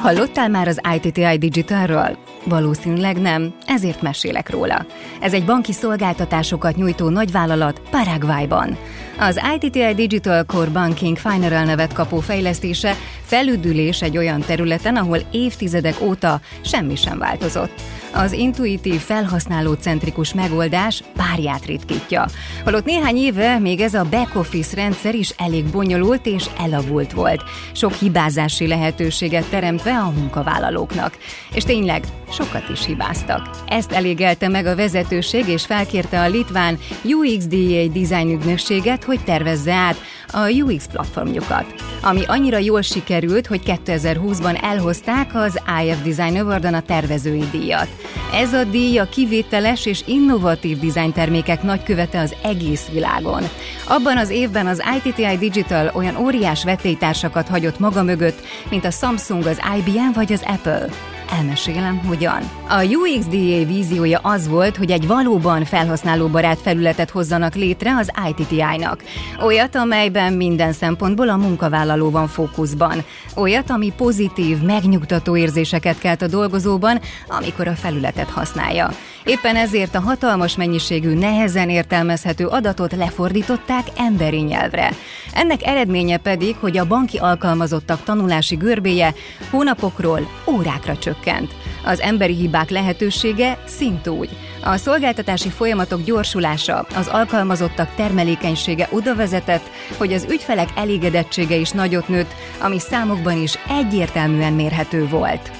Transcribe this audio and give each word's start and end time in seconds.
Hallottál 0.00 0.48
már 0.48 0.68
az 0.68 0.80
ITTI 0.94 1.38
Digitalról? 1.38 2.18
Valószínűleg 2.44 3.20
nem, 3.20 3.54
ezért 3.66 4.02
mesélek 4.02 4.50
róla. 4.50 4.86
Ez 5.20 5.32
egy 5.32 5.44
banki 5.44 5.72
szolgáltatásokat 5.72 6.76
nyújtó 6.76 7.08
nagyvállalat 7.08 7.80
Paraguayban. 7.90 8.76
Az 9.20 9.40
ITTI 9.54 9.94
Digital 9.94 10.44
Core 10.44 10.70
Banking 10.70 11.16
Final 11.16 11.64
nevet 11.64 11.92
kapó 11.92 12.20
fejlesztése 12.20 12.96
felüdülés 13.22 14.02
egy 14.02 14.16
olyan 14.16 14.40
területen, 14.40 14.96
ahol 14.96 15.18
évtizedek 15.30 16.00
óta 16.00 16.40
semmi 16.64 16.96
sem 16.96 17.18
változott. 17.18 17.82
Az 18.12 18.32
intuitív, 18.32 19.00
felhasználócentrikus 19.00 20.34
megoldás 20.34 21.02
párját 21.16 21.66
ritkítja. 21.66 22.26
Holott 22.64 22.84
néhány 22.84 23.16
éve 23.16 23.58
még 23.58 23.80
ez 23.80 23.94
a 23.94 24.06
back-office 24.10 24.76
rendszer 24.76 25.14
is 25.14 25.34
elég 25.36 25.64
bonyolult 25.64 26.26
és 26.26 26.46
elavult 26.58 27.12
volt, 27.12 27.42
sok 27.72 27.92
hibázási 27.92 28.66
lehetőséget 28.66 29.48
teremtve 29.50 29.98
a 29.98 30.10
munkavállalóknak. 30.10 31.16
És 31.54 31.62
tényleg, 31.62 32.04
sokat 32.32 32.68
is 32.72 32.86
hibáztak. 32.86 33.50
Ezt 33.66 33.92
elégelte 33.92 34.48
meg 34.48 34.66
a 34.66 34.76
vezetőség, 34.76 35.48
és 35.48 35.66
felkérte 35.66 36.20
a 36.20 36.28
litván 36.28 36.78
UXDA 37.04 37.86
design 37.92 38.30
ügynökséget, 38.30 39.04
hogy 39.10 39.24
tervezze 39.24 39.72
át 39.72 39.96
a 40.32 40.50
UX 40.50 40.86
platformjukat, 40.86 41.64
ami 42.02 42.22
annyira 42.26 42.58
jól 42.58 42.82
sikerült, 42.82 43.46
hogy 43.46 43.60
2020-ban 43.86 44.62
elhozták 44.62 45.34
az 45.34 45.60
IF 45.84 46.02
Design 46.02 46.36
Awardon 46.36 46.74
a 46.74 46.82
tervezői 46.82 47.44
díjat. 47.50 47.88
Ez 48.34 48.52
a 48.52 48.64
díj 48.64 48.98
a 48.98 49.08
kivételes 49.08 49.86
és 49.86 50.02
innovatív 50.06 50.78
dizájn 50.78 51.12
termékek 51.12 51.62
nagykövete 51.62 52.20
az 52.20 52.34
egész 52.42 52.88
világon. 52.92 53.42
Abban 53.88 54.18
az 54.18 54.30
évben 54.30 54.66
az 54.66 54.82
ITTI 54.96 55.36
Digital 55.38 55.90
olyan 55.94 56.16
óriás 56.16 56.64
vetélytársakat 56.64 57.48
hagyott 57.48 57.78
maga 57.78 58.02
mögött, 58.02 58.44
mint 58.70 58.84
a 58.84 58.90
Samsung, 58.90 59.46
az 59.46 59.60
IBM 59.78 60.12
vagy 60.14 60.32
az 60.32 60.42
Apple. 60.46 60.88
Elmesélem, 61.32 62.00
hogyan. 62.06 62.50
A 62.68 62.84
UXDA 62.84 63.64
víziója 63.66 64.18
az 64.22 64.48
volt, 64.48 64.76
hogy 64.76 64.90
egy 64.90 65.06
valóban 65.06 65.64
felhasználóbarát 65.64 66.60
felületet 66.60 67.10
hozzanak 67.10 67.54
létre 67.54 67.96
az 67.96 68.10
ITTI-nak. 68.28 69.02
Olyat, 69.44 69.74
amelyben 69.74 70.32
minden 70.32 70.72
szempontból 70.72 71.28
a 71.28 71.36
munkavállaló 71.36 72.10
van 72.10 72.28
fókuszban. 72.28 73.04
Olyat, 73.36 73.70
ami 73.70 73.92
pozitív, 73.96 74.58
megnyugtató 74.62 75.36
érzéseket 75.36 75.98
kelt 75.98 76.22
a 76.22 76.26
dolgozóban, 76.26 77.00
amikor 77.28 77.68
a 77.68 77.74
felületet 77.74 78.30
használja. 78.30 78.90
Éppen 79.30 79.56
ezért 79.56 79.94
a 79.94 80.00
hatalmas 80.00 80.56
mennyiségű, 80.56 81.14
nehezen 81.14 81.68
értelmezhető 81.68 82.46
adatot 82.46 82.92
lefordították 82.92 83.86
emberi 83.96 84.40
nyelvre. 84.40 84.92
Ennek 85.34 85.66
eredménye 85.66 86.16
pedig, 86.16 86.56
hogy 86.56 86.78
a 86.78 86.86
banki 86.86 87.18
alkalmazottak 87.18 88.02
tanulási 88.02 88.54
görbéje 88.54 89.14
hónapokról 89.50 90.30
órákra 90.46 90.98
csökkent. 90.98 91.54
Az 91.84 92.00
emberi 92.00 92.34
hibák 92.34 92.70
lehetősége 92.70 93.62
szintúgy. 93.66 94.30
A 94.62 94.76
szolgáltatási 94.76 95.48
folyamatok 95.48 96.02
gyorsulása, 96.02 96.86
az 96.94 97.06
alkalmazottak 97.06 97.94
termelékenysége 97.94 98.88
oda 98.90 99.14
vezetett, 99.14 99.70
hogy 99.96 100.12
az 100.12 100.26
ügyfelek 100.30 100.68
elégedettsége 100.76 101.56
is 101.56 101.70
nagyot 101.70 102.08
nőtt, 102.08 102.34
ami 102.60 102.78
számokban 102.78 103.42
is 103.42 103.58
egyértelműen 103.68 104.52
mérhető 104.52 105.08
volt. 105.08 105.59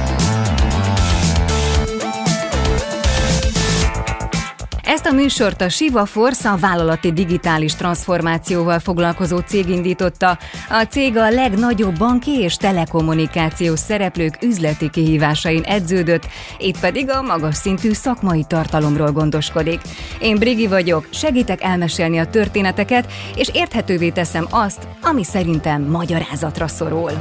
Ezt 4.91 5.05
a 5.05 5.11
műsort 5.11 5.61
a 5.61 5.69
Siva 5.69 6.05
Force 6.05 6.49
a 6.49 6.57
vállalati 6.57 7.11
digitális 7.11 7.75
transformációval 7.75 8.79
foglalkozó 8.79 9.37
cég 9.37 9.69
indította. 9.69 10.37
A 10.69 10.83
cég 10.89 11.17
a 11.17 11.29
legnagyobb 11.29 11.97
banki 11.97 12.31
és 12.31 12.55
telekommunikációs 12.55 13.79
szereplők 13.79 14.37
üzleti 14.41 14.89
kihívásain 14.89 15.63
edződött, 15.63 16.27
itt 16.57 16.79
pedig 16.79 17.09
a 17.09 17.21
magas 17.21 17.55
szintű 17.55 17.91
szakmai 17.91 18.43
tartalomról 18.47 19.11
gondoskodik. 19.11 19.81
Én 20.19 20.35
Brigi 20.35 20.67
vagyok, 20.67 21.07
segítek 21.11 21.63
elmesélni 21.63 22.17
a 22.17 22.29
történeteket, 22.29 23.11
és 23.35 23.49
érthetővé 23.53 24.09
teszem 24.09 24.47
azt, 24.49 24.87
ami 25.01 25.23
szerintem 25.23 25.81
magyarázatra 25.81 26.67
szorul. 26.67 27.11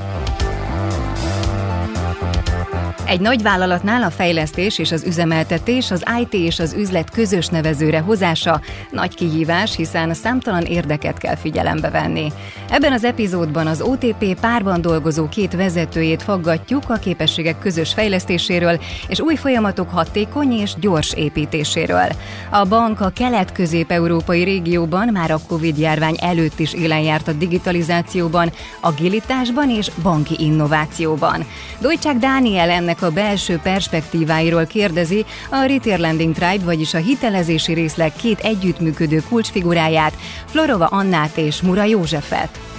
Egy 3.11 3.21
nagy 3.21 3.43
vállalatnál 3.43 4.03
a 4.03 4.11
fejlesztés 4.11 4.79
és 4.79 4.93
az 4.93 5.05
üzemeltetés, 5.05 5.91
az 5.91 6.05
IT 6.21 6.33
és 6.33 6.59
az 6.59 6.73
üzlet 6.73 7.11
közös 7.11 7.47
nevezőre 7.47 8.01
hozása 8.01 8.61
nagy 8.91 9.15
kihívás, 9.15 9.77
hiszen 9.77 10.15
számtalan 10.15 10.63
érdeket 10.63 11.19
kell 11.19 11.37
figyelembe 11.37 11.91
venni. 11.91 12.33
Ebben 12.69 12.93
az 12.93 13.05
epizódban 13.05 13.67
az 13.67 13.81
OTP 13.81 14.41
párban 14.41 14.81
dolgozó 14.81 15.29
két 15.29 15.55
vezetőjét 15.55 16.23
faggatjuk 16.23 16.83
a 16.91 16.95
képességek 16.95 17.59
közös 17.59 17.93
fejlesztéséről 17.93 18.81
és 19.09 19.21
új 19.21 19.37
folyamatok 19.37 19.91
hatékony 19.91 20.53
és 20.53 20.75
gyors 20.81 21.13
építéséről. 21.15 22.09
A 22.51 22.65
bank 22.65 23.01
a 23.01 23.09
kelet-közép-európai 23.15 24.43
régióban 24.45 25.09
már 25.13 25.31
a 25.31 25.41
Covid-járvány 25.49 26.17
előtt 26.21 26.59
is 26.59 26.75
élen 26.75 27.01
járt 27.01 27.29
a 27.29 27.33
digitalizációban, 27.33 28.53
agilitásban 28.81 29.71
és 29.71 29.91
banki 30.03 30.35
innovációban. 30.39 31.45
Dojcsák 31.81 32.17
Dániel 32.17 32.71
ennek 32.71 32.99
a 33.03 33.11
belső 33.11 33.59
perspektíváiról 33.63 34.67
kérdezi 34.67 35.25
a 35.51 35.65
Retail 35.65 35.99
Lending 35.99 36.35
Tribe, 36.35 36.65
vagyis 36.65 36.95
a 36.95 36.99
hitelezési 36.99 37.73
részleg 37.73 38.13
két 38.13 38.39
együttműködő 38.39 39.23
kulcsfiguráját, 39.29 40.17
Florova 40.47 40.87
Annát 40.87 41.37
és 41.37 41.63
Mura 41.63 41.85
Józsefet. 41.85 42.70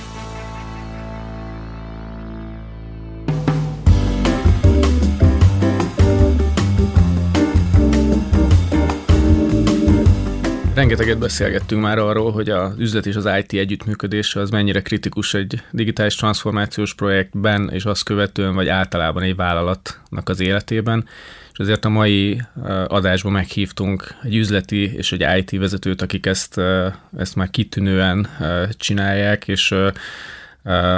Rengeteget 10.81 11.17
beszélgettünk 11.17 11.81
már 11.81 11.97
arról, 11.97 12.31
hogy 12.31 12.49
az 12.49 12.73
üzlet 12.77 13.05
és 13.05 13.15
az 13.15 13.29
IT 13.39 13.53
együttműködése 13.53 14.39
az 14.39 14.49
mennyire 14.49 14.81
kritikus 14.81 15.33
egy 15.33 15.61
digitális 15.71 16.15
transformációs 16.15 16.93
projektben, 16.93 17.69
és 17.73 17.85
azt 17.85 18.03
követően, 18.03 18.55
vagy 18.55 18.67
általában 18.67 19.23
egy 19.23 19.35
vállalatnak 19.35 20.29
az 20.29 20.39
életében. 20.39 21.07
És 21.51 21.57
ezért 21.59 21.85
a 21.85 21.89
mai 21.89 22.41
adásban 22.87 23.31
meghívtunk 23.31 24.15
egy 24.23 24.35
üzleti 24.35 24.95
és 24.95 25.11
egy 25.11 25.25
IT 25.37 25.59
vezetőt, 25.59 26.01
akik 26.01 26.25
ezt, 26.25 26.61
ezt 27.17 27.35
már 27.35 27.49
kitűnően 27.49 28.27
csinálják, 28.77 29.47
és 29.47 29.75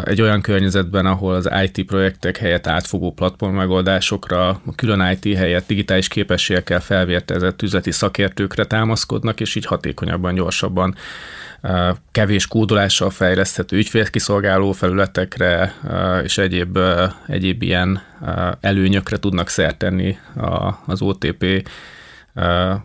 egy 0.03 0.21
olyan 0.21 0.41
környezetben, 0.41 1.05
ahol 1.05 1.33
az 1.33 1.49
IT 1.63 1.85
projektek 1.85 2.37
helyett 2.37 2.67
átfogó 2.67 3.11
platform 3.11 3.55
megoldásokra, 3.55 4.61
külön 4.75 5.17
IT 5.21 5.37
helyett 5.37 5.67
digitális 5.67 6.07
képességekkel 6.07 6.79
felvértezett 6.79 7.61
üzleti 7.61 7.91
szakértőkre 7.91 8.65
támaszkodnak, 8.65 9.39
és 9.39 9.55
így 9.55 9.65
hatékonyabban, 9.65 10.33
gyorsabban 10.33 10.95
kevés 12.11 12.47
kódolással 12.47 13.09
fejleszthető 13.09 13.77
ügyfélkiszolgáló 13.77 14.71
felületekre 14.71 15.73
és 16.23 16.37
egyéb, 16.37 16.79
egyéb 17.27 17.61
ilyen 17.61 18.01
előnyökre 18.61 19.17
tudnak 19.17 19.49
szert 19.49 19.77
tenni 19.77 20.17
az 20.85 21.01
OTP 21.01 21.69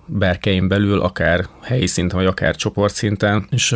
berkein 0.07 0.69
belül, 0.69 1.01
akár 1.01 1.47
helyi 1.63 1.87
szinten, 1.87 2.19
vagy 2.19 2.27
akár 2.27 2.57
csoportszinten, 2.57 3.47
és 3.51 3.75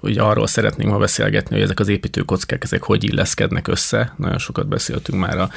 ugye 0.00 0.22
arról 0.22 0.46
szeretnénk 0.46 0.90
ma 0.90 0.98
beszélgetni, 0.98 1.54
hogy 1.54 1.64
ezek 1.64 1.80
az 1.80 1.88
építőkockák, 1.88 2.64
ezek 2.64 2.82
hogy 2.82 3.04
illeszkednek 3.04 3.68
össze. 3.68 4.14
Nagyon 4.16 4.38
sokat 4.38 4.68
beszéltünk 4.68 5.18
már 5.18 5.38
a, 5.38 5.48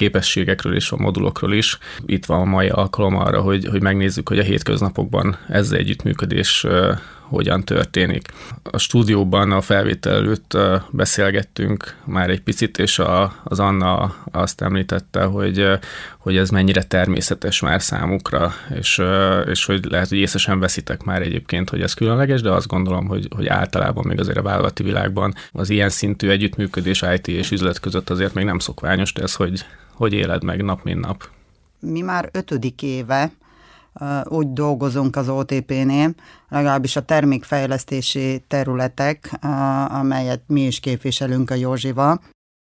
képességekről 0.00 0.74
és 0.74 0.90
a 0.90 0.96
modulokról 0.96 1.52
is. 1.52 1.78
Itt 2.06 2.26
van 2.26 2.40
a 2.40 2.44
mai 2.44 2.68
alkalom 2.68 3.16
arra, 3.16 3.40
hogy, 3.40 3.66
hogy 3.66 3.82
megnézzük, 3.82 4.28
hogy 4.28 4.38
a 4.38 4.42
hétköznapokban 4.42 5.36
ezzel 5.48 5.78
együttműködés 5.78 6.66
hogyan 7.30 7.64
történik. 7.64 8.28
A 8.62 8.78
stúdióban 8.78 9.52
a 9.52 9.60
felvétel 9.60 10.14
előtt 10.14 10.56
beszélgettünk 10.90 11.96
már 12.04 12.30
egy 12.30 12.40
picit, 12.40 12.78
és 12.78 12.98
a, 12.98 13.34
az 13.44 13.60
Anna 13.60 14.14
azt 14.30 14.60
említette, 14.60 15.24
hogy, 15.24 15.66
hogy 16.18 16.36
ez 16.36 16.50
mennyire 16.50 16.82
természetes 16.82 17.60
már 17.60 17.82
számukra, 17.82 18.52
és, 18.74 19.02
és 19.46 19.64
hogy 19.64 19.84
lehet, 19.84 20.08
hogy 20.08 20.18
észesen 20.18 20.60
veszitek 20.60 21.02
már 21.02 21.22
egyébként, 21.22 21.70
hogy 21.70 21.82
ez 21.82 21.94
különleges, 21.94 22.40
de 22.40 22.50
azt 22.50 22.66
gondolom, 22.66 23.06
hogy, 23.06 23.28
hogy 23.36 23.46
általában 23.46 24.04
még 24.06 24.20
azért 24.20 24.38
a 24.38 24.42
vállalati 24.42 24.82
világban 24.82 25.34
az 25.52 25.70
ilyen 25.70 25.88
szintű 25.88 26.28
együttműködés 26.28 27.02
IT 27.14 27.28
és 27.28 27.50
üzlet 27.50 27.80
között 27.80 28.10
azért 28.10 28.34
még 28.34 28.44
nem 28.44 28.58
szokványos, 28.58 29.12
de 29.12 29.22
ez 29.22 29.34
hogy, 29.34 29.64
hogy 29.94 30.12
éled 30.12 30.42
meg 30.42 30.62
nap, 30.62 30.82
mint 30.82 31.00
nap? 31.00 31.28
Mi 31.80 32.00
már 32.00 32.28
ötödik 32.32 32.82
éve 32.82 33.32
úgy 34.24 34.52
dolgozunk 34.52 35.16
az 35.16 35.28
OTP-nél, 35.28 36.14
legalábbis 36.48 36.96
a 36.96 37.04
termékfejlesztési 37.04 38.44
területek, 38.48 39.38
amelyet 39.88 40.42
mi 40.46 40.60
is 40.60 40.80
képviselünk 40.80 41.50
a 41.50 41.54
Józsival. 41.54 42.20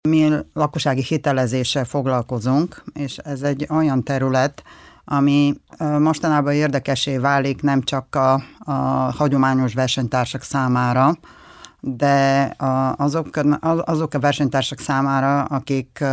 Mi 0.09 0.29
lakossági 0.53 1.03
hitelezéssel 1.03 1.85
foglalkozunk, 1.85 2.83
és 2.93 3.17
ez 3.17 3.41
egy 3.41 3.67
olyan 3.69 4.03
terület, 4.03 4.63
ami 5.05 5.53
mostanában 5.99 6.53
érdekesé 6.53 7.17
válik 7.17 7.61
nem 7.61 7.81
csak 7.81 8.15
a, 8.15 8.33
a 8.59 8.71
hagyományos 9.17 9.73
versenytársak 9.73 10.41
számára, 10.41 11.17
de 11.79 12.53
azok, 12.97 13.29
azok 13.85 14.13
a 14.13 14.19
versenytársak 14.19 14.79
számára, 14.79 15.43
akik 15.43 16.03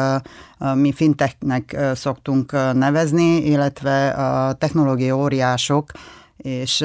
mi 0.74 0.92
fintechnek 0.92 1.76
szoktunk 1.94 2.52
nevezni, 2.72 3.36
illetve 3.36 4.08
a 4.08 4.52
technológiai 4.52 5.10
óriások, 5.10 5.90
és 6.36 6.84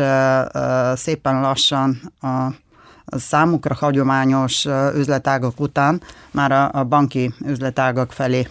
szépen 0.93 1.41
lassan 1.41 2.11
a, 2.21 2.27
számukra 3.17 3.75
hagyományos 3.75 4.65
üzletágak 4.95 5.59
után 5.59 6.01
már 6.31 6.51
a, 6.51 6.69
a 6.73 6.83
banki 6.83 7.33
üzletágak 7.45 8.11
felé, 8.11 8.47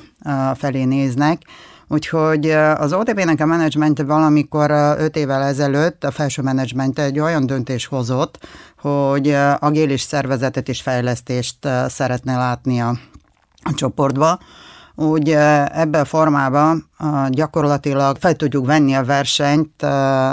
felé 0.55 0.85
néznek, 0.85 1.43
Úgyhogy 1.89 2.51
az 2.51 2.93
OTP-nek 2.93 3.41
a 3.41 3.47
menedzsmente 3.47 4.05
valamikor 4.05 4.71
öt 4.99 5.17
évvel 5.17 5.43
ezelőtt 5.43 6.05
a 6.05 6.11
felső 6.11 6.43
menedzsmente 6.43 7.03
egy 7.03 7.19
olyan 7.19 7.47
döntés 7.47 7.87
hozott, 7.87 8.47
hogy 8.81 9.37
agélis 9.59 10.01
szervezetet 10.01 10.69
és 10.69 10.83
fejlesztést 10.83 11.69
szeretne 11.89 12.37
látni 12.37 12.81
a, 12.81 12.99
a 13.63 13.75
csoportba, 13.75 14.39
úgy 14.95 15.31
ebben 15.73 16.01
a 16.01 16.05
formában 16.05 16.91
gyakorlatilag 17.29 18.17
fel 18.17 18.35
tudjuk 18.35 18.67
venni 18.67 18.95
a 18.95 19.05
versenyt 19.05 19.81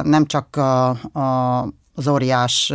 nem 0.04 0.26
csak 0.26 0.56
a, 0.56 0.90
a, 1.20 1.62
az 1.96 2.08
óriás 2.08 2.74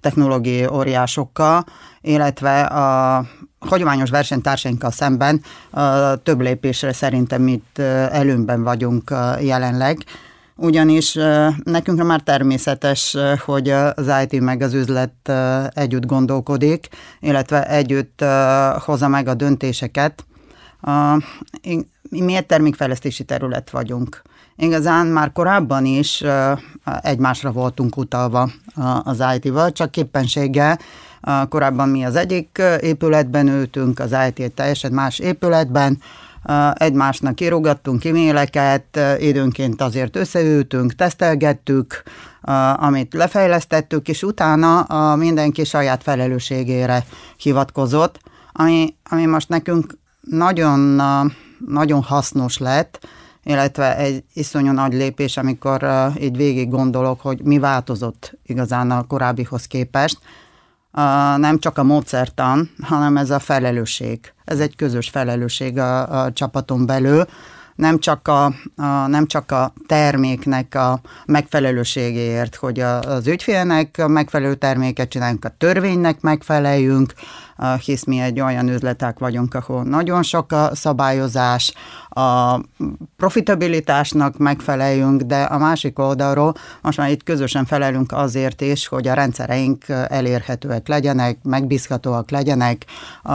technológiai 0.00 0.66
óriásokkal, 0.66 1.64
illetve 2.00 2.60
a 2.60 3.24
hagyományos 3.68 4.10
versenytársainkkal 4.10 4.90
szemben 4.90 5.42
több 6.22 6.40
lépésre 6.40 6.92
szerintem 6.92 7.48
itt 7.48 7.78
előnben 8.08 8.62
vagyunk 8.62 9.14
jelenleg 9.40 10.04
ugyanis 10.60 11.18
nekünk 11.64 12.02
már 12.02 12.20
természetes, 12.20 13.16
hogy 13.44 13.70
az 13.70 14.12
IT 14.22 14.40
meg 14.40 14.62
az 14.62 14.74
üzlet 14.74 15.32
együtt 15.68 16.06
gondolkodik, 16.06 16.88
illetve 17.20 17.68
együtt 17.68 18.24
hozza 18.78 19.08
meg 19.08 19.28
a 19.28 19.34
döntéseket. 19.34 20.24
Mi 22.10 22.34
egy 22.34 22.46
termékfejlesztési 22.46 23.24
terület 23.24 23.70
vagyunk. 23.70 24.22
Igazán 24.56 25.06
már 25.06 25.32
korábban 25.32 25.84
is 25.84 26.24
egymásra 27.02 27.52
voltunk 27.52 27.96
utalva 27.96 28.50
az 29.02 29.24
IT-val, 29.34 29.72
csak 29.72 29.90
képpenséggel 29.90 30.78
korábban 31.48 31.88
mi 31.88 32.04
az 32.04 32.16
egyik 32.16 32.62
épületben 32.80 33.48
ültünk, 33.48 33.98
az 33.98 34.16
IT 34.28 34.52
teljesen 34.52 34.92
más 34.92 35.18
épületben, 35.18 35.98
egymásnak 36.74 37.40
írogattunk 37.40 38.04
e-maileket, 38.04 39.00
időnként 39.18 39.82
azért 39.82 40.16
összeültünk, 40.16 40.94
tesztelgettük, 40.94 42.02
amit 42.74 43.14
lefejlesztettük, 43.14 44.08
és 44.08 44.22
utána 44.22 44.86
mindenki 45.16 45.64
saját 45.64 46.02
felelősségére 46.02 47.04
hivatkozott, 47.36 48.20
ami, 48.52 48.94
ami 49.10 49.26
most 49.26 49.48
nekünk 49.48 49.98
nagyon, 50.20 51.02
nagyon 51.66 52.02
hasznos 52.02 52.58
lett, 52.58 53.06
illetve 53.44 53.96
egy 53.96 54.24
iszonyú 54.34 54.72
nagy 54.72 54.92
lépés, 54.92 55.36
amikor 55.36 55.86
így 56.20 56.36
végig 56.36 56.68
gondolok, 56.68 57.20
hogy 57.20 57.42
mi 57.42 57.58
változott 57.58 58.38
igazán 58.46 58.90
a 58.90 59.06
korábbihoz 59.06 59.66
képest, 59.66 60.18
nem 61.36 61.58
csak 61.58 61.78
a 61.78 61.82
módszertan, 61.82 62.70
hanem 62.82 63.16
ez 63.16 63.30
a 63.30 63.38
felelősség. 63.38 64.32
Ez 64.44 64.60
egy 64.60 64.76
közös 64.76 65.08
felelősség 65.08 65.78
a, 65.78 66.22
a 66.22 66.32
csapaton 66.32 66.86
belül, 66.86 67.26
nem 67.80 67.98
csak 67.98 68.28
a, 68.28 68.44
a, 68.76 69.06
nem 69.06 69.26
csak 69.26 69.52
a 69.52 69.72
terméknek 69.86 70.74
a 70.74 71.00
megfelelőségéért, 71.26 72.54
hogy 72.54 72.80
a, 72.80 73.00
az 73.00 73.26
ügyfélnek 73.26 74.06
megfelelő 74.06 74.54
terméket 74.54 75.08
csináljunk, 75.08 75.44
a 75.44 75.54
törvénynek 75.58 76.20
megfeleljünk, 76.20 77.12
hisz 77.84 78.04
mi 78.04 78.20
egy 78.20 78.40
olyan 78.40 78.68
üzletek 78.68 79.18
vagyunk, 79.18 79.54
ahol 79.54 79.82
nagyon 79.82 80.22
sok 80.22 80.52
a 80.52 80.70
szabályozás, 80.74 81.72
a 82.08 82.60
profitabilitásnak 83.16 84.38
megfeleljünk, 84.38 85.22
de 85.22 85.42
a 85.42 85.58
másik 85.58 85.98
oldalról 85.98 86.54
most 86.82 86.98
már 86.98 87.10
itt 87.10 87.22
közösen 87.22 87.64
felelünk 87.64 88.12
azért 88.12 88.60
is, 88.60 88.86
hogy 88.86 89.08
a 89.08 89.14
rendszereink 89.14 89.84
elérhetőek 89.88 90.88
legyenek, 90.88 91.38
megbízhatóak 91.42 92.30
legyenek, 92.30 92.84
a, 93.22 93.32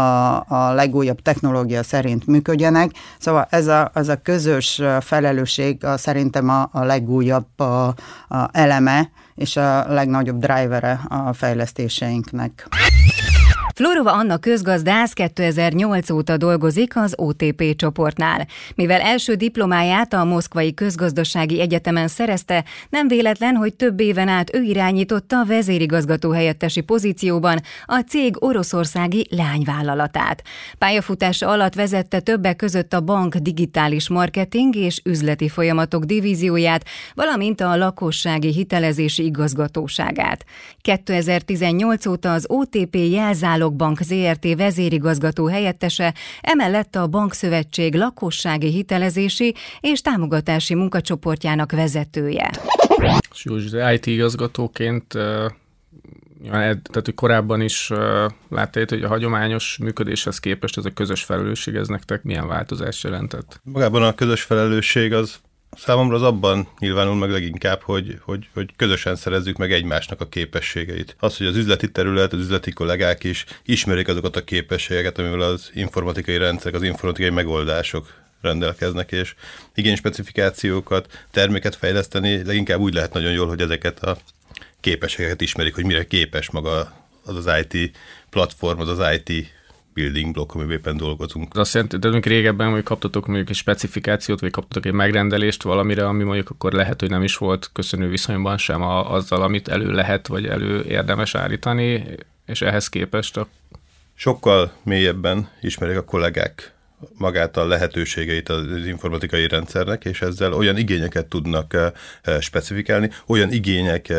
a 0.48 0.74
legújabb 0.74 1.22
technológia 1.22 1.84
szerint 1.84 2.28
működjenek. 2.28 2.92
Szóval 3.20 3.48
ez 3.50 3.68
a, 3.68 3.92
ez 3.94 4.10
a 4.10 4.22
közös 4.22 4.82
felelősség 5.02 5.84
a, 5.84 5.98
szerintem 5.98 6.50
a, 6.50 6.70
a 6.72 6.84
legújabb 6.84 7.60
a, 7.60 7.88
a 8.28 8.50
eleme 8.52 9.10
és 9.36 9.58
a 9.58 9.94
legnagyobb 9.94 10.40
drivere 10.40 11.00
a 11.08 11.34
fejlesztéseinknek. 11.34 12.68
Florova 13.78 14.12
Anna 14.12 14.38
közgazdász 14.38 15.14
2008 15.14 16.10
óta 16.10 16.38
dolgozik 16.38 16.96
az 16.96 17.14
OTP 17.18 17.76
csoportnál. 17.76 18.48
Mivel 18.76 19.02
első 19.02 19.34
diplomáját 19.34 20.14
a 20.14 20.24
Moszkvai 20.24 20.74
Közgazdasági 20.74 21.62
Egyetemen 21.62 22.08
szerezte, 22.08 22.64
nem 22.90 23.08
véletlen, 23.08 23.56
hogy 23.56 23.76
több 23.76 24.00
éven 24.00 24.28
át 24.28 24.56
ő 24.56 24.62
irányította 24.62 25.40
a 25.40 25.46
vezérigazgató 25.46 26.32
helyettesi 26.32 26.82
pozícióban 26.82 27.62
a 27.86 28.00
cég 28.08 28.44
oroszországi 28.44 29.28
lányvállalatát. 29.30 30.44
Pályafutása 30.78 31.48
alatt 31.48 31.76
vezette 31.76 32.20
többek 32.20 32.56
között 32.56 32.94
a 32.94 33.02
bank 33.02 33.36
digitális 33.36 34.10
marketing 34.10 34.76
és 34.76 35.02
üzleti 35.04 35.50
folyamatok 35.50 36.04
divízióját, 36.04 36.86
valamint 37.14 37.62
a 37.62 37.76
lakossági 37.76 38.52
hitelezési 38.52 39.26
igazgatóságát. 39.26 40.46
2018 40.82 42.06
óta 42.06 42.34
az 42.34 42.46
OTP 42.50 42.96
jelzáló 42.96 43.64
Bank 43.74 44.02
ZRT 44.02 44.56
vezérigazgató 44.56 45.48
helyettese, 45.48 46.14
emellett 46.42 46.96
a 46.96 47.08
Bankszövetség 47.08 47.96
lakossági 47.96 48.72
hitelezési 48.72 49.56
és 49.80 50.02
támogatási 50.02 50.76
munkacsoportjának 50.76 51.72
vezetője. 51.72 52.52
Józsi, 53.44 53.78
IT 53.94 54.06
igazgatóként 54.06 55.18
tehát, 56.52 56.90
hogy 56.92 57.14
korábban 57.16 57.62
is 57.62 57.92
láttál, 58.50 58.86
hogy 58.88 59.04
a 59.04 59.08
hagyományos 59.08 59.78
működéshez 59.82 60.40
képest 60.40 60.78
ez 60.78 60.86
a 60.86 60.94
közös 60.94 61.24
felelősség, 61.24 61.76
ez 61.76 61.88
nektek 61.88 62.24
milyen 62.24 62.48
változást 62.48 63.04
jelentett? 63.04 63.60
Magában 63.64 64.04
a 64.04 64.16
közös 64.16 64.42
felelősség 64.42 65.14
az 65.14 65.40
Számomra 65.78 66.16
az 66.16 66.22
abban 66.22 66.68
nyilvánul 66.80 67.16
meg 67.16 67.30
leginkább, 67.30 67.82
hogy, 67.82 68.20
hogy, 68.22 68.48
hogy 68.54 68.70
közösen 68.76 69.16
szerezzük 69.16 69.58
meg 69.58 69.72
egymásnak 69.72 70.22
a 70.22 70.28
képességeit. 70.28 71.16
Az, 71.20 71.38
hogy 71.38 71.48
az 71.48 71.56
üzleti 71.56 71.92
terület, 71.92 72.34
az 72.34 72.40
üzleti 72.40 72.72
kollégák 72.72 73.24
is 73.24 73.46
ismerik 73.66 74.08
azokat 74.08 74.36
a 74.36 74.44
képességeket, 74.44 75.18
amivel 75.18 75.42
az 75.42 75.72
informatikai 75.74 76.38
rendszerek, 76.38 76.76
az 76.76 76.84
informatikai 76.84 77.30
megoldások 77.30 78.14
rendelkeznek, 78.42 79.12
és 79.12 79.36
igényspecifikációkat, 79.76 81.26
terméket 81.32 81.76
fejleszteni 81.76 82.44
leginkább 82.44 82.80
úgy 82.80 82.94
lehet 82.94 83.14
nagyon 83.14 83.32
jól, 83.32 83.48
hogy 83.48 83.62
ezeket 83.62 84.04
a 84.04 84.18
képességeket 84.80 85.42
ismerik, 85.42 85.76
hogy 85.76 85.86
mire 85.86 86.08
képes 86.08 86.50
maga 86.50 86.94
az 87.26 87.46
az 87.46 87.66
IT 87.68 87.98
platform, 88.30 88.80
az 88.80 89.00
az 89.00 89.20
IT 89.26 89.54
building 89.96 90.34
block, 90.34 90.56
amiben 90.56 90.78
éppen 90.78 90.98
dolgozunk. 90.98 91.48
Az 91.52 91.60
azt 91.60 91.74
jelenti, 91.74 91.98
de 91.98 92.10
mondjuk 92.10 92.34
régebben 92.34 92.72
hogy 92.72 92.84
kaptatok 92.84 93.26
mondjuk 93.26 93.50
egy 93.50 93.56
specifikációt, 93.56 94.40
vagy 94.40 94.52
kaptatok 94.52 94.86
egy 94.86 94.92
megrendelést 94.92 95.64
valamire, 95.64 96.08
ami 96.08 96.24
mondjuk 96.24 96.50
akkor 96.50 96.74
lehet, 96.74 97.00
hogy 97.00 97.10
nem 97.10 97.24
is 97.24 97.38
volt 97.38 97.70
köszönő 97.74 98.10
viszonyban 98.10 98.58
sem 98.58 98.82
a, 98.82 99.14
azzal, 99.14 99.42
amit 99.42 99.68
elő 99.68 99.92
lehet, 99.92 100.28
vagy 100.28 100.46
elő 100.46 100.84
érdemes 100.84 101.36
állítani, 101.36 102.04
és 102.46 102.62
ehhez 102.62 102.90
képest 102.90 103.38
a... 103.38 103.48
Sokkal 104.14 104.72
mélyebben 104.84 105.50
ismerik 105.62 105.98
a 105.98 106.04
kollégák 106.04 106.75
magát 107.18 107.58
a 107.58 107.68
lehetőségeit 107.68 108.50
az 108.50 108.86
informatikai 108.86 109.48
rendszernek, 109.48 110.06
és 110.06 110.22
ezzel 110.22 110.54
olyan 110.54 110.78
igényeket 110.78 111.26
tudnak 111.26 111.94
specifikálni, 112.40 113.12
olyan 113.28 113.52
igények 113.52 114.14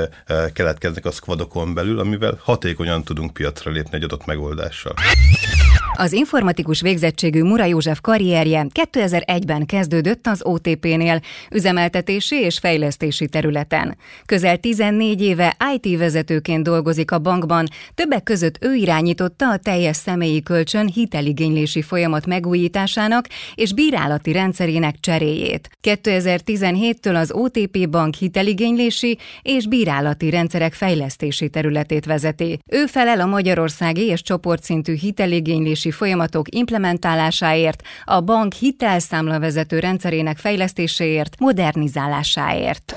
keletkeznek 0.52 1.04
a 1.04 1.10
squadokon 1.10 1.74
belül, 1.74 1.98
amivel 1.98 2.38
hatékonyan 2.42 3.04
tudunk 3.04 3.32
piacra 3.32 3.70
lépni 3.70 3.96
egy 3.96 4.04
adott 4.04 4.26
megoldással. 4.26 4.94
Az 5.98 6.12
informatikus 6.12 6.80
végzettségű 6.80 7.42
Mura 7.42 7.64
József 7.64 8.00
karrierje 8.00 8.66
2001-ben 8.92 9.66
kezdődött 9.66 10.26
az 10.26 10.42
OTP-nél, 10.44 11.20
üzemeltetési 11.50 12.36
és 12.36 12.58
fejlesztési 12.58 13.28
területen. 13.28 13.96
Közel 14.26 14.56
14 14.58 15.22
éve 15.22 15.56
IT 15.74 15.98
vezetőként 15.98 16.62
dolgozik 16.62 17.10
a 17.10 17.18
bankban, 17.18 17.66
többek 17.94 18.22
között 18.22 18.58
ő 18.60 18.74
irányította 18.74 19.50
a 19.50 19.56
teljes 19.56 19.96
személyi 19.96 20.42
kölcsön 20.42 20.86
hiteligénylési 20.86 21.82
folyamat 21.82 22.26
megújításának 22.66 23.26
és 23.54 23.72
bírálati 23.72 24.32
rendszerének 24.32 25.00
cseréjét. 25.00 25.70
2017-től 25.82 27.20
az 27.20 27.32
OTP 27.32 27.88
bank 27.88 28.14
hiteligénylési 28.14 29.18
és 29.42 29.66
bírálati 29.66 30.30
rendszerek 30.30 30.72
fejlesztési 30.72 31.48
területét 31.48 32.04
vezeti. 32.04 32.58
Ő 32.70 32.86
felel 32.86 33.20
a 33.20 33.26
magyarországi 33.26 34.06
és 34.06 34.22
csoportszintű 34.22 34.94
hiteligénylési 34.96 35.90
folyamatok 35.90 36.54
implementálásáért, 36.54 37.82
a 38.04 38.20
bank 38.20 38.52
hitelszámlavezető 38.52 39.78
rendszerének 39.78 40.36
fejlesztéséért, 40.36 41.38
modernizálásáért. 41.38 42.94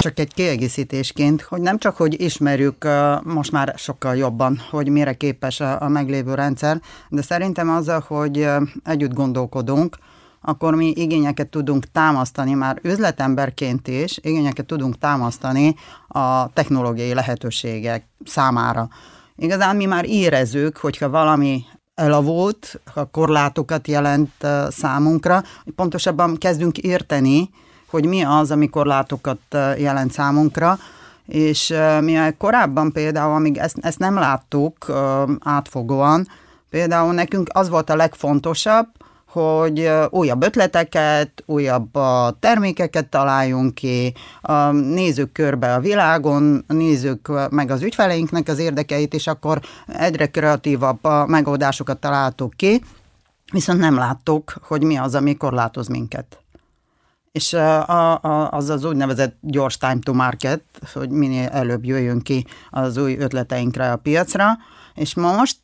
Csak 0.00 0.18
egy 0.18 0.34
kiegészítésként, 0.34 1.42
hogy 1.42 1.60
nem 1.60 1.78
csak, 1.78 1.96
hogy 1.96 2.20
ismerjük 2.20 2.88
most 3.22 3.52
már 3.52 3.74
sokkal 3.76 4.16
jobban, 4.16 4.60
hogy 4.70 4.88
mire 4.88 5.12
képes 5.12 5.60
a 5.60 5.88
meglévő 5.88 6.34
rendszer, 6.34 6.80
de 7.08 7.22
szerintem 7.22 7.70
azzal, 7.70 8.04
hogy 8.06 8.48
együtt 8.84 9.12
gondolkodunk, 9.12 9.96
akkor 10.40 10.74
mi 10.74 10.92
igényeket 10.96 11.48
tudunk 11.48 11.84
támasztani, 11.92 12.52
már 12.52 12.78
üzletemberként 12.82 13.88
is 13.88 14.18
igényeket 14.22 14.66
tudunk 14.66 14.98
támasztani 14.98 15.74
a 16.08 16.52
technológiai 16.52 17.14
lehetőségek 17.14 18.08
számára. 18.24 18.88
Igazán 19.36 19.76
mi 19.76 19.84
már 19.84 20.04
érezzük, 20.08 20.76
hogyha 20.76 21.10
valami 21.10 21.64
elavult, 21.94 22.80
a 22.94 23.10
korlátokat 23.10 23.88
jelent 23.88 24.46
számunkra. 24.68 25.42
Pontosabban 25.76 26.36
kezdünk 26.36 26.78
érteni, 26.78 27.50
hogy 27.92 28.06
mi 28.06 28.22
az, 28.22 28.50
ami 28.50 28.68
korlátokat 28.68 29.38
jelent 29.78 30.12
számunkra, 30.12 30.78
és 31.26 31.74
mi 32.00 32.18
korábban 32.38 32.92
például, 32.92 33.34
amíg 33.34 33.56
ezt, 33.56 33.76
ezt 33.80 33.98
nem 33.98 34.14
láttuk 34.14 34.92
átfogóan, 35.40 36.28
például 36.70 37.12
nekünk 37.12 37.48
az 37.52 37.68
volt 37.68 37.90
a 37.90 37.96
legfontosabb, 37.96 38.86
hogy 39.26 39.90
újabb 40.10 40.42
ötleteket, 40.42 41.42
újabb 41.46 41.98
termékeket 42.40 43.06
találjunk 43.06 43.74
ki, 43.74 44.14
nézzük 44.72 45.32
körbe 45.32 45.74
a 45.74 45.80
világon, 45.80 46.64
nézzük 46.66 47.50
meg 47.50 47.70
az 47.70 47.82
ügyfeleinknek 47.82 48.48
az 48.48 48.58
érdekeit, 48.58 49.14
és 49.14 49.26
akkor 49.26 49.60
egyre 49.86 50.26
kreatívabb 50.26 50.98
megoldásokat 51.26 51.98
találtuk 51.98 52.52
ki, 52.56 52.82
viszont 53.52 53.78
nem 53.78 53.94
láttuk, 53.94 54.54
hogy 54.62 54.82
mi 54.82 54.96
az, 54.96 55.14
ami 55.14 55.36
korlátoz 55.36 55.88
minket. 55.88 56.41
És 57.32 57.56
az 58.50 58.68
az 58.68 58.84
úgynevezett 58.84 59.36
gyors 59.40 59.76
time 59.76 59.98
to 59.98 60.12
market, 60.12 60.62
hogy 60.92 61.10
minél 61.10 61.48
előbb 61.48 61.84
jöjjön 61.84 62.20
ki 62.20 62.46
az 62.70 62.96
új 62.96 63.16
ötleteinkre 63.18 63.92
a 63.92 63.96
piacra, 63.96 64.58
és 64.94 65.14
most 65.14 65.58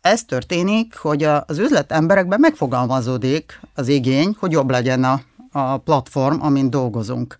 ez 0.00 0.24
történik, 0.24 0.96
hogy 0.96 1.22
az 1.22 1.58
üzlet 1.58 1.92
emberekben 1.92 2.40
megfogalmazódik 2.40 3.60
az 3.74 3.88
igény, 3.88 4.36
hogy 4.38 4.52
jobb 4.52 4.70
legyen 4.70 5.04
a, 5.04 5.20
a 5.52 5.78
platform, 5.78 6.42
amin 6.42 6.70
dolgozunk. 6.70 7.38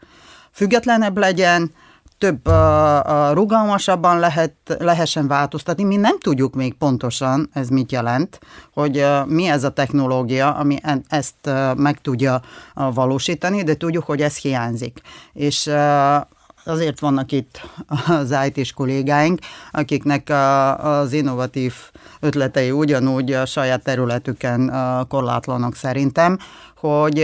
Függetlenebb 0.51 1.19
legyen, 1.19 1.73
több 2.21 2.49
rugalmasabban 3.33 4.19
lehet, 4.19 4.55
lehessen 4.79 5.27
változtatni. 5.27 5.85
Mi 5.85 5.97
nem 5.97 6.19
tudjuk 6.19 6.55
még 6.55 6.75
pontosan, 6.75 7.51
ez 7.53 7.69
mit 7.69 7.93
jelent, 7.93 8.39
hogy 8.73 9.07
mi 9.27 9.47
ez 9.47 9.65
a 9.65 9.71
technológia, 9.71 10.55
ami 10.55 10.79
ezt 11.09 11.51
meg 11.77 12.01
tudja 12.01 12.41
valósítani, 12.75 13.63
de 13.63 13.75
tudjuk, 13.75 14.05
hogy 14.05 14.21
ez 14.21 14.37
hiányzik. 14.37 15.01
És 15.33 15.71
azért 16.65 17.01
vannak 17.01 17.33
itt 17.33 17.61
az 18.07 18.35
IT-s 18.47 18.73
kollégáink, 18.73 19.39
akiknek 19.71 20.33
az 20.79 21.13
innovatív 21.13 21.75
ötletei 22.21 22.71
ugyanúgy 22.71 23.33
a 23.33 23.47
saját 23.47 23.83
területüken 23.83 24.73
korlátlanak 25.09 25.75
szerintem, 25.75 26.39
hogy 26.81 27.19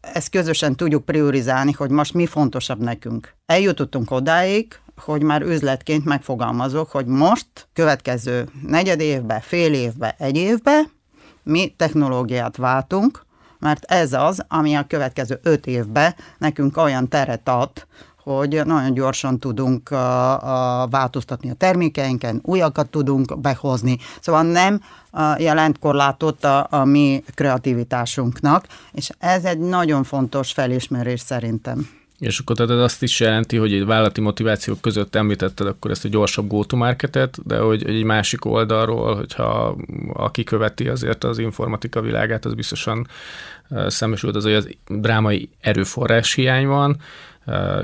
ezt 0.00 0.30
közösen 0.30 0.76
tudjuk 0.76 1.04
priorizálni, 1.04 1.72
hogy 1.72 1.90
most 1.90 2.14
mi 2.14 2.26
fontosabb 2.26 2.80
nekünk. 2.80 3.34
Eljutottunk 3.46 4.10
odáig, 4.10 4.80
hogy 4.96 5.22
már 5.22 5.42
üzletként 5.42 6.04
megfogalmazok, 6.04 6.90
hogy 6.90 7.06
most 7.06 7.46
következő 7.72 8.48
negyed 8.66 9.00
évbe, 9.00 9.40
fél 9.40 9.72
évbe, 9.72 10.14
egy 10.18 10.36
évbe 10.36 10.82
mi 11.42 11.74
technológiát 11.76 12.56
váltunk, 12.56 13.26
mert 13.58 13.84
ez 13.84 14.12
az, 14.12 14.44
ami 14.48 14.74
a 14.74 14.86
következő 14.86 15.40
öt 15.42 15.66
évben 15.66 16.14
nekünk 16.38 16.76
olyan 16.76 17.08
teret 17.08 17.48
ad, 17.48 17.70
hogy 18.22 18.60
nagyon 18.64 18.94
gyorsan 18.94 19.38
tudunk 19.38 19.90
a, 19.90 20.82
a 20.82 20.86
változtatni 20.86 21.50
a 21.50 21.54
termékeinken, 21.54 22.40
újakat 22.42 22.88
tudunk 22.88 23.40
behozni. 23.40 23.98
Szóval 24.20 24.42
nem 24.42 24.80
jelent 25.38 25.78
korlátot 25.78 26.44
a, 26.44 26.66
a 26.70 26.84
mi 26.84 27.24
kreativitásunknak, 27.34 28.66
és 28.92 29.10
ez 29.18 29.44
egy 29.44 29.58
nagyon 29.58 30.04
fontos 30.04 30.52
felismerés 30.52 31.20
szerintem. 31.20 31.88
És 32.20 32.38
akkor 32.38 32.56
tehát 32.56 32.70
ez 32.70 32.78
azt 32.78 33.02
is 33.02 33.20
jelenti, 33.20 33.56
hogy 33.56 33.72
egy 33.72 33.84
vállalati 33.84 34.20
motivációk 34.20 34.80
között 34.80 35.14
említetted 35.14 35.66
akkor 35.66 35.90
ezt 35.90 36.04
a 36.04 36.08
gyorsabb 36.08 36.46
go-to-marketet, 36.48 37.46
de 37.46 37.58
hogy 37.58 37.86
egy 37.86 38.02
másik 38.02 38.44
oldalról, 38.44 39.16
hogyha 39.16 39.76
aki 40.12 40.44
követi 40.44 40.88
azért 40.88 41.24
az 41.24 41.38
informatika 41.38 42.00
világát, 42.00 42.44
az 42.44 42.54
biztosan 42.54 43.06
szembesült 43.86 44.36
az, 44.36 44.42
hogy 44.42 44.52
az 44.52 44.68
drámai 44.86 45.48
erőforrás 45.60 46.34
hiány 46.34 46.66
van, 46.66 46.96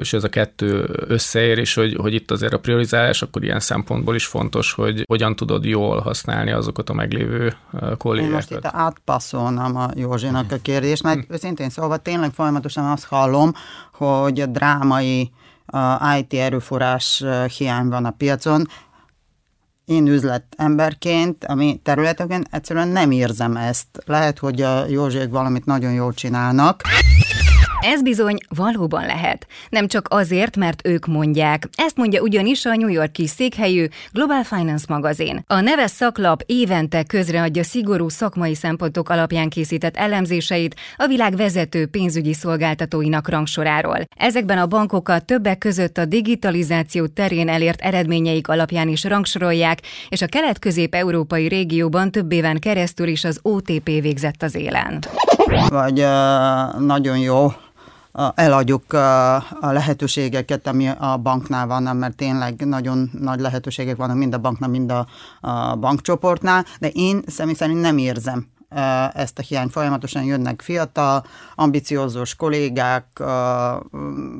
és 0.00 0.12
ez 0.12 0.24
a 0.24 0.28
kettő 0.28 0.88
összeér, 1.08 1.58
és 1.58 1.74
hogy, 1.74 1.96
hogy 2.00 2.14
itt 2.14 2.30
azért 2.30 2.52
a 2.52 2.58
priorizálás 2.58 3.22
akkor 3.22 3.44
ilyen 3.44 3.60
szempontból 3.60 4.14
is 4.14 4.26
fontos, 4.26 4.72
hogy 4.72 5.04
hogyan 5.06 5.36
tudod 5.36 5.64
jól 5.64 6.00
használni 6.00 6.50
azokat 6.50 6.90
a 6.90 6.92
meglévő 6.92 7.56
kollégákat. 7.98 8.30
Én 8.30 8.34
most 8.34 8.50
itt 8.50 8.70
átpasszolnám 8.72 9.76
a 9.76 9.88
Józsinak 9.94 10.52
a 10.52 10.56
kérdést, 10.62 11.02
mert 11.02 11.26
hm. 11.26 11.32
őszintén 11.32 11.68
szóval 11.68 11.98
tényleg 11.98 12.32
folyamatosan 12.32 12.84
azt 12.84 13.04
hallom, 13.04 13.52
hogy 13.92 14.40
a 14.40 14.46
drámai 14.46 15.30
a 15.66 16.16
IT 16.16 16.34
erőforrás 16.34 17.24
hiány 17.56 17.88
van 17.88 18.04
a 18.04 18.10
piacon, 18.10 18.66
én 19.84 20.06
üzletemberként, 20.06 21.44
ami 21.44 21.80
területeken 21.82 22.46
egyszerűen 22.50 22.88
nem 22.88 23.10
érzem 23.10 23.56
ezt. 23.56 23.86
Lehet, 24.04 24.38
hogy 24.38 24.62
a 24.62 24.86
Józsiek 24.86 25.30
valamit 25.30 25.64
nagyon 25.64 25.92
jól 25.92 26.14
csinálnak. 26.14 26.82
Ez 27.88 28.02
bizony 28.02 28.36
valóban 28.48 29.06
lehet. 29.06 29.46
Nem 29.68 29.86
csak 29.86 30.06
azért, 30.10 30.56
mert 30.56 30.86
ők 30.86 31.06
mondják. 31.06 31.68
Ezt 31.76 31.96
mondja 31.96 32.20
ugyanis 32.20 32.64
a 32.64 32.76
New 32.76 32.88
Yorki 32.88 33.26
székhelyű 33.26 33.86
Global 34.12 34.44
Finance 34.44 34.84
magazin. 34.88 35.44
A 35.46 35.60
neves 35.60 35.90
szaklap 35.90 36.42
évente 36.46 37.02
közreadja 37.02 37.62
szigorú 37.62 38.08
szakmai 38.08 38.54
szempontok 38.54 39.08
alapján 39.08 39.48
készített 39.48 39.96
elemzéseit 39.96 40.74
a 40.96 41.06
világ 41.06 41.36
vezető 41.36 41.86
pénzügyi 41.86 42.32
szolgáltatóinak 42.32 43.28
rangsoráról. 43.28 43.98
Ezekben 44.16 44.58
a 44.58 44.66
bankokat 44.66 45.24
többek 45.24 45.58
között 45.58 45.98
a 45.98 46.04
digitalizáció 46.04 47.06
terén 47.06 47.48
elért 47.48 47.80
eredményeik 47.80 48.48
alapján 48.48 48.88
is 48.88 49.04
rangsorolják, 49.04 49.78
és 50.08 50.22
a 50.22 50.26
kelet-közép-európai 50.26 51.48
régióban 51.48 52.10
több 52.10 52.32
éven 52.32 52.58
keresztül 52.58 53.06
is 53.06 53.24
az 53.24 53.38
OTP 53.42 53.84
végzett 53.84 54.42
az 54.42 54.54
élen. 54.54 55.02
Vagy 55.68 56.00
uh, 56.00 56.80
nagyon 56.80 57.18
jó 57.18 57.52
eladjuk 58.34 58.92
a 59.60 59.72
lehetőségeket, 59.72 60.66
ami 60.66 60.88
a 60.88 61.16
banknál 61.22 61.66
van, 61.66 61.96
mert 61.96 62.16
tényleg 62.16 62.66
nagyon 62.66 63.10
nagy 63.12 63.40
lehetőségek 63.40 63.96
vannak 63.96 64.16
mind 64.16 64.34
a 64.34 64.38
banknál, 64.38 64.70
mind 64.70 64.90
a, 64.90 65.06
bankcsoportnál, 65.74 66.64
de 66.80 66.88
én 66.88 67.22
személy 67.26 67.54
szerint 67.54 67.80
nem 67.80 67.98
érzem 67.98 68.46
ezt 69.12 69.38
a 69.38 69.42
hiányt. 69.42 69.72
Folyamatosan 69.72 70.24
jönnek 70.24 70.62
fiatal, 70.62 71.24
ambiciózus 71.54 72.34
kollégák, 72.34 73.22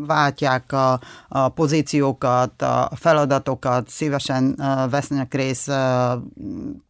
váltják 0.07 0.73
a, 0.73 1.01
a 1.29 1.49
pozíciókat, 1.49 2.63
a 2.63 2.91
feladatokat, 2.95 3.89
szívesen 3.89 4.63
vesznek 4.91 5.35
részt 5.35 5.73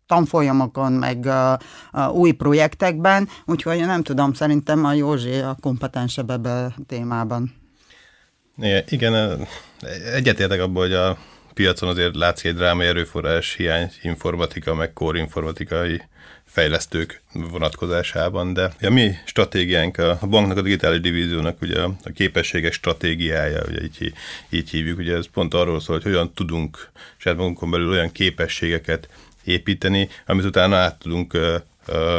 tanfolyamokon, 0.06 0.92
meg 0.92 1.26
a, 1.26 1.52
a 1.90 2.08
új 2.10 2.30
projektekben, 2.30 3.28
úgyhogy 3.46 3.78
nem 3.78 4.02
tudom, 4.02 4.32
szerintem 4.32 4.84
a 4.84 4.92
Józsi 4.92 5.38
a 5.38 5.56
kompetensebb 5.60 6.30
ebben 6.30 6.64
a 6.64 6.72
témában. 6.86 7.54
Igen, 8.88 9.46
egyetértek 10.14 10.60
abból, 10.60 10.82
hogy 10.82 10.92
a 10.92 11.18
piacon 11.54 11.88
azért 11.88 12.16
látszik 12.16 12.46
egy 12.46 12.54
drámai 12.54 12.86
erőforrás 12.86 13.54
hiány, 13.54 13.90
informatika, 14.02 14.75
meg 14.75 14.92
kórinformatikai 14.92 16.02
fejlesztők 16.44 17.22
vonatkozásában, 17.32 18.52
de 18.52 18.72
a 18.80 18.90
mi 18.90 19.14
stratégiánk, 19.25 19.98
a 19.98 20.18
banknak, 20.28 20.56
a 20.56 20.62
digitális 20.62 21.00
divíziónak 21.00 21.62
ugye 21.62 21.80
a 21.80 22.10
képességes 22.14 22.75
stratégiája, 22.75 23.62
ugye 23.68 23.82
így, 23.82 24.12
így 24.50 24.70
hívjuk, 24.70 24.98
ugye 24.98 25.16
ez 25.16 25.26
pont 25.32 25.54
arról 25.54 25.80
szól, 25.80 25.96
hogy 25.96 26.04
hogyan 26.04 26.32
tudunk 26.34 26.90
saját 27.16 27.38
magunkon 27.38 27.70
belül 27.70 27.90
olyan 27.90 28.12
képességeket 28.12 29.08
építeni, 29.47 30.09
amit 30.26 30.45
utána 30.45 30.76
át 30.76 30.99
tudunk 30.99 31.38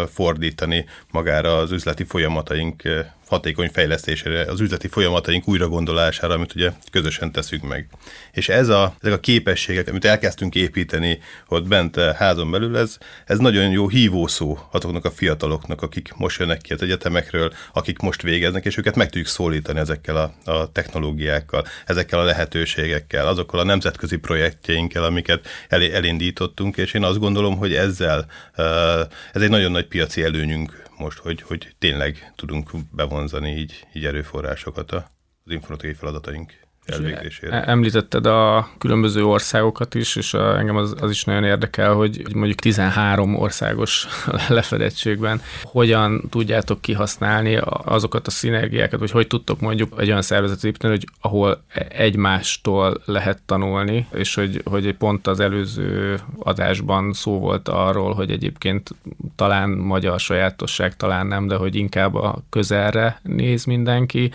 fordítani 0.10 0.86
magára 1.12 1.58
az 1.58 1.72
üzleti 1.72 2.04
folyamataink 2.04 2.84
hatékony 3.28 3.70
fejlesztésére, 3.74 4.42
az 4.42 4.60
üzleti 4.60 4.88
folyamataink 4.88 5.48
újra 5.48 5.68
gondolására, 5.68 6.34
amit 6.34 6.56
ugye 6.56 6.72
közösen 6.92 7.32
teszünk 7.32 7.64
meg. 7.64 7.88
És 8.32 8.50
ez 8.50 8.70
a, 8.70 8.96
ezek 9.02 9.14
a 9.14 9.20
képességek, 9.20 9.88
amit 9.88 10.06
elkezdtünk 10.06 10.56
építeni 10.56 11.20
ott 11.48 11.68
bent 11.68 11.98
eh, 11.98 12.16
házon 12.16 12.52
belül, 12.52 12.78
ez, 12.78 12.98
ez 13.26 13.38
nagyon 13.38 13.72
jó 13.72 13.88
hívószó 13.88 14.58
azoknak 14.72 15.06
a 15.06 15.12
fiataloknak, 15.12 15.82
akik 15.82 16.14
most 16.16 16.40
jönnek 16.40 16.62
ki 16.62 16.74
az 16.74 16.82
egyetemekről, 16.82 17.54
akik 17.74 18.00
most 18.00 18.22
végeznek, 18.22 18.66
és 18.66 18.78
őket 18.78 18.96
meg 18.96 19.10
tudjuk 19.10 19.28
szólítani 19.28 19.80
ezekkel 19.80 20.16
a, 20.16 20.52
a 20.52 20.72
technológiákkal, 20.72 21.66
ezekkel 21.86 22.20
a 22.20 22.24
lehetőségekkel, 22.24 23.28
azokkal 23.28 23.60
a 23.60 23.64
nemzetközi 23.64 24.18
projektjeinkkel, 24.18 25.04
amiket 25.04 25.48
el, 25.70 25.82
elindítottunk, 25.82 26.78
és 26.78 26.94
én 26.94 27.04
azt 27.04 27.20
gondolom, 27.20 27.58
hogy 27.58 27.74
ezzel 27.74 28.26
eh, 28.56 29.00
ez 29.34 29.42
egy 29.42 29.50
nagyon 29.50 29.72
nagy 29.72 29.88
piaci 29.88 30.24
előnyünk 30.24 30.87
most, 30.98 31.18
hogy, 31.18 31.42
hogy 31.42 31.76
tényleg 31.78 32.32
tudunk 32.36 32.72
bevonzani 32.92 33.52
így, 33.52 33.88
így 33.94 34.06
erőforrásokat 34.06 34.92
az 34.92 35.04
informatikai 35.46 35.94
feladataink 35.94 36.67
elvégzésére. 36.88 37.52
E- 37.52 37.70
említetted 37.72 38.26
a 38.26 38.70
különböző 38.78 39.26
országokat 39.26 39.96
is, 39.96 40.16
és 40.16 40.34
engem 40.34 40.76
az, 40.76 40.96
az 41.00 41.10
is 41.10 41.24
nagyon 41.24 41.44
érdekel, 41.44 41.94
hogy 41.94 42.22
mondjuk 42.34 42.60
13 42.60 43.36
országos 43.36 44.08
lefedettségben 44.50 45.42
hogyan 45.64 46.30
tudjátok 46.30 46.82
kihasználni 46.82 47.60
azokat 47.84 48.28
a 48.28 48.32
szinergiákat, 48.32 49.00
vagy 49.00 49.12
hogy 49.12 49.28
tudtok 49.28 49.60
mondjuk 49.60 49.94
egy 49.98 50.08
olyan 50.10 50.22
szervezetet 50.22 50.64
építeni, 50.64 50.94
hogy 50.94 51.08
ahol 51.22 51.64
egymástól 51.90 53.02
lehet 53.06 53.42
tanulni, 53.46 54.08
és 54.14 54.36
hogy, 54.36 54.62
hogy 54.66 54.94
pont 54.94 55.28
az 55.28 55.40
előző 55.40 56.20
adásban 56.40 57.14
szó 57.14 57.40
volt 57.40 57.68
arról, 57.68 58.14
hogy 58.14 58.32
egyébként 58.32 58.90
talán 59.36 59.70
magyar 59.70 60.20
sajátosság, 60.20 60.96
talán 60.96 61.28
nem, 61.28 61.48
de 61.48 61.56
hogy 61.56 61.76
inkább 61.76 62.16
a 62.16 62.44
közelre 62.50 63.20
néz 63.24 63.66
mindenki, 63.66 64.32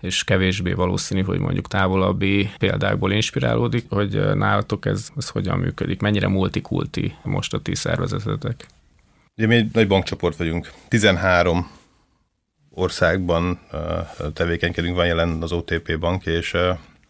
és 0.00 0.24
kevésbé 0.24 0.72
valószínű, 0.72 1.22
hogy 1.22 1.38
mondjuk 1.38 1.68
távol 1.68 1.89
távolabbi 1.90 2.50
példákból 2.58 3.12
inspirálódik, 3.12 3.84
hogy 3.88 4.36
nálatok 4.36 4.86
ez, 4.86 5.08
ez 5.16 5.28
hogyan 5.28 5.58
működik, 5.58 6.00
mennyire 6.00 6.28
multikulti 6.28 7.14
most 7.22 7.54
a 7.54 7.58
ti 7.58 7.74
szervezetetek? 7.74 8.66
Ugye 9.36 9.46
mi 9.46 9.54
egy 9.54 9.68
nagy 9.72 9.86
bankcsoport 9.86 10.36
vagyunk, 10.36 10.72
13 10.88 11.70
országban 12.70 13.60
tevékenykedünk, 14.32 14.96
van 14.96 15.06
jelen 15.06 15.42
az 15.42 15.52
OTP 15.52 15.98
bank, 15.98 16.26
és 16.26 16.54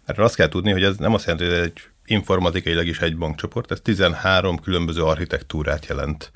erről 0.05 0.25
azt 0.25 0.35
kell 0.35 0.49
tudni, 0.49 0.71
hogy 0.71 0.83
ez 0.83 0.97
nem 0.97 1.15
azt 1.15 1.27
jelenti, 1.27 1.49
hogy 1.49 1.59
ez 1.59 1.65
egy 1.65 1.81
informatikailag 2.05 2.87
is 2.87 3.01
egy 3.01 3.17
bankcsoport, 3.17 3.71
ez 3.71 3.81
13 3.81 4.59
különböző 4.59 5.03
architektúrát 5.03 5.87
jelent 5.87 6.31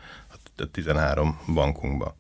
a 0.56 0.64
13 0.70 1.38
bankunkban 1.54 2.14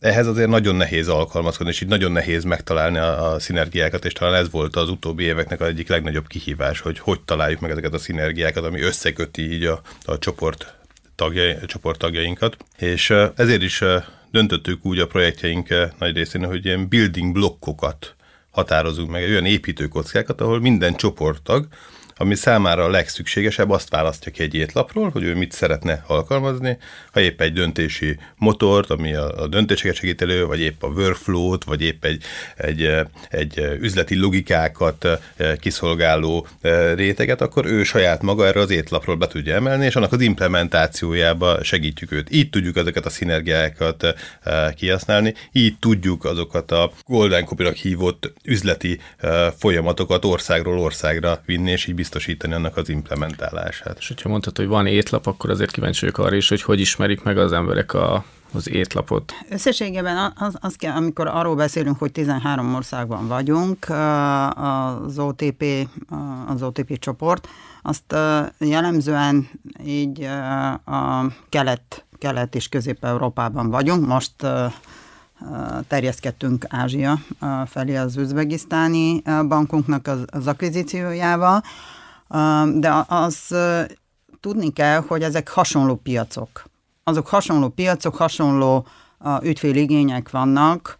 ehhez 0.00 0.26
azért 0.26 0.48
nagyon 0.48 0.74
nehéz 0.74 1.08
alkalmazkodni, 1.08 1.72
és 1.72 1.80
így 1.80 1.88
nagyon 1.88 2.12
nehéz 2.12 2.44
megtalálni 2.44 2.98
a, 2.98 3.32
a 3.32 3.38
szinergiákat, 3.38 4.04
és 4.04 4.12
talán 4.12 4.34
ez 4.34 4.50
volt 4.50 4.76
az 4.76 4.88
utóbbi 4.88 5.24
éveknek 5.24 5.60
az 5.60 5.66
egyik 5.68 5.88
legnagyobb 5.88 6.26
kihívás, 6.26 6.80
hogy 6.80 6.98
hogy 6.98 7.20
találjuk 7.20 7.60
meg 7.60 7.70
ezeket 7.70 7.94
a 7.94 7.98
szinergiákat, 7.98 8.64
ami 8.64 8.80
összeköti 8.80 9.52
így 9.52 9.64
a, 9.64 9.80
a 10.04 10.18
csoport, 10.18 10.74
tagjai, 11.14 11.50
a 11.62 11.66
csoport 11.66 11.98
tagjainkat. 11.98 12.56
És 12.78 13.14
ezért 13.36 13.62
is 13.62 13.82
döntöttük 14.30 14.84
úgy 14.84 14.98
a 14.98 15.06
projektjeink 15.06 15.68
nagy 15.98 16.16
részén, 16.16 16.44
hogy 16.44 16.64
ilyen 16.64 16.88
building 16.88 17.32
blokkokat 17.32 18.14
határozunk 18.50 19.10
meg, 19.10 19.22
olyan 19.22 19.46
építőkockákat, 19.46 20.40
ahol 20.40 20.60
minden 20.60 20.94
csoporttag 20.96 21.66
ami 22.20 22.34
számára 22.34 22.84
a 22.84 22.90
legszükségesebb, 22.90 23.70
azt 23.70 23.90
választja 23.90 24.32
ki 24.32 24.42
egy 24.42 24.54
étlapról, 24.54 25.10
hogy 25.10 25.22
ő 25.22 25.34
mit 25.34 25.52
szeretne 25.52 26.04
alkalmazni, 26.06 26.78
ha 27.12 27.20
épp 27.20 27.40
egy 27.40 27.52
döntési 27.52 28.18
motort, 28.36 28.90
ami 28.90 29.14
a, 29.14 29.42
a 29.42 29.46
döntéseket 29.46 29.94
segít 29.94 30.22
elő, 30.22 30.46
vagy 30.46 30.60
épp 30.60 30.82
a 30.82 30.86
workflow-t, 30.86 31.64
vagy 31.64 31.82
épp 31.82 32.04
egy, 32.04 32.22
egy, 32.56 32.90
egy 33.30 33.58
üzleti 33.80 34.16
logikákat 34.16 35.04
eh, 35.04 35.18
kiszolgáló 35.60 36.46
eh, 36.60 36.94
réteget, 36.94 37.40
akkor 37.40 37.66
ő 37.66 37.82
saját 37.82 38.22
maga 38.22 38.46
erre 38.46 38.60
az 38.60 38.70
étlapról 38.70 39.16
be 39.16 39.26
tudja 39.26 39.54
emelni, 39.54 39.84
és 39.84 39.96
annak 39.96 40.12
az 40.12 40.20
implementációjába 40.20 41.64
segítjük 41.64 42.12
őt. 42.12 42.32
Így 42.32 42.50
tudjuk 42.50 42.76
ezeket 42.76 43.06
a 43.06 43.10
szinergiákat 43.10 44.02
eh, 44.04 44.14
kihasználni, 44.76 45.34
így 45.52 45.78
tudjuk 45.78 46.24
azokat 46.24 46.70
a 46.70 46.92
Golden 47.06 47.44
copy 47.44 47.64
hívott 47.74 48.32
üzleti 48.44 49.00
folyamatokat 49.58 50.24
országról 50.24 50.78
országra 50.78 51.42
vinni, 51.46 51.70
és 51.70 51.86
így 51.86 51.94
biztosítani 52.10 52.54
annak 52.54 52.76
az 52.76 52.88
implementálását. 52.88 53.98
És 53.98 54.08
hogyha 54.08 54.28
mondtad, 54.28 54.56
hogy 54.56 54.66
van 54.66 54.86
étlap, 54.86 55.26
akkor 55.26 55.50
azért 55.50 55.70
kíváncsi 55.70 56.00
vagyok 56.00 56.18
arra 56.18 56.36
is, 56.36 56.48
hogy 56.48 56.62
hogy 56.62 56.80
ismerik 56.80 57.22
meg 57.22 57.38
az 57.38 57.52
emberek 57.52 57.94
a, 57.94 58.24
az 58.52 58.68
étlapot? 58.68 59.32
Összességében 59.50 60.32
az, 60.36 60.56
az 60.60 60.74
kell, 60.74 60.94
amikor 60.94 61.26
arról 61.26 61.54
beszélünk, 61.54 61.98
hogy 61.98 62.12
13 62.12 62.74
országban 62.74 63.28
vagyunk, 63.28 63.86
az 64.54 65.18
OTP, 65.18 65.64
az 66.46 66.62
OTP 66.62 66.98
csoport, 66.98 67.48
azt 67.82 68.14
jellemzően 68.58 69.48
így 69.84 70.22
a 70.84 71.26
kelet, 71.48 72.04
kelet 72.18 72.54
és 72.54 72.68
közép-európában 72.68 73.70
vagyunk. 73.70 74.06
Most 74.06 74.34
terjeszkedtünk 75.88 76.64
Ázsia 76.68 77.18
felé 77.66 77.96
az 77.96 78.16
üzbegisztáni 78.16 79.22
bankunknak 79.48 80.06
az, 80.06 80.24
az 80.30 80.46
akvizíciójával, 80.46 81.62
de 82.74 83.04
az 83.08 83.54
tudni 84.40 84.72
kell, 84.72 85.04
hogy 85.06 85.22
ezek 85.22 85.48
hasonló 85.48 85.94
piacok. 85.94 86.64
Azok 87.04 87.26
hasonló 87.26 87.68
piacok, 87.68 88.16
hasonló 88.16 88.86
ügyféligények 89.42 90.30
vannak, 90.30 90.98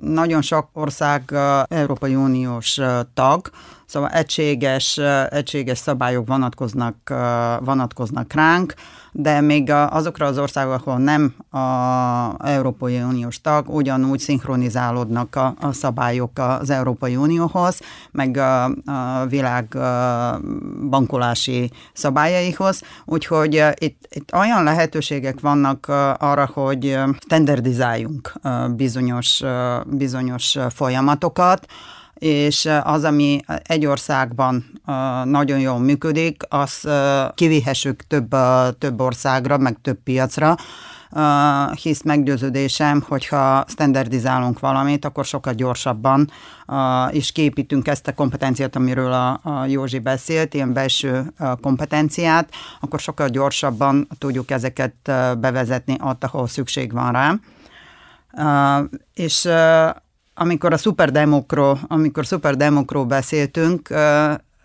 nagyon 0.00 0.42
sok 0.42 0.68
ország 0.72 1.34
Európai 1.68 2.14
Uniós 2.14 2.80
tag, 3.14 3.50
szóval 3.86 4.08
egységes, 4.08 5.00
egységes 5.28 5.78
szabályok 5.78 6.26
vonatkoznak, 6.26 6.96
vonatkoznak 7.60 8.32
ránk, 8.32 8.74
de 9.16 9.40
még 9.40 9.70
azokra 9.70 10.26
az 10.26 10.38
országok, 10.38 10.86
ahol 10.86 10.98
nem 10.98 11.34
a 11.50 12.46
Európai 12.48 13.02
Uniós 13.02 13.40
tag, 13.40 13.68
ugyanúgy 13.68 14.18
szinkronizálódnak 14.18 15.36
a, 15.36 15.54
a 15.60 15.72
szabályok 15.72 16.30
az 16.38 16.70
Európai 16.70 17.16
Unióhoz, 17.16 17.80
meg 18.10 18.36
a, 18.36 18.64
a 18.64 19.26
világ 19.28 19.76
bankolási 20.90 21.70
szabályaihoz, 21.92 22.82
úgyhogy 23.04 23.64
itt, 23.78 24.06
itt 24.10 24.32
olyan 24.32 24.62
lehetőségek 24.62 25.40
vannak 25.40 25.86
arra, 26.18 26.50
hogy 26.52 26.98
standardizáljunk 27.18 28.32
bizonyos, 28.76 29.42
bizonyos 29.86 30.58
folyamatokat, 30.70 31.66
és 32.24 32.68
az, 32.82 33.04
ami 33.04 33.40
egy 33.62 33.86
országban 33.86 34.80
nagyon 35.24 35.58
jól 35.58 35.78
működik, 35.78 36.42
az 36.48 36.88
kivihessük 37.34 38.06
több, 38.06 38.36
több 38.78 39.00
országra, 39.00 39.58
meg 39.58 39.76
több 39.82 39.98
piacra, 40.04 40.56
hisz 41.82 42.02
meggyőződésem, 42.02 43.04
hogyha 43.08 43.64
standardizálunk 43.68 44.60
valamit, 44.60 45.04
akkor 45.04 45.24
sokkal 45.24 45.52
gyorsabban 45.52 46.30
is 47.10 47.32
képítünk 47.32 47.88
ezt 47.88 48.08
a 48.08 48.14
kompetenciát, 48.14 48.76
amiről 48.76 49.12
a, 49.12 49.40
Józsi 49.66 49.98
beszélt, 49.98 50.54
ilyen 50.54 50.72
belső 50.72 51.32
kompetenciát, 51.60 52.48
akkor 52.80 53.00
sokkal 53.00 53.28
gyorsabban 53.28 54.08
tudjuk 54.18 54.50
ezeket 54.50 54.94
bevezetni 55.38 55.96
ott, 56.02 56.24
ahol 56.24 56.46
szükség 56.46 56.92
van 56.92 57.12
rá. 57.12 57.34
És 59.14 59.48
amikor 60.34 60.72
a 60.72 60.76
szuperdemokról, 60.76 61.78
amikor 61.88 62.26
szuperdemokról 62.26 63.04
beszéltünk, 63.04 63.88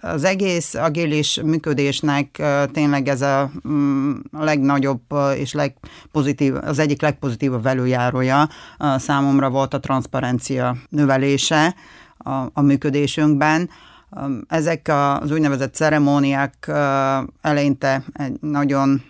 az 0.02 0.24
egész 0.24 0.76
agilis 0.76 1.42
működésnek 1.44 2.44
tényleg 2.72 3.08
ez 3.08 3.22
a, 3.22 3.52
mm, 3.68 4.14
legnagyobb 4.32 5.02
és 5.36 5.54
legpozitív, 5.54 6.56
az 6.56 6.80
egyik 6.80 7.02
legpozitívabb 7.02 7.64
velőjárója 7.64 8.50
számomra 8.98 9.50
volt 9.50 9.74
a 9.74 9.80
transzparencia 9.80 10.76
növelése 10.90 11.76
a, 12.18 12.32
a 12.54 12.62
működésünkben. 12.62 13.70
Ezek 14.48 14.92
az 15.20 15.32
úgynevezett 15.32 15.74
ceremóniák 15.74 16.72
eleinte 17.42 18.04
egy 18.14 18.38
nagyon 18.42 19.02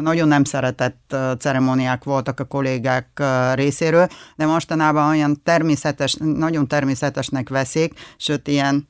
nagyon 0.00 0.28
nem 0.28 0.44
szeretett 0.44 1.16
ceremóniák 1.38 2.04
voltak 2.04 2.40
a 2.40 2.44
kollégák 2.44 3.22
részéről, 3.54 4.08
de 4.36 4.46
mostanában 4.46 5.08
olyan 5.08 5.42
természetes, 5.42 6.16
nagyon 6.18 6.68
természetesnek 6.68 7.48
veszik, 7.48 7.94
sőt 8.16 8.48
ilyen 8.48 8.88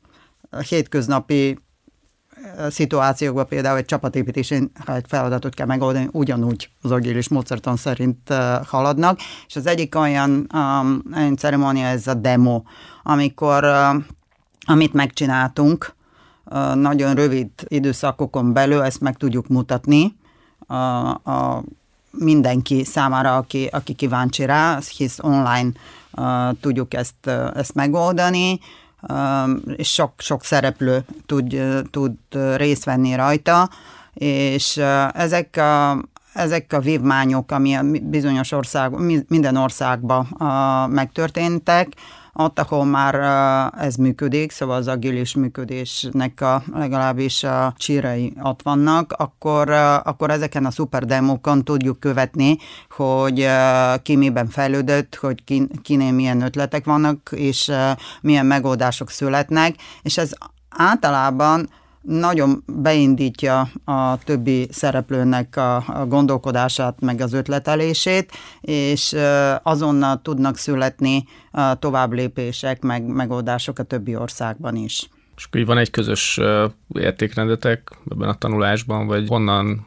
hétköznapi 0.69 1.59
szituációkban 2.69 3.47
például 3.47 3.77
egy 3.77 3.85
csapatépítésén, 3.85 4.71
ha 4.85 4.95
egy 4.95 5.05
feladatot 5.09 5.55
kell 5.55 5.67
megoldani, 5.67 6.09
ugyanúgy 6.13 6.71
az 6.83 6.91
agilis 6.91 7.29
módszertan 7.29 7.77
szerint 7.77 8.33
haladnak, 8.67 9.19
és 9.47 9.57
az 9.57 9.67
egyik 9.67 9.95
olyan, 9.95 10.31
um, 10.55 11.03
olyan 11.17 11.37
ceremónia, 11.37 11.87
ez 11.87 12.07
a 12.07 12.15
demo, 12.15 12.63
amikor 13.03 13.65
uh, 13.65 14.03
amit 14.65 14.93
megcsináltunk, 14.93 15.95
nagyon 16.75 17.15
rövid 17.15 17.51
időszakokon 17.67 18.53
belül 18.53 18.83
ezt 18.83 19.01
meg 19.01 19.17
tudjuk 19.17 19.49
mutatni 19.49 20.17
a, 20.66 21.09
a 21.09 21.62
mindenki 22.11 22.85
számára, 22.85 23.37
aki, 23.37 23.68
aki 23.72 23.92
kíváncsi 23.92 24.44
rá, 24.44 24.79
hisz 24.96 25.18
online 25.22 25.70
uh, 26.12 26.59
tudjuk 26.61 26.94
ezt, 26.94 27.14
uh, 27.27 27.51
ezt 27.55 27.75
megoldani, 27.75 28.61
és 29.77 29.92
sok, 29.92 30.12
sok 30.16 30.44
szereplő 30.44 31.05
tud, 31.27 31.57
tud 31.90 32.16
részt 32.57 32.85
venni 32.85 33.14
rajta, 33.14 33.70
és 34.14 34.77
ezek 35.12 35.57
a, 35.57 36.03
ezek 36.33 36.72
a 36.72 36.81
vívmányok, 36.81 37.51
ami 37.51 38.01
bizonyos 38.03 38.53
ország, 38.53 38.92
minden 39.29 39.57
országban 39.57 40.37
megtörténtek, 40.90 41.88
ott, 42.35 42.59
ahol 42.59 42.85
már 42.85 43.14
ez 43.79 43.97
működik, 43.97 44.51
szóval 44.51 44.77
az 44.77 44.88
agilis 44.88 45.35
működésnek 45.35 46.40
a, 46.40 46.62
legalábbis 46.75 47.45
a 47.45 47.75
csírei 47.77 48.33
ott 48.42 48.62
vannak, 48.62 49.12
akkor, 49.12 49.71
akkor 50.05 50.31
ezeken 50.31 50.64
a 50.64 50.71
szuperdemókon 50.71 51.64
tudjuk 51.64 52.01
követni, 52.01 52.57
hogy 52.90 53.49
ki 54.03 54.16
miben 54.16 54.49
fejlődött, 54.49 55.14
hogy 55.14 55.45
ki, 55.45 55.68
kinél 55.83 56.12
milyen 56.12 56.40
ötletek 56.40 56.85
vannak, 56.85 57.31
és 57.35 57.73
milyen 58.21 58.47
megoldások 58.47 59.11
születnek, 59.11 59.75
és 60.03 60.18
ez 60.18 60.31
általában 60.68 61.68
nagyon 62.03 62.62
beindítja 62.67 63.69
a 63.85 64.19
többi 64.19 64.69
szereplőnek 64.71 65.57
a, 65.57 65.85
gondolkodását, 66.09 67.01
meg 67.01 67.21
az 67.21 67.33
ötletelését, 67.33 68.33
és 68.61 69.17
azonnal 69.62 70.21
tudnak 70.23 70.57
születni 70.57 71.25
tovább 71.79 72.12
lépések, 72.12 72.83
meg 72.83 73.05
megoldások 73.07 73.79
a 73.79 73.83
többi 73.83 74.17
országban 74.17 74.77
is. 74.77 75.09
És 75.37 75.45
akkor 75.45 75.65
van 75.65 75.79
egy 75.79 75.91
közös 75.91 76.41
értékrendetek 76.95 77.99
ebben 78.11 78.29
a 78.29 78.35
tanulásban, 78.35 79.07
vagy 79.07 79.29
honnan 79.29 79.87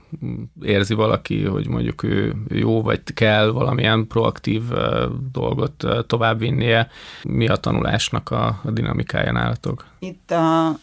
érzi 0.62 0.94
valaki, 0.94 1.44
hogy 1.44 1.68
mondjuk 1.68 2.04
ő 2.04 2.36
jó, 2.50 2.82
vagy 2.82 3.02
kell 3.14 3.52
valamilyen 3.52 4.08
proaktív 4.08 4.62
dolgot 5.32 5.86
továbbvinnie? 6.08 6.88
Mi 7.24 7.48
a 7.48 7.56
tanulásnak 7.56 8.32
a, 8.32 8.62
a 8.64 8.72
dinamikája 8.72 9.32
nálatok? 9.32 9.86
Itt 10.00 10.32
a, 10.32 10.76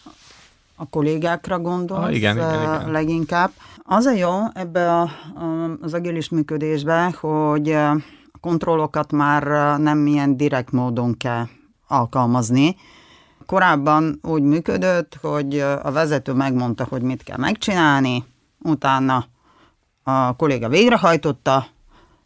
a 0.83 0.87
kollégákra 0.91 1.59
gondolsz 1.59 2.05
ah, 2.05 2.15
igen, 2.15 2.37
igen, 2.37 2.63
igen. 2.63 2.91
leginkább. 2.91 3.51
Az 3.83 4.05
a 4.05 4.13
jó 4.13 4.31
ebbe 4.55 4.93
a, 5.01 5.11
az 5.81 5.95
agilis 5.95 6.29
működésbe, 6.29 7.15
hogy 7.21 7.71
a 7.73 7.97
kontrollokat 8.41 9.13
már 9.13 9.43
nem 9.79 10.07
ilyen 10.07 10.37
direkt 10.37 10.73
módon 10.73 11.17
kell 11.17 11.47
alkalmazni. 11.87 12.77
Korábban 13.47 14.19
úgy 14.23 14.43
működött, 14.43 15.19
hogy 15.21 15.59
a 15.59 15.91
vezető 15.91 16.33
megmondta, 16.33 16.87
hogy 16.89 17.03
mit 17.03 17.23
kell 17.23 17.39
megcsinálni, 17.39 18.25
utána 18.59 19.25
a 20.03 20.37
kolléga 20.37 20.69
végrehajtotta, 20.69 21.67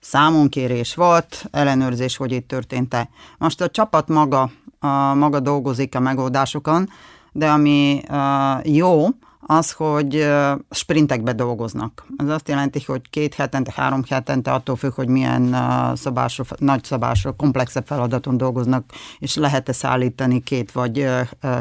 számonkérés 0.01 0.95
volt, 0.95 1.47
ellenőrzés, 1.51 2.17
hogy 2.17 2.33
itt 2.33 2.49
történt-e. 2.49 3.09
Most 3.39 3.61
a 3.61 3.69
csapat 3.69 4.09
maga, 4.09 4.51
a, 4.79 5.15
maga 5.15 5.41
dolgozik 5.41 5.95
a 5.95 6.01
megoldásokon, 6.01 6.89
de 7.37 7.49
ami 7.49 8.03
uh, 8.11 8.77
jó, 8.77 9.07
az, 9.49 9.73
hogy 9.73 10.29
sprintekbe 10.71 11.33
dolgoznak. 11.33 12.07
Ez 12.17 12.29
azt 12.29 12.49
jelenti, 12.49 12.83
hogy 12.87 13.11
két 13.11 13.35
hetente, 13.35 13.73
három 13.77 14.03
hetente, 14.09 14.53
attól 14.53 14.77
függ, 14.77 14.93
hogy 14.95 15.09
milyen 15.09 15.57
szabású, 15.97 16.43
nagy 16.59 16.85
szabású, 16.85 17.35
komplexebb 17.37 17.87
feladaton 17.87 18.37
dolgoznak, 18.37 18.85
és 19.19 19.37
lehet-e 19.37 19.73
szállítani 19.73 20.41
két 20.41 20.73
vagy 20.73 21.09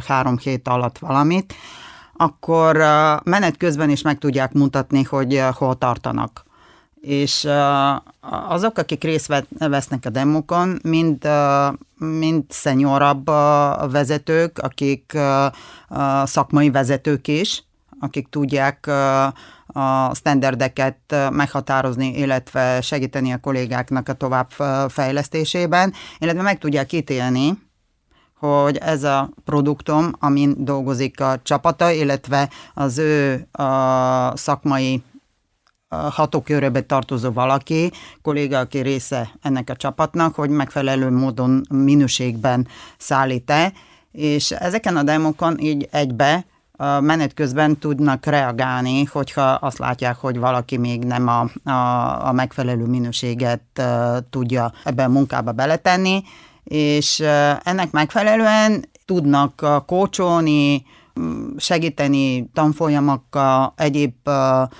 három 0.08 0.38
hét 0.38 0.68
alatt 0.68 0.98
valamit, 0.98 1.54
akkor 2.18 2.78
menet 3.24 3.58
közben 3.58 3.90
is 3.90 4.02
meg 4.02 4.18
tudják 4.18 4.54
mutatni, 4.54 5.04
hogy 5.04 5.44
hol 5.54 5.78
tartanak 5.78 6.44
és 7.06 7.48
azok, 8.48 8.78
akik 8.78 9.04
részt 9.04 9.46
vesznek 9.58 10.06
a 10.06 10.10
demokon, 10.10 10.80
mind, 10.84 11.28
mind 11.98 12.44
szenyorabb 12.50 13.26
vezetők, 13.92 14.60
akik 14.60 15.18
szakmai 16.24 16.72
vezetők 16.72 17.28
is, 17.28 17.64
akik 18.00 18.30
tudják 18.30 18.88
a 19.68 20.16
standardeket 20.16 21.16
meghatározni, 21.32 22.18
illetve 22.18 22.82
segíteni 22.82 23.32
a 23.32 23.40
kollégáknak 23.40 24.10
a 24.10 24.14
továbbfejlesztésében, 24.14 25.94
illetve 26.18 26.42
meg 26.42 26.58
tudják 26.58 26.92
ítélni, 26.92 27.64
hogy 28.40 28.78
ez 28.78 29.04
a 29.04 29.30
produktum, 29.46 30.12
amin 30.20 30.56
dolgozik 30.58 31.20
a 31.20 31.40
csapata, 31.44 31.92
illetve 31.92 32.50
az 32.74 32.98
ő 32.98 33.48
a 33.52 34.38
szakmai 34.38 35.04
hatókörébe 35.90 36.82
tartozó 36.82 37.32
valaki, 37.32 37.92
kolléga, 38.22 38.60
aki 38.60 38.80
része 38.80 39.30
ennek 39.42 39.70
a 39.70 39.76
csapatnak, 39.76 40.36
hogy 40.36 40.50
megfelelő 40.50 41.10
módon, 41.10 41.66
minőségben 41.70 42.68
szállít-e, 42.98 43.74
és 44.12 44.52
ezeken 44.52 44.98
a 44.98 45.04
demokon 45.04 45.60
így 45.60 45.88
egybe 45.92 46.46
menet 47.00 47.34
közben 47.34 47.78
tudnak 47.78 48.26
reagálni, 48.26 49.04
hogyha 49.04 49.42
azt 49.42 49.78
látják, 49.78 50.16
hogy 50.16 50.38
valaki 50.38 50.78
még 50.78 51.04
nem 51.04 51.28
a, 51.28 51.70
a, 51.70 52.28
a 52.28 52.32
megfelelő 52.32 52.86
minőséget 52.86 53.62
uh, 53.80 54.18
tudja 54.30 54.74
ebbe 54.84 55.04
a 55.04 55.10
munkába 55.10 55.52
beletenni, 55.52 56.24
és 56.64 57.20
uh, 57.20 57.28
ennek 57.64 57.92
megfelelően 57.92 58.86
tudnak 59.06 59.66
kócsolni, 59.86 60.86
segíteni 61.58 62.50
tanfolyamokkal, 62.54 63.74
egyéb 63.78 64.30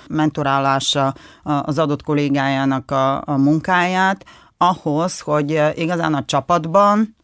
mentorálása 0.08 1.14
az 1.42 1.78
adott 1.78 2.02
kollégájának 2.02 2.90
a, 2.90 3.22
a 3.24 3.36
munkáját, 3.36 4.24
ahhoz, 4.56 5.20
hogy 5.20 5.62
igazán 5.74 6.14
a 6.14 6.24
csapatban, 6.24 7.16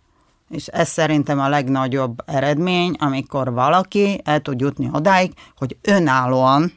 és 0.48 0.66
ez 0.66 0.88
szerintem 0.88 1.40
a 1.40 1.48
legnagyobb 1.48 2.22
eredmény, 2.26 2.94
amikor 2.98 3.52
valaki 3.52 4.20
el 4.24 4.40
tud 4.40 4.60
jutni 4.60 4.88
odáig, 4.92 5.32
hogy 5.56 5.76
önállóan 5.82 6.72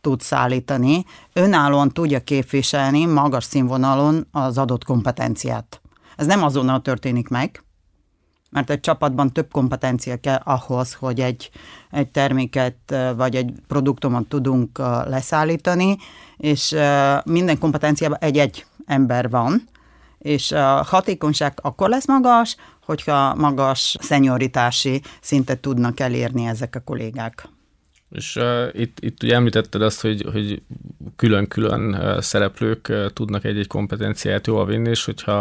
tud 0.00 0.20
szállítani, 0.20 1.04
önállóan 1.32 1.88
tudja 1.88 2.20
képviselni 2.20 3.04
magas 3.04 3.44
színvonalon 3.44 4.26
az 4.32 4.58
adott 4.58 4.84
kompetenciát. 4.84 5.80
Ez 6.16 6.26
nem 6.26 6.42
azonnal 6.42 6.80
történik 6.80 7.28
meg, 7.28 7.64
mert 8.56 8.70
egy 8.70 8.80
csapatban 8.80 9.32
több 9.32 9.50
kompetencia 9.52 10.16
kell 10.16 10.40
ahhoz, 10.44 10.94
hogy 10.94 11.20
egy, 11.20 11.50
egy 11.90 12.08
terméket 12.08 12.94
vagy 13.16 13.34
egy 13.36 13.52
produktumot 13.66 14.28
tudunk 14.28 14.78
leszállítani, 15.04 15.96
és 16.36 16.76
minden 17.24 17.58
kompetenciában 17.58 18.18
egy-egy 18.20 18.66
ember 18.86 19.30
van, 19.30 19.68
és 20.18 20.52
a 20.52 20.82
hatékonyság 20.82 21.58
akkor 21.62 21.88
lesz 21.88 22.06
magas, 22.06 22.56
hogyha 22.84 23.34
magas 23.34 23.96
szenyoritási 24.00 25.02
szintet 25.20 25.58
tudnak 25.58 26.00
elérni 26.00 26.46
ezek 26.46 26.74
a 26.74 26.80
kollégák. 26.80 27.48
És 28.10 28.36
uh, 28.36 28.68
itt, 28.72 29.00
itt 29.00 29.22
ugye 29.22 29.34
említetted 29.34 29.82
azt, 29.82 30.00
hogy, 30.00 30.26
hogy 30.32 30.62
külön-külön 31.16 31.94
uh, 31.94 32.20
szereplők 32.20 32.86
uh, 32.88 33.06
tudnak 33.06 33.44
egy-egy 33.44 33.66
kompetenciát 33.66 34.46
jól 34.46 34.66
vinni, 34.66 34.88
és 34.88 35.04
hogyha 35.04 35.34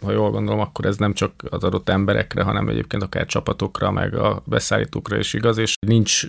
ha 0.00 0.12
jól 0.12 0.30
gondolom, 0.30 0.60
akkor 0.60 0.86
ez 0.86 0.96
nem 0.96 1.12
csak 1.12 1.32
az 1.50 1.64
adott 1.64 1.88
emberekre, 1.88 2.42
hanem 2.42 2.68
egyébként 2.68 3.02
akár 3.02 3.26
csapatokra, 3.26 3.90
meg 3.90 4.14
a 4.14 4.42
beszállítókra 4.46 5.18
is 5.18 5.34
igaz, 5.34 5.58
és 5.58 5.74
nincs 5.86 6.26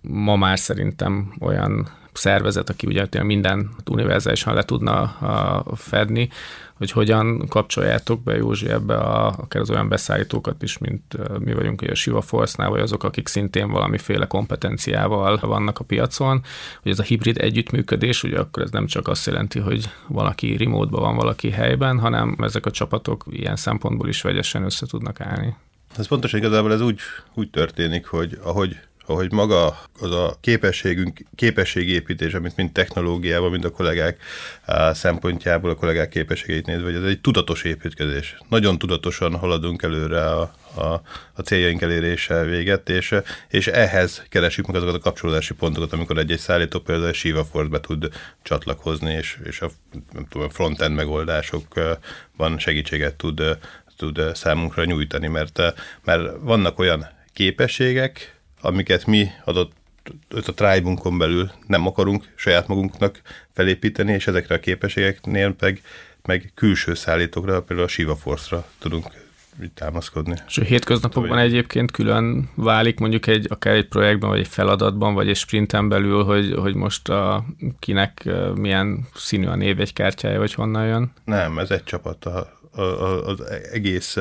ma 0.00 0.36
már 0.36 0.58
szerintem 0.58 1.34
olyan 1.40 1.88
szervezet, 2.12 2.70
aki 2.70 2.86
ugye 2.86 3.06
minden 3.22 3.70
univerzálisan 3.90 4.54
le 4.54 4.62
tudna 4.62 5.00
a, 5.02 5.64
fedni, 5.76 6.28
hogy 6.80 6.90
hogyan 6.90 7.48
kapcsoljátok 7.48 8.22
be 8.22 8.36
Józsi 8.36 8.68
ebbe 8.68 8.96
a, 8.96 9.26
akár 9.26 9.62
az 9.62 9.70
olyan 9.70 9.88
beszállítókat 9.88 10.62
is, 10.62 10.78
mint 10.78 11.38
mi 11.38 11.52
vagyunk 11.52 11.82
a 11.82 11.94
Siva 11.94 12.20
Force-nál, 12.20 12.70
vagy 12.70 12.80
azok, 12.80 13.04
akik 13.04 13.28
szintén 13.28 13.70
valamiféle 13.70 14.26
kompetenciával 14.26 15.38
vannak 15.40 15.78
a 15.78 15.84
piacon, 15.84 16.42
hogy 16.82 16.92
ez 16.92 16.98
a 16.98 17.02
hibrid 17.02 17.38
együttműködés, 17.38 18.22
ugye 18.22 18.38
akkor 18.38 18.62
ez 18.62 18.70
nem 18.70 18.86
csak 18.86 19.08
azt 19.08 19.26
jelenti, 19.26 19.58
hogy 19.58 19.90
valaki 20.08 20.56
remote 20.56 20.96
van, 20.96 21.16
valaki 21.16 21.50
helyben, 21.50 21.98
hanem 21.98 22.36
ezek 22.38 22.66
a 22.66 22.70
csapatok 22.70 23.24
ilyen 23.30 23.56
szempontból 23.56 24.08
is 24.08 24.22
vegyesen 24.22 24.64
össze 24.64 24.86
tudnak 24.86 25.20
állni. 25.20 25.56
Ez 25.96 26.06
pontosan 26.06 26.38
igazából 26.38 26.72
ez 26.72 26.80
úgy, 26.80 26.98
úgy 27.34 27.50
történik, 27.50 28.06
hogy 28.06 28.38
ahogy 28.42 28.76
ahogy 29.10 29.32
maga 29.32 29.78
az 30.00 30.10
a 30.10 30.36
képességünk, 30.40 31.18
képességépítés, 31.34 32.34
amit 32.34 32.56
mind 32.56 32.72
technológiával, 32.72 33.50
mind 33.50 33.64
a 33.64 33.70
kollégák 33.70 34.22
szempontjából, 34.92 35.70
a 35.70 35.74
kollégák 35.74 36.08
képességeit 36.08 36.66
nézve, 36.66 36.84
hogy 36.84 36.94
ez 36.94 37.02
egy 37.02 37.20
tudatos 37.20 37.62
építkezés. 37.62 38.36
Nagyon 38.48 38.78
tudatosan 38.78 39.36
haladunk 39.36 39.82
előre 39.82 40.24
a, 40.24 40.54
a, 40.74 41.02
a 41.34 41.40
céljaink 41.44 41.82
elérése 41.82 42.42
véget, 42.42 42.88
és, 42.88 43.66
ehhez 43.66 44.22
keresjük 44.28 44.66
meg 44.66 44.76
azokat 44.76 44.94
a 44.94 44.98
kapcsolódási 44.98 45.54
pontokat, 45.54 45.92
amikor 45.92 46.18
egy-egy 46.18 46.38
szállító 46.38 46.78
például 46.78 47.08
a 47.08 47.12
Shiva 47.12 47.44
Force-be 47.44 47.80
tud 47.80 48.08
csatlakozni, 48.42 49.12
és, 49.12 49.38
és 49.44 49.60
a, 49.60 49.70
nem 50.12 50.26
tudom, 50.28 50.46
a 50.46 50.50
front-end 50.50 50.94
megoldásokban 50.94 52.58
segítséget 52.58 53.14
tud, 53.14 53.58
tud 53.96 54.20
számunkra 54.34 54.84
nyújtani, 54.84 55.26
mert, 55.26 55.60
mert 56.04 56.32
vannak 56.40 56.78
olyan 56.78 57.08
képességek, 57.32 58.39
amiket 58.60 59.06
mi 59.06 59.28
adott 59.44 59.72
a 60.28 60.54
tribe 60.54 60.94
belül 61.18 61.50
nem 61.66 61.86
akarunk 61.86 62.32
saját 62.34 62.66
magunknak 62.66 63.20
felépíteni, 63.52 64.12
és 64.12 64.26
ezekre 64.26 64.54
a 64.54 64.60
képességeknél 64.60 65.54
meg, 65.58 65.82
meg 66.22 66.50
külső 66.54 66.94
szállítókra, 66.94 67.62
például 67.62 67.88
a 67.88 67.90
Shiva 67.90 68.16
Force-ra 68.16 68.66
tudunk 68.78 69.06
támaszkodni. 69.74 70.34
És 70.46 70.58
a 70.58 70.62
hétköznapokban 70.62 71.36
Vagy... 71.36 71.46
egyébként 71.46 71.90
külön 71.90 72.50
válik 72.54 72.98
mondjuk 72.98 73.26
egy, 73.26 73.46
akár 73.48 73.74
egy 73.74 73.88
projektben, 73.88 74.30
vagy 74.30 74.38
egy 74.38 74.48
feladatban, 74.48 75.14
vagy 75.14 75.28
egy 75.28 75.36
sprinten 75.36 75.88
belül, 75.88 76.24
hogy, 76.24 76.54
hogy 76.54 76.74
most 76.74 77.08
a, 77.08 77.44
kinek 77.78 78.28
milyen 78.54 79.08
színű 79.14 79.46
a 79.46 79.54
névegykártyája, 79.54 80.38
vagy 80.38 80.54
honnan 80.54 80.86
jön? 80.86 81.12
Nem, 81.24 81.58
ez 81.58 81.70
egy 81.70 81.84
csapat. 81.84 82.24
A, 82.24 82.59
az 83.24 83.40
egész 83.72 84.16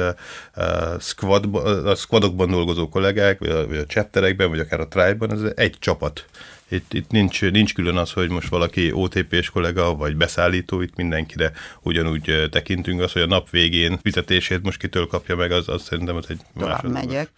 squad, 1.00 1.56
a 1.86 1.96
squadokban 1.96 2.50
dolgozó 2.50 2.90
kollégák, 2.90 3.40
vagy 3.40 3.50
a, 3.50 3.68
vagy 3.68 3.78
a 3.78 3.86
chapterekben, 3.86 4.50
vagy 4.50 4.60
akár 4.60 4.80
a 4.80 4.88
tribe-ban, 4.88 5.32
ez 5.32 5.52
egy 5.56 5.76
csapat. 5.80 6.26
Itt, 6.72 6.94
itt 6.94 7.10
nincs, 7.10 7.42
nincs 7.42 7.74
külön 7.74 7.98
az, 7.98 8.12
hogy 8.12 8.30
most 8.30 8.50
valaki 8.50 8.92
OTP-s 8.92 9.50
kollega, 9.50 9.96
vagy 9.96 10.16
beszállító, 10.16 10.82
itt 10.82 10.96
mindenkire 10.96 11.52
ugyanúgy 11.82 12.48
tekintünk. 12.52 13.02
Az, 13.02 13.12
hogy 13.12 13.22
a 13.22 13.28
nap 13.28 13.50
végén 13.50 14.00
fizetését 14.02 14.64
most 14.64 14.80
kitől 14.80 15.08
kapja 15.08 15.36
meg, 15.36 15.52
az, 15.52 15.70
az 15.70 15.82
szerintem 15.82 16.16
az 16.16 16.26
egy 16.30 16.42
Tovább 16.60 16.92
megyek. 16.92 17.30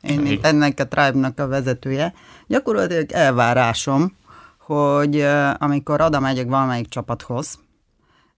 Én 0.00 0.26
itt 0.26 0.44
ennek 0.44 0.80
a 0.80 0.88
Tribe-nak 0.88 1.38
a 1.38 1.46
vezetője. 1.46 2.14
Gyakorlatilag 2.46 3.12
elvárásom, 3.12 4.16
hogy 4.58 5.20
amikor 5.58 6.00
oda 6.00 6.20
megyek 6.20 6.48
valamelyik 6.48 6.88
csapathoz, 6.88 7.58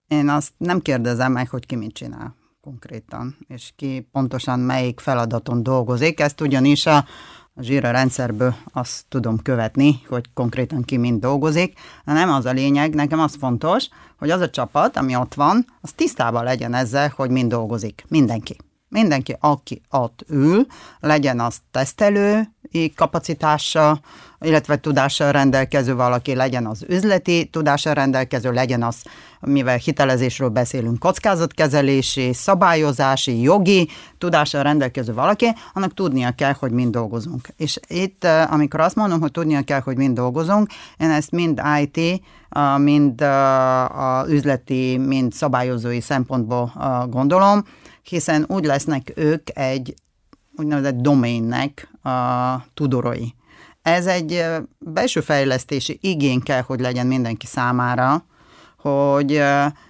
én 0.08 0.28
azt 0.28 0.52
nem 0.56 0.80
kérdezem 0.80 1.32
meg, 1.32 1.48
hogy 1.48 1.66
ki 1.66 1.76
mit 1.76 1.92
csinál 1.92 2.34
konkrétan, 2.60 3.36
és 3.48 3.72
ki 3.76 4.08
pontosan 4.12 4.60
melyik 4.60 5.00
feladaton 5.00 5.62
dolgozik. 5.62 6.20
Ezt 6.20 6.40
ugyanis 6.40 6.86
a 6.86 7.04
a 7.58 7.62
zsíra 7.62 7.90
rendszerből 7.90 8.54
azt 8.72 9.04
tudom 9.08 9.42
követni, 9.42 10.00
hogy 10.08 10.32
konkrétan 10.34 10.82
ki 10.82 10.96
mind 10.96 11.20
dolgozik, 11.20 11.78
de 12.04 12.12
nem 12.12 12.30
az 12.30 12.44
a 12.44 12.50
lényeg, 12.50 12.94
nekem 12.94 13.20
az 13.20 13.36
fontos, 13.38 13.88
hogy 14.18 14.30
az 14.30 14.40
a 14.40 14.50
csapat, 14.50 14.96
ami 14.96 15.16
ott 15.16 15.34
van, 15.34 15.66
az 15.80 15.92
tisztában 15.92 16.44
legyen 16.44 16.74
ezzel, 16.74 17.12
hogy 17.16 17.30
mind 17.30 17.50
dolgozik. 17.50 18.04
Mindenki. 18.08 18.56
Mindenki, 18.88 19.36
aki 19.40 19.82
ott 19.90 20.24
ül, 20.28 20.66
legyen 21.00 21.40
az 21.40 21.58
tesztelő 21.70 22.48
kapacitása, 22.94 24.00
illetve 24.40 24.76
tudással 24.76 25.32
rendelkező 25.32 25.94
valaki, 25.94 26.34
legyen 26.34 26.66
az 26.66 26.84
üzleti 26.88 27.48
tudással 27.52 27.94
rendelkező, 27.94 28.52
legyen 28.52 28.82
az, 28.82 29.02
mivel 29.40 29.76
hitelezésről 29.76 30.48
beszélünk, 30.48 30.98
kockázatkezelési, 30.98 32.32
szabályozási, 32.32 33.40
jogi 33.40 33.88
tudással 34.18 34.62
rendelkező 34.62 35.14
valaki, 35.14 35.46
annak 35.72 35.94
tudnia 35.94 36.30
kell, 36.30 36.52
hogy 36.58 36.70
mind 36.70 36.92
dolgozunk. 36.92 37.48
És 37.56 37.78
itt, 37.86 38.24
eh, 38.24 38.52
amikor 38.52 38.80
azt 38.80 38.96
mondom, 38.96 39.20
hogy 39.20 39.30
tudnia 39.30 39.62
kell, 39.62 39.80
hogy 39.80 39.96
mind 39.96 40.14
dolgozunk, 40.14 40.70
én 40.98 41.10
ezt 41.10 41.30
mind 41.30 41.62
IT, 41.80 42.22
mind 42.78 43.20
a 43.20 44.24
üzleti, 44.28 44.96
mind 44.96 45.32
szabályozói 45.32 46.00
szempontból 46.00 46.72
gondolom, 47.10 47.64
hiszen 48.02 48.44
úgy 48.48 48.64
lesznek 48.64 49.12
ők 49.14 49.58
egy 49.58 49.94
úgynevezett 50.56 50.96
doménnek 50.96 51.90
a 52.02 52.10
tudorai. 52.74 53.34
Ez 53.88 54.06
egy 54.06 54.44
belső 54.78 55.20
fejlesztési 55.20 55.98
igény 56.00 56.42
kell, 56.42 56.62
hogy 56.62 56.80
legyen 56.80 57.06
mindenki 57.06 57.46
számára, 57.46 58.24
hogy 58.78 59.42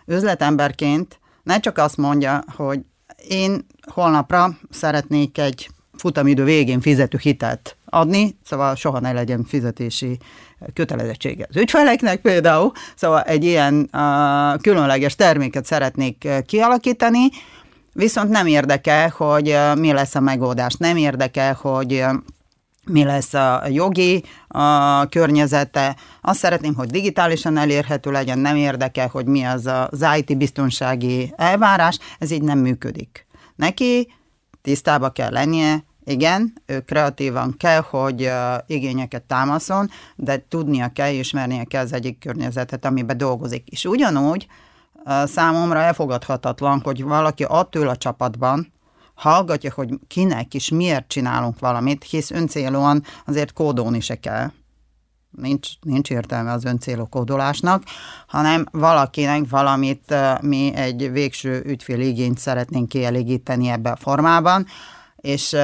üzletemberként 0.06 1.18
ne 1.42 1.60
csak 1.60 1.78
azt 1.78 1.96
mondja, 1.96 2.44
hogy 2.56 2.80
én 3.28 3.66
holnapra 3.92 4.58
szeretnék 4.70 5.38
egy 5.38 5.70
futamidő 5.96 6.44
végén 6.44 6.80
fizető 6.80 7.18
hitelt 7.22 7.76
adni, 7.84 8.38
szóval 8.44 8.74
soha 8.74 9.00
ne 9.00 9.12
legyen 9.12 9.44
fizetési 9.44 10.18
kötelezettsége 10.74 11.46
az 11.48 11.56
ügyfeleknek 11.56 12.20
például, 12.20 12.72
szóval 12.94 13.22
egy 13.22 13.44
ilyen 13.44 13.74
uh, 13.74 14.60
különleges 14.60 15.14
terméket 15.14 15.64
szeretnék 15.64 16.28
kialakítani, 16.46 17.28
viszont 17.92 18.30
nem 18.30 18.46
érdekel, 18.46 19.14
hogy 19.16 19.48
uh, 19.48 19.78
mi 19.78 19.92
lesz 19.92 20.14
a 20.14 20.20
megoldás, 20.20 20.74
nem 20.74 20.96
érdekel, 20.96 21.58
hogy 21.62 21.92
uh, 21.92 22.12
mi 22.88 23.04
lesz 23.04 23.34
a 23.34 23.62
jogi 23.68 24.24
a 24.48 25.06
környezete. 25.06 25.96
Azt 26.20 26.38
szeretném, 26.38 26.74
hogy 26.74 26.88
digitálisan 26.88 27.56
elérhető 27.56 28.10
legyen, 28.10 28.38
nem 28.38 28.56
érdekel, 28.56 29.08
hogy 29.08 29.26
mi 29.26 29.42
az 29.42 29.66
az 29.66 30.06
IT 30.16 30.36
biztonsági 30.36 31.32
elvárás, 31.36 31.98
ez 32.18 32.30
így 32.30 32.42
nem 32.42 32.58
működik. 32.58 33.26
Neki 33.56 34.12
tisztába 34.62 35.10
kell 35.10 35.30
lennie, 35.30 35.84
igen, 36.04 36.52
ő 36.66 36.80
kreatívan 36.80 37.54
kell, 37.56 37.80
hogy 37.80 38.22
uh, 38.22 38.32
igényeket 38.66 39.22
támaszon, 39.22 39.90
de 40.16 40.44
tudnia 40.48 40.88
kell, 40.88 41.12
ismernie 41.12 41.64
kell 41.64 41.84
az 41.84 41.92
egyik 41.92 42.18
környezetet, 42.18 42.84
amiben 42.84 43.16
dolgozik. 43.16 43.68
És 43.68 43.84
ugyanúgy 43.84 44.46
számomra 45.24 45.78
elfogadhatatlan, 45.78 46.80
hogy 46.84 47.04
valaki 47.04 47.44
ott 47.48 47.74
ül 47.74 47.88
a 47.88 47.96
csapatban, 47.96 48.72
hallgatja, 49.18 49.72
hogy 49.74 49.88
kinek 50.06 50.54
és 50.54 50.68
miért 50.68 51.08
csinálunk 51.08 51.58
valamit, 51.58 52.04
hisz 52.04 52.30
öncélúan 52.30 53.02
azért 53.26 53.52
kódolni 53.52 54.00
se 54.00 54.14
kell. 54.14 54.50
Nincs, 55.30 55.68
nincs 55.80 56.10
értelme 56.10 56.52
az 56.52 56.64
öncélú 56.64 57.06
kódolásnak, 57.08 57.82
hanem 58.26 58.66
valakinek 58.70 59.48
valamit 59.48 60.14
mi 60.40 60.72
egy 60.74 61.12
végső 61.12 61.62
ügyfél 61.64 62.00
igényt 62.00 62.38
szeretnénk 62.38 62.88
kielégíteni 62.88 63.68
ebbe 63.68 63.90
a 63.90 63.96
formában, 63.96 64.66
és 65.20 65.56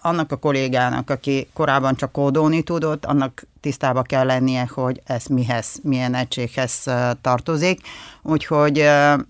annak 0.00 0.32
a 0.32 0.36
kollégának, 0.36 1.10
aki 1.10 1.48
korábban 1.52 1.96
csak 1.96 2.12
kódolni 2.12 2.62
tudott, 2.62 3.04
annak 3.04 3.46
tisztába 3.60 4.02
kell 4.02 4.26
lennie, 4.26 4.68
hogy 4.74 5.00
ez 5.04 5.26
mihez, 5.26 5.78
milyen 5.82 6.14
egységhez 6.14 6.84
tartozik. 7.20 7.80
Úgyhogy 8.22 8.78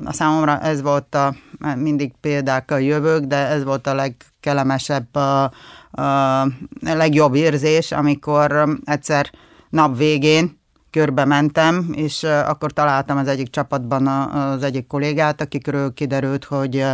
a 0.05 0.13
számomra 0.13 0.61
ez 0.61 0.83
volt 0.83 1.15
a, 1.15 1.35
mindig 1.77 2.13
példákkal 2.21 2.81
jövök, 2.81 3.25
de 3.25 3.37
ez 3.37 3.65
volt 3.65 3.87
a 3.87 3.95
legkelemesebb, 3.95 5.15
a, 5.15 5.43
a 5.91 6.47
legjobb 6.81 7.35
érzés, 7.35 7.93
amikor 7.93 8.79
egyszer 8.85 9.31
nap 9.71 9.97
végén 9.97 10.63
körbe 10.91 11.25
mentem, 11.25 11.93
és 11.93 12.23
akkor 12.23 12.73
találtam 12.73 13.17
az 13.17 13.29
egyik 13.29 13.51
csapatban 13.51 14.07
az 14.07 14.63
egyik 14.63 14.87
kollégát, 14.87 15.41
akikről 15.41 15.95
kiderült, 15.95 16.45
hogy 16.45 16.87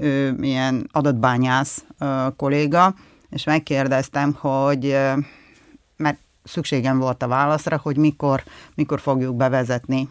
ő 0.00 0.32
milyen 0.32 0.88
adatbányász 0.92 1.84
kolléga, 2.36 2.94
és 3.30 3.44
megkérdeztem, 3.44 4.32
hogy 4.32 4.96
mert 5.96 6.18
szükségem 6.44 6.98
volt 6.98 7.22
a 7.22 7.28
válaszra, 7.28 7.80
hogy 7.82 7.96
mikor, 7.96 8.42
mikor 8.74 9.00
fogjuk 9.00 9.36
bevezetni 9.36 10.08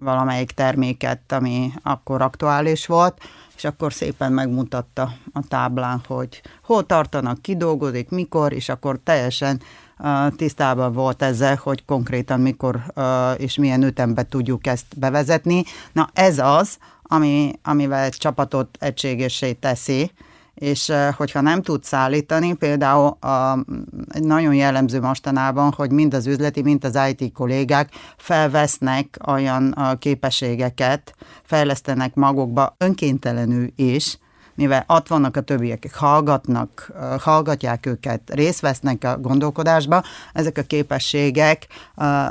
valamelyik 0.00 0.50
terméket, 0.50 1.32
ami 1.32 1.72
akkor 1.82 2.22
aktuális 2.22 2.86
volt, 2.86 3.22
és 3.56 3.64
akkor 3.64 3.92
szépen 3.92 4.32
megmutatta 4.32 5.12
a 5.32 5.40
táblán, 5.48 6.00
hogy 6.06 6.42
hol 6.62 6.86
tartanak, 6.86 7.42
ki 7.42 7.56
dolgozik, 7.56 8.08
mikor, 8.08 8.52
és 8.52 8.68
akkor 8.68 9.00
teljesen 9.04 9.60
uh, 9.98 10.34
tisztában 10.36 10.92
volt 10.92 11.22
ezzel, 11.22 11.60
hogy 11.62 11.84
konkrétan 11.84 12.40
mikor 12.40 12.82
uh, 12.94 13.04
és 13.36 13.56
milyen 13.56 13.82
ütemben 13.82 14.28
tudjuk 14.28 14.66
ezt 14.66 14.98
bevezetni. 14.98 15.64
Na 15.92 16.08
ez 16.12 16.38
az, 16.38 16.78
ami, 17.08 17.52
amivel 17.62 18.04
egy 18.04 18.16
csapatot 18.16 18.76
egységessé 18.80 19.52
teszi, 19.52 20.10
és 20.54 20.92
hogyha 21.16 21.40
nem 21.40 21.62
tud 21.62 21.84
szállítani, 21.84 22.54
például 22.54 23.06
a, 23.06 23.64
nagyon 24.12 24.54
jellemző 24.54 25.00
mostanában, 25.00 25.72
hogy 25.76 25.90
mind 25.90 26.14
az 26.14 26.26
üzleti, 26.26 26.62
mind 26.62 26.84
az 26.84 26.98
IT 27.10 27.32
kollégák 27.32 27.90
felvesznek 28.16 29.18
olyan 29.26 29.74
képességeket, 29.98 31.14
fejlesztenek 31.42 32.14
magukba 32.14 32.74
önkéntelenül 32.78 33.72
is, 33.76 34.18
mivel 34.58 34.84
ott 34.86 35.08
vannak 35.08 35.36
a 35.36 35.40
többiek, 35.40 35.76
akik 35.76 35.94
hallgatnak, 35.94 36.92
hallgatják 37.18 37.86
őket, 37.86 38.20
részt 38.26 38.60
vesznek 38.60 39.04
a 39.04 39.18
gondolkodásba, 39.18 40.02
ezek 40.32 40.58
a 40.58 40.62
képességek 40.62 41.66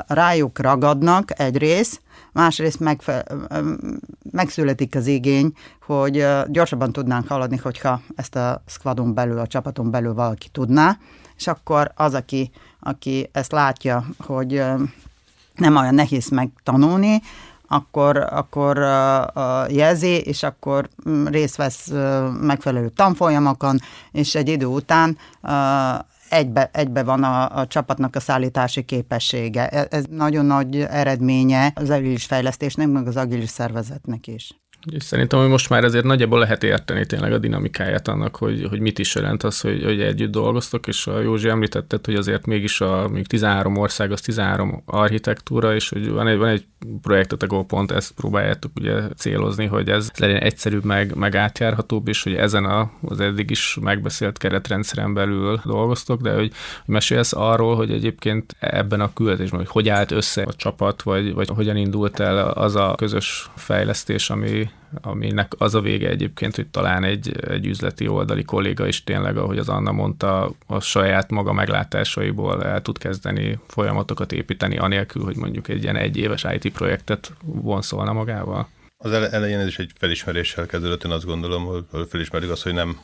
rájuk 0.06 0.58
ragadnak 0.58 1.40
egyrészt, 1.40 2.00
másrészt 2.32 2.80
megfe- 2.80 3.34
megszületik 4.30 4.94
az 4.94 5.06
igény, 5.06 5.52
hogy 5.86 6.26
gyorsabban 6.46 6.92
tudnánk 6.92 7.28
haladni, 7.28 7.56
hogyha 7.56 8.00
ezt 8.16 8.36
a 8.36 8.62
squadon 8.66 9.14
belül, 9.14 9.38
a 9.38 9.46
csapaton 9.46 9.90
belül 9.90 10.14
valaki 10.14 10.48
tudná, 10.48 10.98
és 11.36 11.46
akkor 11.46 11.92
az, 11.94 12.14
aki, 12.14 12.50
aki 12.80 13.28
ezt 13.32 13.52
látja, 13.52 14.04
hogy 14.18 14.62
nem 15.54 15.76
olyan 15.76 15.94
nehéz 15.94 16.28
megtanulni, 16.28 17.20
akkor, 17.68 18.16
akkor 18.16 18.76
jelzi, 19.68 20.20
és 20.20 20.42
akkor 20.42 20.88
mm, 21.08 21.26
részt 21.26 21.56
vesz 21.56 21.90
megfelelő 22.40 22.88
tanfolyamokon, 22.88 23.78
és 24.12 24.34
egy 24.34 24.48
idő 24.48 24.66
után 24.66 25.16
egybe, 26.28 26.70
egybe 26.72 27.02
van 27.02 27.22
a, 27.22 27.58
a 27.58 27.66
csapatnak 27.66 28.16
a 28.16 28.20
szállítási 28.20 28.84
képessége. 28.84 29.68
E, 29.68 29.86
ez 29.90 30.04
nagyon 30.10 30.44
nagy 30.44 30.76
eredménye 30.76 31.72
az 31.74 31.90
agilis 31.90 32.24
fejlesztésnek, 32.24 32.88
meg 32.88 33.06
az 33.06 33.16
agilis 33.16 33.48
szervezetnek 33.48 34.26
is. 34.26 34.50
És 34.92 35.04
szerintem, 35.04 35.40
hogy 35.40 35.48
most 35.48 35.68
már 35.68 35.84
ezért 35.84 36.04
nagyjából 36.04 36.38
lehet 36.38 36.62
érteni 36.62 37.06
tényleg 37.06 37.32
a 37.32 37.38
dinamikáját 37.38 38.08
annak, 38.08 38.36
hogy, 38.36 38.66
hogy 38.68 38.80
mit 38.80 38.98
is 38.98 39.14
jelent 39.14 39.42
az, 39.42 39.60
hogy, 39.60 39.84
hogy 39.84 40.00
együtt 40.00 40.30
dolgoztok, 40.30 40.86
és 40.86 41.06
a 41.06 41.20
Józsi 41.20 41.48
említetted, 41.48 42.04
hogy 42.04 42.14
azért 42.14 42.46
mégis 42.46 42.80
a 42.80 43.08
még 43.08 43.26
13 43.26 43.76
ország, 43.76 44.12
az 44.12 44.20
13 44.20 44.82
architektúra, 44.84 45.74
és 45.74 45.88
hogy 45.88 46.10
van 46.10 46.26
egy, 46.26 46.36
van 46.36 46.48
egy 46.48 46.66
projektet, 47.02 47.42
ahol 47.42 47.64
pont 47.64 47.90
ezt 47.90 48.12
próbáljátok 48.12 48.70
ugye 48.76 49.02
célozni, 49.16 49.66
hogy 49.66 49.88
ez 49.88 50.10
legyen 50.16 50.36
egyszerűbb, 50.36 50.84
meg, 50.84 51.14
meg 51.14 51.36
átjárhatóbb, 51.36 52.08
és 52.08 52.22
hogy 52.22 52.34
ezen 52.34 52.64
a, 52.64 52.90
az 53.02 53.20
eddig 53.20 53.50
is 53.50 53.78
megbeszélt 53.80 54.38
keretrendszeren 54.38 55.14
belül 55.14 55.60
dolgoztok, 55.64 56.20
de 56.20 56.30
hogy, 56.30 56.52
hogy 56.84 56.94
mesélsz 56.94 57.32
arról, 57.32 57.76
hogy 57.76 57.90
egyébként 57.90 58.56
ebben 58.58 59.00
a 59.00 59.12
küldetésben, 59.12 59.58
hogy 59.58 59.68
hogy 59.68 59.88
állt 59.88 60.10
össze 60.10 60.42
a 60.42 60.52
csapat, 60.52 61.02
vagy, 61.02 61.34
vagy 61.34 61.48
hogyan 61.48 61.76
indult 61.76 62.20
el 62.20 62.48
az 62.48 62.76
a 62.76 62.94
közös 62.96 63.50
fejlesztés, 63.56 64.30
ami, 64.30 64.68
aminek 65.02 65.52
az 65.58 65.74
a 65.74 65.80
vége 65.80 66.08
egyébként, 66.08 66.56
hogy 66.56 66.66
talán 66.66 67.04
egy, 67.04 67.32
egy 67.48 67.66
üzleti 67.66 68.08
oldali 68.08 68.44
kolléga 68.44 68.86
is 68.86 69.04
tényleg, 69.04 69.36
ahogy 69.36 69.58
az 69.58 69.68
Anna 69.68 69.92
mondta, 69.92 70.52
a 70.66 70.80
saját 70.80 71.30
maga 71.30 71.52
meglátásaiból 71.52 72.64
el 72.64 72.82
tud 72.82 72.98
kezdeni 72.98 73.58
folyamatokat 73.66 74.32
építeni, 74.32 74.78
anélkül, 74.78 75.24
hogy 75.24 75.36
mondjuk 75.36 75.68
egy 75.68 75.82
ilyen 75.82 75.96
egyéves 75.96 76.46
IT 76.58 76.72
projektet 76.72 77.32
vonszolna 77.40 78.12
magával? 78.12 78.68
Az 78.96 79.12
elején 79.12 79.58
ez 79.58 79.66
is 79.66 79.78
egy 79.78 79.90
felismeréssel 79.98 80.66
kezdődött, 80.66 81.04
én 81.04 81.10
azt 81.10 81.24
gondolom, 81.24 81.64
hogy 81.64 82.06
felismerjük 82.08 82.50
azt, 82.50 82.62
hogy 82.62 82.74
nem 82.74 82.98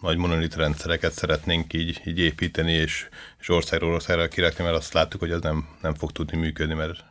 nagy 0.00 0.16
monolit 0.16 0.54
rendszereket 0.54 1.12
szeretnénk 1.12 1.72
így, 1.72 2.00
így 2.04 2.18
építeni, 2.18 2.72
és, 2.72 3.08
és 3.40 3.48
országról 3.48 3.92
országra 3.92 4.28
kirakni, 4.28 4.64
mert 4.64 4.76
azt 4.76 4.92
láttuk, 4.92 5.20
hogy 5.20 5.30
az 5.30 5.42
nem, 5.42 5.68
nem 5.82 5.94
fog 5.94 6.12
tudni 6.12 6.38
működni, 6.38 6.74
mert 6.74 7.04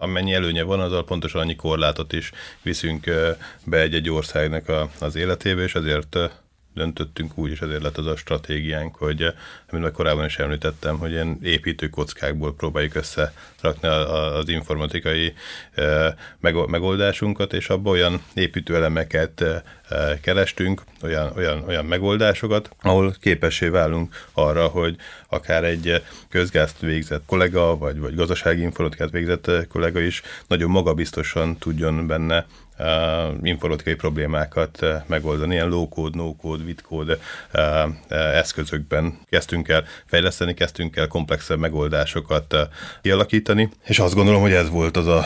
amennyi 0.00 0.34
előnye 0.34 0.62
van, 0.62 0.80
azzal 0.80 1.04
pontosan 1.04 1.40
annyi 1.40 1.56
korlátot 1.56 2.12
is 2.12 2.30
viszünk 2.62 3.10
be 3.64 3.80
egy-egy 3.80 4.10
országnak 4.10 4.68
a, 4.68 4.90
az 4.98 5.16
életébe, 5.16 5.62
és 5.62 5.74
ezért 5.74 6.16
döntöttünk 6.74 7.38
úgy, 7.38 7.50
és 7.50 7.60
ezért 7.60 7.82
lett 7.82 7.98
az 7.98 8.06
a 8.06 8.16
stratégiánk, 8.16 8.96
hogy, 8.96 9.22
amit 9.70 9.82
már 9.82 9.90
korábban 9.90 10.24
is 10.24 10.38
említettem, 10.38 10.98
hogy 10.98 11.10
ilyen 11.10 11.38
építőkockákból 11.42 12.54
próbáljuk 12.54 12.94
összerakni 12.94 13.88
az 13.88 14.48
informatikai 14.48 15.34
megoldásunkat, 16.66 17.52
és 17.52 17.68
abban 17.68 17.92
olyan 17.92 18.22
építőelemeket 18.34 19.44
kerestünk, 20.22 20.82
olyan, 21.02 21.32
olyan, 21.36 21.64
olyan 21.66 21.84
megoldásokat, 21.84 22.70
ahol 22.82 23.14
képessé 23.20 23.68
válunk 23.68 24.26
arra, 24.32 24.66
hogy 24.66 24.96
akár 25.28 25.64
egy 25.64 26.02
közgázt 26.28 26.80
végzett 26.80 27.22
kollega, 27.26 27.76
vagy, 27.76 27.98
vagy 27.98 28.14
gazdasági 28.14 28.60
informatikát 28.62 29.10
végzett 29.10 29.50
kollega 29.68 30.00
is 30.00 30.22
nagyon 30.46 30.70
magabiztosan 30.70 31.58
tudjon 31.58 32.06
benne 32.06 32.46
informatikai 33.42 33.94
problémákat 33.94 34.86
megoldani, 35.06 35.54
ilyen 35.54 35.68
low-code, 35.68 36.18
no-code, 36.18 36.62
with-code 36.64 37.18
eszközökben 38.08 39.18
kezdtünk 39.28 39.68
el 39.68 39.84
fejleszteni, 40.06 40.54
kezdtünk 40.54 40.96
el 40.96 41.08
komplexebb 41.08 41.58
megoldásokat 41.58 42.56
kialakítani, 43.02 43.68
és 43.84 43.98
azt 43.98 44.14
gondolom, 44.14 44.40
hogy 44.40 44.52
ez 44.52 44.70
volt 44.70 44.96
az 44.96 45.06
a, 45.06 45.24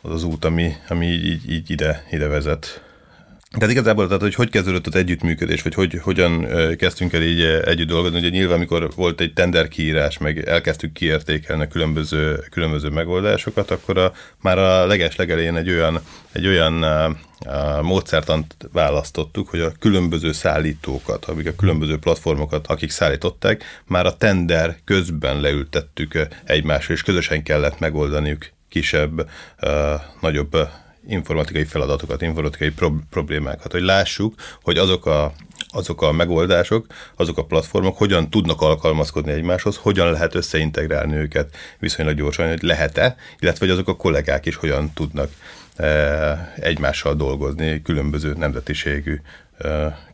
az, 0.00 0.10
az 0.10 0.24
út, 0.24 0.44
ami, 0.44 0.72
ami 0.88 1.06
így, 1.06 1.50
így 1.50 1.70
ide, 1.70 2.06
ide 2.10 2.26
vezet. 2.26 2.82
Tehát 3.52 3.70
igazából, 3.70 4.06
tehát, 4.06 4.22
hogy 4.22 4.34
hogy 4.34 4.50
kezdődött 4.50 4.86
az 4.86 4.94
együttműködés, 4.94 5.62
vagy 5.62 5.74
hogy, 5.74 5.98
hogyan 6.02 6.46
kezdtünk 6.76 7.12
el 7.12 7.22
így 7.22 7.42
együtt 7.42 7.88
dolgozni. 7.88 8.18
Ugye 8.18 8.28
nyilván, 8.28 8.56
amikor 8.56 8.90
volt 8.94 9.20
egy 9.20 9.32
tender 9.32 9.68
kiírás, 9.68 10.18
meg 10.18 10.48
elkezdtük 10.48 10.92
kiértékelni 10.92 11.62
a 11.62 11.68
különböző, 11.68 12.44
különböző 12.50 12.88
megoldásokat, 12.88 13.70
akkor 13.70 13.98
a, 13.98 14.12
már 14.40 14.58
a 14.58 14.86
leges 14.86 15.16
legelején 15.16 15.56
egy 15.56 15.70
olyan, 15.70 16.00
egy 16.32 16.46
olyan 16.46 16.82
a, 16.82 17.16
módszertant 17.82 18.56
választottuk, 18.72 19.48
hogy 19.48 19.60
a 19.60 19.72
különböző 19.78 20.32
szállítókat, 20.32 21.24
akik 21.24 21.46
a 21.46 21.54
különböző 21.54 21.98
platformokat, 21.98 22.66
akik 22.66 22.90
szállították, 22.90 23.64
már 23.86 24.06
a 24.06 24.16
tender 24.16 24.76
közben 24.84 25.40
leültettük 25.40 26.26
egymásra, 26.44 26.94
és 26.94 27.02
közösen 27.02 27.42
kellett 27.42 27.78
megoldaniuk 27.78 28.50
kisebb, 28.68 29.28
nagyobb 30.20 30.56
informatikai 31.06 31.64
feladatokat, 31.64 32.22
informatikai 32.22 32.70
prob- 32.70 33.02
problémákat, 33.10 33.72
hogy 33.72 33.82
lássuk, 33.82 34.34
hogy 34.62 34.78
azok 34.78 35.06
a, 35.06 35.32
azok 35.68 36.02
a 36.02 36.12
megoldások, 36.12 36.86
azok 37.16 37.38
a 37.38 37.44
platformok 37.44 37.98
hogyan 37.98 38.30
tudnak 38.30 38.60
alkalmazkodni 38.60 39.32
egymáshoz, 39.32 39.76
hogyan 39.76 40.10
lehet 40.10 40.34
összeintegrálni 40.34 41.14
őket 41.14 41.56
viszonylag 41.78 42.16
gyorsan, 42.16 42.48
hogy 42.48 42.62
lehet-e, 42.62 43.16
illetve 43.38 43.66
hogy 43.66 43.74
azok 43.74 43.88
a 43.88 43.96
kollégák 43.96 44.46
is 44.46 44.56
hogyan 44.56 44.92
tudnak 44.94 45.30
e, 45.76 46.52
egymással 46.56 47.14
dolgozni 47.14 47.82
különböző 47.82 48.32
nemzetiségű 48.32 49.20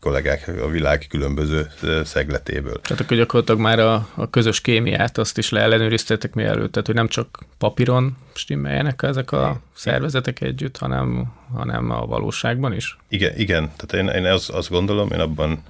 kollégák 0.00 0.50
a 0.62 0.68
világ 0.68 1.06
különböző 1.08 1.66
szegletéből. 2.04 2.80
Tehát 2.80 3.02
akkor 3.02 3.16
gyakorlatilag 3.16 3.60
már 3.60 3.78
a, 3.78 4.08
a 4.14 4.30
közös 4.30 4.60
kémiát 4.60 5.18
azt 5.18 5.38
is 5.38 5.50
leellenőriztetek 5.50 6.34
mielőtt, 6.34 6.72
tehát 6.72 6.86
hogy 6.86 6.96
nem 6.96 7.08
csak 7.08 7.38
papíron 7.58 8.16
stimmeljenek 8.34 9.02
ezek 9.02 9.32
a 9.32 9.60
szervezetek 9.74 10.40
együtt, 10.40 10.76
hanem, 10.76 11.32
hanem 11.52 11.90
a 11.90 12.06
valóságban 12.06 12.72
is? 12.72 12.96
Igen, 13.08 13.32
igen. 13.36 13.72
tehát 13.76 14.06
én, 14.06 14.22
én 14.22 14.32
azt, 14.32 14.50
azt 14.50 14.70
gondolom, 14.70 15.10
én 15.12 15.20
abban 15.20 15.62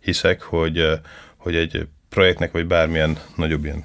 hiszek, 0.00 0.42
hogy, 0.42 1.00
hogy 1.36 1.54
egy 1.54 1.86
projektnek, 2.08 2.52
vagy 2.52 2.66
bármilyen 2.66 3.18
nagyobb 3.36 3.64
ilyen 3.64 3.84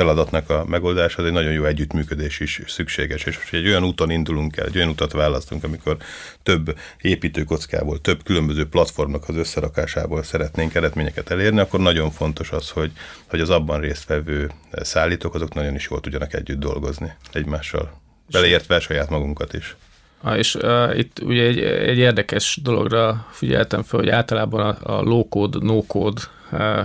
feladatnak 0.00 0.50
a 0.50 0.64
megoldása, 0.68 1.24
egy 1.24 1.32
nagyon 1.32 1.52
jó 1.52 1.64
együttműködés 1.64 2.40
is 2.40 2.60
szükséges, 2.66 3.24
és 3.24 3.38
hogy 3.50 3.58
egy 3.58 3.66
olyan 3.66 3.84
úton 3.84 4.10
indulunk 4.10 4.56
el, 4.56 4.66
egy 4.66 4.76
olyan 4.76 4.88
utat 4.88 5.12
választunk, 5.12 5.64
amikor 5.64 5.96
több 6.42 6.78
építőkockából, 7.00 8.00
több 8.00 8.22
különböző 8.22 8.68
platformnak 8.68 9.28
az 9.28 9.36
összerakásából 9.36 10.22
szeretnénk 10.22 10.74
eredményeket 10.74 11.30
elérni, 11.30 11.60
akkor 11.60 11.80
nagyon 11.80 12.10
fontos 12.10 12.50
az, 12.50 12.70
hogy, 12.70 12.90
hogy 13.26 13.40
az 13.40 13.50
abban 13.50 13.80
résztvevő 13.80 14.50
szállítók, 14.72 15.34
azok 15.34 15.54
nagyon 15.54 15.74
is 15.74 15.88
jól 15.90 16.00
tudjanak 16.00 16.34
együtt 16.34 16.58
dolgozni 16.58 17.12
egymással, 17.32 18.00
beleértve 18.30 18.80
saját 18.80 19.10
magunkat 19.10 19.52
is. 19.52 19.76
Ah, 20.22 20.38
és 20.38 20.54
uh, 20.54 20.98
itt 20.98 21.20
ugye 21.22 21.42
egy, 21.42 21.58
egy 21.60 21.98
érdekes 21.98 22.58
dologra 22.62 23.26
figyeltem 23.30 23.82
fel, 23.82 23.98
hogy 23.98 24.08
általában 24.08 24.60
a, 24.60 24.98
a 24.98 25.02
low-code, 25.02 25.58
no-code 25.62 26.20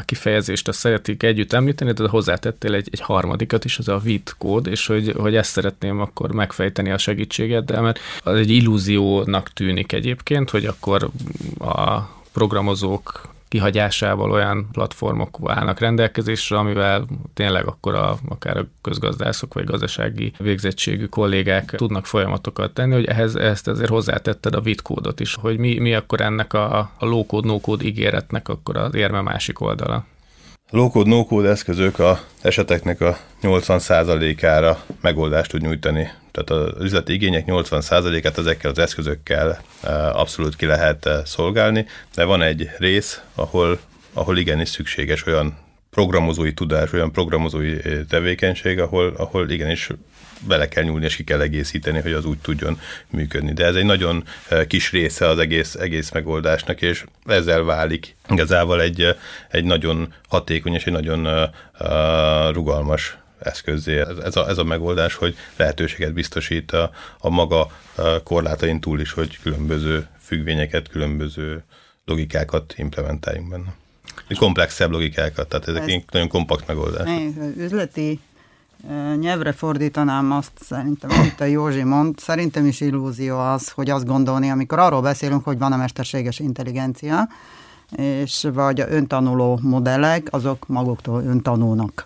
kifejezést 0.05 0.67
azt 0.67 0.79
szeretik 0.79 1.23
együtt 1.23 1.53
említeni, 1.53 1.91
de 1.91 2.07
hozzátettél 2.07 2.73
egy, 2.73 2.87
egy 2.91 2.99
harmadikat 2.99 3.65
is, 3.65 3.77
az 3.77 3.87
a 3.87 3.97
VIT 3.97 4.35
kód, 4.37 4.67
és 4.67 4.87
hogy, 4.87 5.13
hogy 5.17 5.35
ezt 5.35 5.51
szeretném 5.51 5.99
akkor 5.99 6.31
megfejteni 6.31 6.91
a 6.91 6.97
segítségeddel, 6.97 7.81
mert 7.81 7.99
az 8.23 8.37
egy 8.37 8.49
illúziónak 8.49 9.49
tűnik 9.49 9.91
egyébként, 9.91 10.49
hogy 10.49 10.65
akkor 10.65 11.09
a 11.59 11.99
programozók 12.31 13.34
kihagyásával 13.55 14.31
olyan 14.31 14.67
platformok 14.71 15.39
állnak 15.45 15.79
rendelkezésre, 15.79 16.57
amivel 16.57 17.05
tényleg 17.33 17.67
akkor 17.67 17.95
a, 17.95 18.17
akár 18.29 18.57
a 18.57 18.67
közgazdászok 18.81 19.53
vagy 19.53 19.63
gazdasági 19.63 20.33
végzettségű 20.37 21.05
kollégák 21.05 21.65
tudnak 21.65 22.05
folyamatokat 22.05 22.73
tenni, 22.73 22.93
hogy 22.93 23.05
ehhez 23.05 23.35
ezt 23.35 23.67
ezért 23.67 23.89
hozzátetted 23.89 24.55
a 24.55 24.61
vitkódot 24.61 25.19
is, 25.19 25.35
hogy 25.35 25.57
mi, 25.57 25.79
mi 25.79 25.93
akkor 25.93 26.21
ennek 26.21 26.53
a, 26.53 26.77
a 26.77 27.05
low-code, 27.05 27.47
no-code 27.47 27.85
ígéretnek 27.85 28.49
akkor 28.49 28.77
az 28.77 28.95
érme 28.95 29.21
másik 29.21 29.59
oldala. 29.61 30.05
Low-code, 30.69 31.49
eszközök 31.49 31.99
a 31.99 32.19
eseteknek 32.41 33.01
a 33.01 33.17
80%-ára 33.41 34.83
megoldást 35.01 35.51
tud 35.51 35.61
nyújtani. 35.61 36.11
Tehát 36.31 36.49
az 36.49 36.83
üzleti 36.83 37.13
igények 37.13 37.43
80%-át 37.47 38.37
ezekkel 38.37 38.71
az 38.71 38.77
eszközökkel 38.77 39.59
eh, 39.83 40.19
abszolút 40.19 40.55
ki 40.55 40.65
lehet 40.65 41.05
eh, 41.05 41.21
szolgálni, 41.25 41.85
de 42.15 42.23
van 42.23 42.41
egy 42.41 42.69
rész, 42.77 43.21
ahol, 43.35 43.79
ahol 44.13 44.37
igenis 44.37 44.69
szükséges 44.69 45.25
olyan 45.25 45.57
programozói 45.89 46.53
tudás, 46.53 46.93
olyan 46.93 47.11
programozói 47.11 47.73
eh, 47.83 47.99
tevékenység, 48.09 48.79
ahol, 48.79 49.13
ahol 49.17 49.49
igenis 49.49 49.89
bele 50.39 50.67
kell 50.67 50.83
nyúlni, 50.83 51.05
és 51.05 51.15
ki 51.15 51.23
kell 51.23 51.41
egészíteni, 51.41 52.01
hogy 52.01 52.13
az 52.13 52.25
úgy 52.25 52.37
tudjon 52.37 52.79
működni. 53.09 53.53
De 53.53 53.65
ez 53.65 53.75
egy 53.75 53.85
nagyon 53.85 54.23
kis 54.67 54.91
része 54.91 55.27
az 55.27 55.39
egész, 55.39 55.75
egész 55.75 56.11
megoldásnak, 56.11 56.81
és 56.81 57.05
ezzel 57.25 57.63
válik 57.63 58.15
igazából 58.29 58.81
egy, 58.81 59.15
egy 59.49 59.63
nagyon 59.63 60.13
hatékony 60.27 60.73
és 60.73 60.85
egy 60.85 60.93
nagyon 60.93 61.49
rugalmas 62.51 63.17
eszközé. 63.39 63.99
Ez, 63.99 64.17
ez, 64.17 64.35
a, 64.35 64.49
ez 64.49 64.57
a 64.57 64.63
megoldás, 64.63 65.15
hogy 65.15 65.35
lehetőséget 65.55 66.13
biztosít 66.13 66.71
a, 66.71 66.91
a 67.19 67.29
maga 67.29 67.67
korlátain 68.23 68.79
túl 68.79 68.99
is, 68.99 69.11
hogy 69.11 69.39
különböző 69.41 70.07
függvényeket, 70.19 70.89
különböző 70.89 71.63
logikákat 72.05 72.73
implementáljunk 72.77 73.49
benne. 73.49 73.73
Komplexebb 74.37 74.91
logikákat, 74.91 75.47
tehát 75.47 75.67
ezek 75.67 75.89
ez 75.89 76.01
nagyon 76.11 76.27
kompakt 76.27 76.67
megoldás. 76.67 77.09
Üzleti 77.57 78.19
nyelvre 79.19 79.51
fordítanám 79.51 80.31
azt 80.31 80.51
szerintem, 80.61 81.09
amit 81.19 81.41
a 81.41 81.43
Józsi 81.43 81.83
mond, 81.83 82.19
szerintem 82.19 82.65
is 82.65 82.81
illúzió 82.81 83.37
az, 83.39 83.69
hogy 83.69 83.89
azt 83.89 84.05
gondolni, 84.05 84.49
amikor 84.49 84.79
arról 84.79 85.01
beszélünk, 85.01 85.43
hogy 85.43 85.57
van 85.57 85.71
a 85.71 85.77
mesterséges 85.77 86.39
intelligencia, 86.39 87.27
és 87.97 88.47
vagy 88.53 88.81
a 88.81 88.89
öntanuló 88.89 89.59
modellek, 89.61 90.27
azok 90.31 90.67
maguktól 90.67 91.23
öntanulnak. 91.23 92.05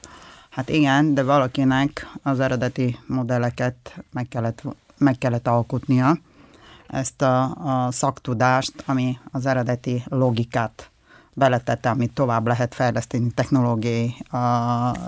Hát 0.49 0.69
igen, 0.69 1.13
de 1.13 1.23
valakinek 1.23 2.11
az 2.23 2.39
eredeti 2.39 2.97
modelleket 3.05 4.03
meg 4.13 4.27
kellett, 4.27 4.63
meg 4.97 5.17
kellett 5.17 5.47
alkotnia, 5.47 6.17
ezt 6.87 7.21
a, 7.21 7.43
a 7.43 7.91
szaktudást, 7.91 8.73
ami 8.85 9.17
az 9.31 9.45
eredeti 9.45 10.03
logikát 10.07 10.89
beletette, 11.33 11.89
amit 11.89 12.13
tovább 12.13 12.47
lehet 12.47 12.75
fejleszteni 12.75 13.31
technológiai 13.31 14.15
a 14.29 14.37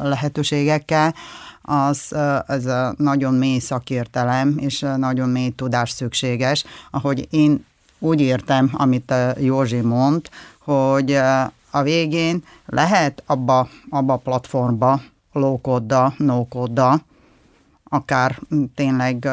lehetőségekkel, 0.02 1.14
az 1.62 2.16
ez 2.48 2.66
a 2.66 2.94
nagyon 2.98 3.34
mély 3.34 3.60
szakértelem 3.60 4.56
és 4.58 4.86
nagyon 4.98 5.30
mély 5.30 5.50
tudás 5.50 5.90
szükséges. 5.90 6.66
Ahogy 6.92 7.28
én 7.30 7.66
úgy 8.00 8.22
értem, 8.22 8.70
amit 8.74 9.14
Józsi 9.40 9.82
mond, 9.82 10.30
hogy 10.60 11.12
a 11.72 11.82
végén 11.82 12.44
lehet 12.66 13.24
abba, 13.26 13.70
abba 13.90 14.14
a 14.14 14.18
platformba, 14.18 15.02
lókodda, 15.34 16.14
nókodda, 16.18 17.02
akár 17.84 18.40
tényleg 18.76 19.30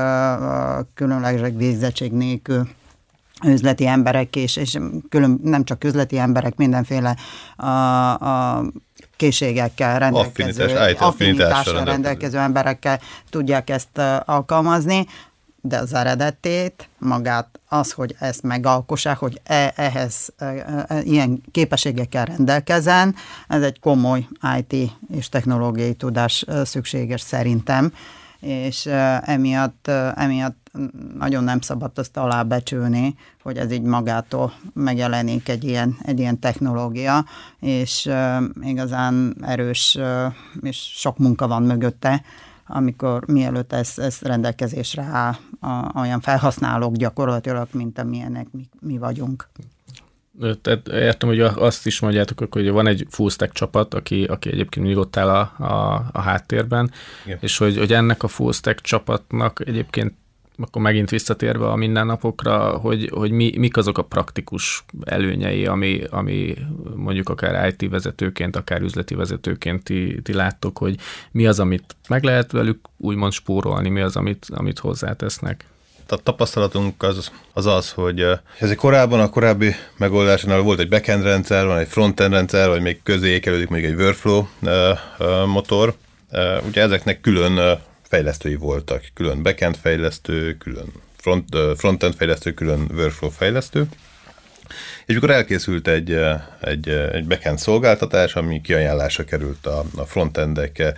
különleges 0.95 1.51
végzettség 1.55 2.12
nélkül 2.12 2.68
üzleti 3.45 3.87
emberek, 3.87 4.37
és, 4.37 4.57
és 4.57 4.79
külön, 5.09 5.41
nem 5.43 5.64
csak 5.64 5.85
üzleti 5.85 6.18
emberek, 6.18 6.57
mindenféle 6.57 7.16
a, 7.57 7.66
a 8.11 8.64
készségekkel 9.19 9.99
rendelkező, 9.99 10.62
Affinitás, 10.62 10.97
affinitással 10.99 11.85
rendelkező. 11.85 12.39
emberekkel 12.39 13.01
tudják 13.31 13.71
ezt 13.71 13.99
alkalmazni, 14.25 15.07
de 15.61 15.77
az 15.79 15.95
eredetét, 15.95 16.89
magát 16.99 17.61
az, 17.69 17.93
hogy 17.93 18.16
ezt 18.19 18.43
megalkossák, 18.43 19.16
hogy 19.16 19.41
e, 19.45 19.73
ehhez 19.77 20.33
e, 20.37 20.45
e, 20.89 21.01
ilyen 21.03 21.43
képességekkel 21.53 22.25
rendelkezzen, 22.25 23.14
ez 23.49 23.62
egy 23.62 23.81
komoly 23.81 24.27
IT 24.59 24.91
és 25.14 25.29
technológiai 25.29 25.95
tudás 25.95 26.45
szükséges 26.64 27.21
szerintem, 27.21 27.93
és 28.41 28.87
emiatt, 29.23 29.91
emiatt 30.14 30.68
nagyon 31.18 31.45
nem 31.45 31.61
szabad 31.61 31.91
azt 31.95 32.16
alábecsülni, 32.16 33.14
hogy 33.43 33.57
ez 33.57 33.72
így 33.72 33.83
magától 33.83 34.53
megjelenik 34.74 35.49
egy 35.49 35.64
ilyen, 35.64 35.97
egy 36.03 36.18
ilyen 36.18 36.39
technológia, 36.39 37.24
és 37.61 38.11
igazán 38.61 39.37
erős 39.41 39.99
és 40.61 40.76
sok 40.76 41.18
munka 41.18 41.49
van 41.49 41.62
mögötte, 41.62 42.22
amikor 42.66 43.26
mielőtt 43.26 43.72
ez, 43.72 43.93
ez 43.97 44.18
rendelkezésre 44.20 45.03
áll 45.03 45.35
a, 45.61 46.01
olyan 46.01 46.20
felhasználók 46.20 46.97
gyakorlatilag, 46.97 47.68
mint 47.72 47.99
amilyenek 47.99 48.47
mi, 48.51 48.68
mi 48.81 48.99
vagyunk. 48.99 49.49
Tehát 50.62 50.89
értem, 50.89 51.29
hogy 51.29 51.41
azt 51.41 51.87
is 51.87 52.01
mondjátok, 52.01 52.53
hogy 52.53 52.70
van 52.70 52.87
egy 52.87 53.07
full 53.11 53.31
stack 53.31 53.53
csapat, 53.53 53.95
aki, 53.95 54.24
aki 54.24 54.49
egyébként 54.49 54.87
mindig 54.87 54.97
ott 54.97 55.16
áll 55.16 55.29
a, 55.29 55.64
a, 55.64 56.05
a 56.12 56.20
háttérben, 56.20 56.91
Igen. 57.24 57.39
és 57.41 57.59
hogy, 57.59 57.79
hogy 57.79 57.93
ennek 57.93 58.22
a 58.22 58.29
full 58.29 58.53
stack 58.53 58.81
csapatnak 58.81 59.62
egyébként 59.66 60.14
akkor 60.61 60.82
megint 60.82 61.11
visszatérve 61.11 61.66
a 61.66 61.76
mindennapokra, 61.76 62.76
hogy, 62.76 63.11
hogy 63.14 63.30
mi, 63.30 63.52
mik 63.56 63.76
azok 63.76 63.98
a 63.98 64.02
praktikus 64.02 64.84
előnyei, 65.04 65.66
ami, 65.66 66.02
ami 66.11 66.54
mondjuk 66.94 67.28
akár 67.28 67.74
IT 67.78 67.90
vezetőként, 67.90 68.56
akár 68.56 68.80
üzleti 68.80 69.14
vezetőként 69.14 69.82
ti, 69.82 70.20
ti 70.22 70.32
láttok, 70.32 70.78
hogy 70.78 70.96
mi 71.30 71.46
az, 71.46 71.61
amit 71.61 71.96
meg 72.09 72.22
lehet 72.22 72.52
velük 72.52 72.78
úgymond 72.96 73.32
spórolni, 73.32 73.88
mi 73.88 74.00
az, 74.00 74.16
amit, 74.16 74.46
amit 74.50 74.78
hozzátesznek 74.78 75.66
a 76.12 76.16
tapasztalatunk 76.16 77.02
az 77.02 77.30
az, 77.52 77.66
az 77.66 77.92
hogy 77.92 78.20
ez 78.59 78.70
egy 78.70 78.76
korábban, 78.76 79.20
a 79.20 79.28
korábbi 79.28 79.74
megoldásnál 79.96 80.61
volt 80.61 80.78
egy 80.78 80.88
backend 80.88 81.22
rendszer, 81.22 81.66
van 81.66 81.78
egy 81.78 81.88
frontend 81.88 82.32
rendszer, 82.32 82.68
vagy 82.68 82.82
még 82.82 83.02
közé 83.02 83.28
ékelődik 83.28 83.68
még 83.68 83.84
egy 83.84 83.94
workflow 83.94 84.46
motor. 85.46 85.94
Ugye 86.66 86.82
ezeknek 86.82 87.20
külön 87.20 87.78
fejlesztői 88.09 88.56
voltak, 88.56 89.04
külön 89.14 89.42
backend 89.42 89.76
fejlesztő, 89.76 90.56
külön 90.56 90.92
front, 91.16 91.56
frontend 91.76 92.14
fejlesztő, 92.14 92.52
külön 92.52 92.90
workflow 92.94 93.30
fejlesztő. 93.30 93.86
És 95.06 95.14
mikor 95.14 95.30
elkészült 95.30 95.88
egy, 95.88 96.18
egy, 96.61 96.88
egy 96.88 97.26
backend 97.26 97.59
szolgáltatás, 97.59 98.34
ami 98.34 98.61
kiajánlásra 98.61 99.24
került 99.24 99.66
a, 99.66 99.84
a 99.96 100.04
frontendek 100.04 100.94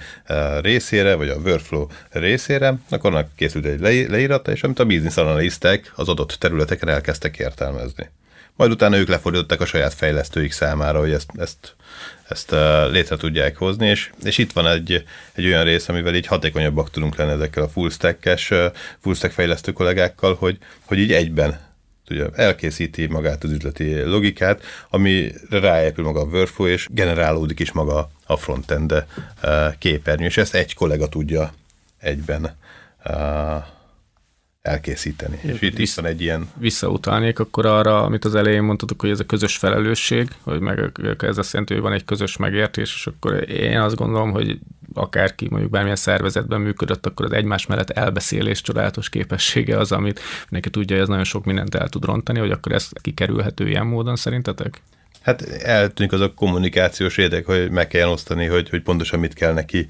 részére, 0.61 1.14
vagy 1.14 1.28
a 1.28 1.36
workflow 1.36 1.86
részére, 2.11 2.74
akkor 2.88 3.14
annak 3.14 3.28
készült 3.36 3.64
egy 3.64 3.80
leírata, 4.08 4.52
és 4.52 4.62
amit 4.62 4.78
a 4.78 4.84
business 4.84 5.16
analisztek 5.16 5.92
az 5.94 6.08
adott 6.08 6.36
területeken 6.38 6.88
elkezdtek 6.88 7.38
értelmezni. 7.38 8.11
Majd 8.57 8.70
utána 8.70 8.96
ők 8.96 9.09
lefordították 9.09 9.61
a 9.61 9.66
saját 9.66 9.94
fejlesztőik 9.94 10.53
számára, 10.53 10.98
hogy 10.98 11.12
ezt, 11.12 11.30
ezt, 11.36 11.74
ezt 12.28 12.51
létre 12.90 13.16
tudják 13.16 13.57
hozni, 13.57 13.86
és, 13.86 14.11
és 14.24 14.38
itt 14.38 14.53
van 14.53 14.66
egy, 14.66 15.05
egy 15.32 15.46
olyan 15.46 15.64
rész, 15.64 15.88
amivel 15.88 16.14
így 16.14 16.26
hatékonyabbak 16.26 16.90
tudunk 16.90 17.16
lenni 17.16 17.32
ezekkel 17.32 17.62
a 17.62 17.68
full 17.68 17.90
stack-es, 17.90 18.53
full 19.01 19.14
stack 19.14 19.32
fejlesztő 19.32 19.72
kollégákkal, 19.72 20.34
hogy, 20.34 20.59
hogy 20.84 20.98
így 20.98 21.12
egyben 21.12 21.68
ugye 22.11 22.26
elkészíti 22.34 23.07
magát 23.07 23.44
az 23.44 23.51
üzleti 23.51 24.01
logikát, 24.03 24.62
ami 24.90 25.32
ráépül 25.51 26.05
maga 26.05 26.20
a 26.20 26.24
workflow, 26.24 26.68
és 26.68 26.86
generálódik 26.90 27.61
is 27.61 27.72
maga 27.72 28.11
a 28.26 28.36
frontend 28.36 29.05
képernyő, 29.78 30.26
és 30.26 30.36
ezt 30.36 30.55
egy 30.55 30.74
kollega 30.74 31.09
tudja 31.09 31.53
egyben 31.98 32.57
elkészíteni. 34.62 35.38
És 35.42 35.61
itt 35.61 35.78
is 35.78 35.94
van 35.94 36.04
egy 36.06 36.20
ilyen... 36.20 36.50
Visszautalnék 36.56 37.38
akkor 37.38 37.66
arra, 37.66 38.02
amit 38.02 38.24
az 38.24 38.34
elején 38.34 38.62
mondtatok, 38.62 39.00
hogy 39.00 39.11
ez 39.11 39.20
a 39.20 39.24
közös 39.24 39.56
felelősség, 39.56 40.28
hogy 40.42 40.61
meg 40.61 40.92
ez 41.18 41.38
azt 41.38 41.52
jelenti, 41.52 41.72
hogy 41.72 41.82
van 41.82 41.92
egy 41.92 42.04
közös 42.04 42.36
megértés, 42.36 42.94
és 42.94 43.06
akkor 43.06 43.50
én 43.50 43.80
azt 43.80 43.96
gondolom, 43.96 44.30
hogy 44.30 44.58
akárki 44.94 45.48
mondjuk 45.50 45.70
bármilyen 45.70 45.96
szervezetben 45.96 46.61
működött, 46.61 47.06
akkor 47.06 47.26
az 47.26 47.32
egymás 47.32 47.66
mellett 47.66 47.90
elbeszélés 47.90 48.61
csodálatos 48.61 49.08
képessége 49.08 49.78
az, 49.78 49.92
amit 49.92 50.20
neki 50.48 50.70
tudja, 50.70 50.94
hogy 50.94 51.02
ez 51.02 51.08
nagyon 51.08 51.24
sok 51.24 51.44
mindent 51.44 51.74
el 51.74 51.88
tud 51.88 52.04
rontani, 52.04 52.38
hogy 52.38 52.50
akkor 52.50 52.72
ez 52.72 52.88
kikerülhető 53.00 53.68
ilyen 53.68 53.86
módon 53.86 54.16
szerintetek? 54.16 54.82
Hát 55.20 55.42
eltűnik 55.42 56.12
az 56.12 56.20
a 56.20 56.34
kommunikációs 56.34 57.16
érdek, 57.16 57.46
hogy 57.46 57.70
meg 57.70 57.88
kell 57.88 58.08
osztani, 58.08 58.46
hogy, 58.46 58.68
hogy 58.68 58.82
pontosan 58.82 59.20
mit 59.20 59.34
kell 59.34 59.52
neki 59.52 59.88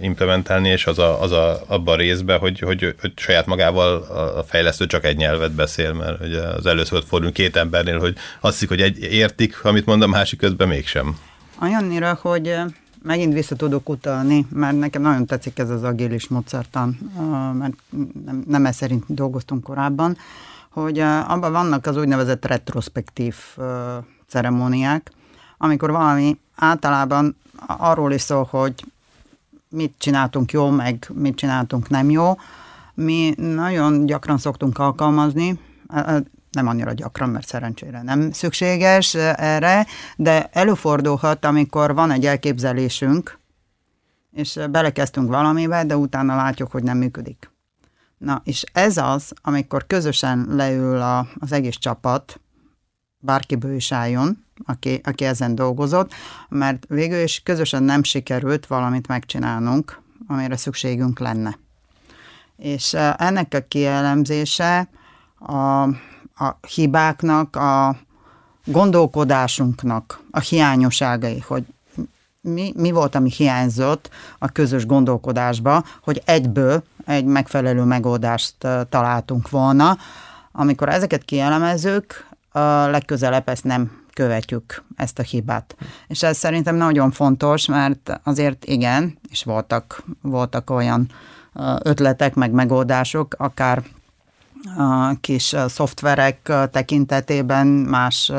implementálni, 0.00 0.68
és 0.68 0.86
az, 0.86 0.98
a, 0.98 1.22
az 1.22 1.32
a, 1.32 1.62
abban 1.66 1.94
a 1.94 1.96
részben, 1.96 2.38
hogy, 2.38 2.58
hogy, 2.58 2.94
hogy 3.00 3.12
saját 3.16 3.46
magával 3.46 4.02
a 4.36 4.42
fejlesztő 4.42 4.86
csak 4.86 5.04
egy 5.04 5.16
nyelvet 5.16 5.52
beszél, 5.52 5.92
mert 5.92 6.20
ugye 6.24 6.40
az 6.40 6.66
először 6.66 7.02
fordulunk 7.06 7.36
két 7.36 7.56
embernél, 7.56 7.98
hogy 7.98 8.16
azt 8.40 8.52
hiszik, 8.52 8.68
hogy 8.68 8.80
egy 8.80 8.98
értik, 8.98 9.64
amit 9.64 9.86
mondom, 9.86 10.10
másik 10.10 10.38
közben 10.38 10.68
mégsem. 10.68 11.18
Olyannyira, 11.62 12.18
hogy 12.22 12.54
megint 13.02 13.32
vissza 13.32 13.56
tudok 13.56 13.88
utalni, 13.88 14.46
mert 14.52 14.78
nekem 14.78 15.02
nagyon 15.02 15.26
tetszik 15.26 15.58
ez 15.58 15.70
az 15.70 15.82
agilis 15.82 16.28
módszertan, 16.28 17.12
mert 17.58 17.74
nem, 18.24 18.44
nem 18.46 18.66
ez 18.66 18.76
szerint 18.76 19.04
dolgoztunk 19.08 19.62
korábban, 19.62 20.16
hogy 20.70 20.98
abban 20.98 21.52
vannak 21.52 21.86
az 21.86 21.96
úgynevezett 21.96 22.46
retrospektív 22.46 23.36
ceremóniák, 24.28 25.10
amikor 25.58 25.90
valami 25.90 26.38
általában 26.54 27.36
arról 27.66 28.12
is 28.12 28.20
szól, 28.20 28.48
hogy 28.50 28.74
mit 29.70 29.94
csináltunk 29.98 30.52
jó, 30.52 30.70
meg 30.70 31.10
mit 31.14 31.36
csináltunk 31.36 31.88
nem 31.88 32.10
jó. 32.10 32.34
Mi 32.94 33.34
nagyon 33.36 34.06
gyakran 34.06 34.38
szoktunk 34.38 34.78
alkalmazni, 34.78 35.60
nem 36.50 36.66
annyira 36.66 36.92
gyakran, 36.92 37.28
mert 37.28 37.46
szerencsére 37.46 38.02
nem 38.02 38.32
szükséges 38.32 39.14
erre, 39.14 39.86
de 40.16 40.48
előfordulhat, 40.52 41.44
amikor 41.44 41.94
van 41.94 42.10
egy 42.10 42.26
elképzelésünk, 42.26 43.38
és 44.32 44.58
belekezdtünk 44.70 45.28
valamibe, 45.28 45.84
de 45.84 45.96
utána 45.96 46.36
látjuk, 46.36 46.70
hogy 46.70 46.82
nem 46.82 46.96
működik. 46.96 47.50
Na, 48.18 48.40
és 48.44 48.64
ez 48.72 48.96
az, 48.96 49.32
amikor 49.42 49.86
közösen 49.86 50.46
leül 50.50 51.00
a, 51.00 51.28
az 51.38 51.52
egész 51.52 51.76
csapat, 51.76 52.40
bárkiből 53.18 53.74
is 53.74 53.92
álljon, 53.92 54.45
aki, 54.64 55.00
aki 55.04 55.24
ezen 55.24 55.54
dolgozott, 55.54 56.14
mert 56.48 56.84
végül 56.88 57.22
is 57.22 57.40
közösen 57.44 57.82
nem 57.82 58.02
sikerült 58.02 58.66
valamit 58.66 59.06
megcsinálnunk, 59.06 60.00
amire 60.26 60.56
szükségünk 60.56 61.18
lenne. 61.18 61.58
És 62.56 62.94
ennek 63.16 63.54
a 63.54 63.64
kielemzése 63.68 64.88
a, 65.38 65.82
a 66.44 66.58
hibáknak, 66.74 67.56
a 67.56 67.96
gondolkodásunknak 68.64 70.20
a 70.30 70.40
hiányosságai, 70.40 71.38
hogy 71.46 71.64
mi, 72.40 72.72
mi 72.76 72.90
volt, 72.90 73.14
ami 73.14 73.30
hiányzott 73.30 74.10
a 74.38 74.48
közös 74.48 74.86
gondolkodásba, 74.86 75.84
hogy 76.02 76.22
egyből 76.24 76.82
egy 77.04 77.24
megfelelő 77.24 77.82
megoldást 77.82 78.54
találtunk 78.88 79.50
volna. 79.50 79.96
Amikor 80.52 80.88
ezeket 80.88 81.24
kielemezzük, 81.24 82.26
legközelebb 82.90 83.48
ezt 83.48 83.64
nem 83.64 84.04
követjük 84.16 84.82
ezt 84.96 85.18
a 85.18 85.22
hibát. 85.22 85.76
És 86.06 86.22
ez 86.22 86.36
szerintem 86.36 86.76
nagyon 86.76 87.10
fontos, 87.10 87.66
mert 87.66 88.20
azért 88.22 88.64
igen, 88.64 89.18
és 89.30 89.44
voltak, 89.44 90.02
voltak 90.22 90.70
olyan 90.70 91.10
ötletek, 91.82 92.34
meg 92.34 92.50
megoldások, 92.50 93.34
akár 93.38 93.82
kis 95.20 95.54
szoftverek 95.68 96.52
tekintetében, 96.70 97.66
más 97.66 98.32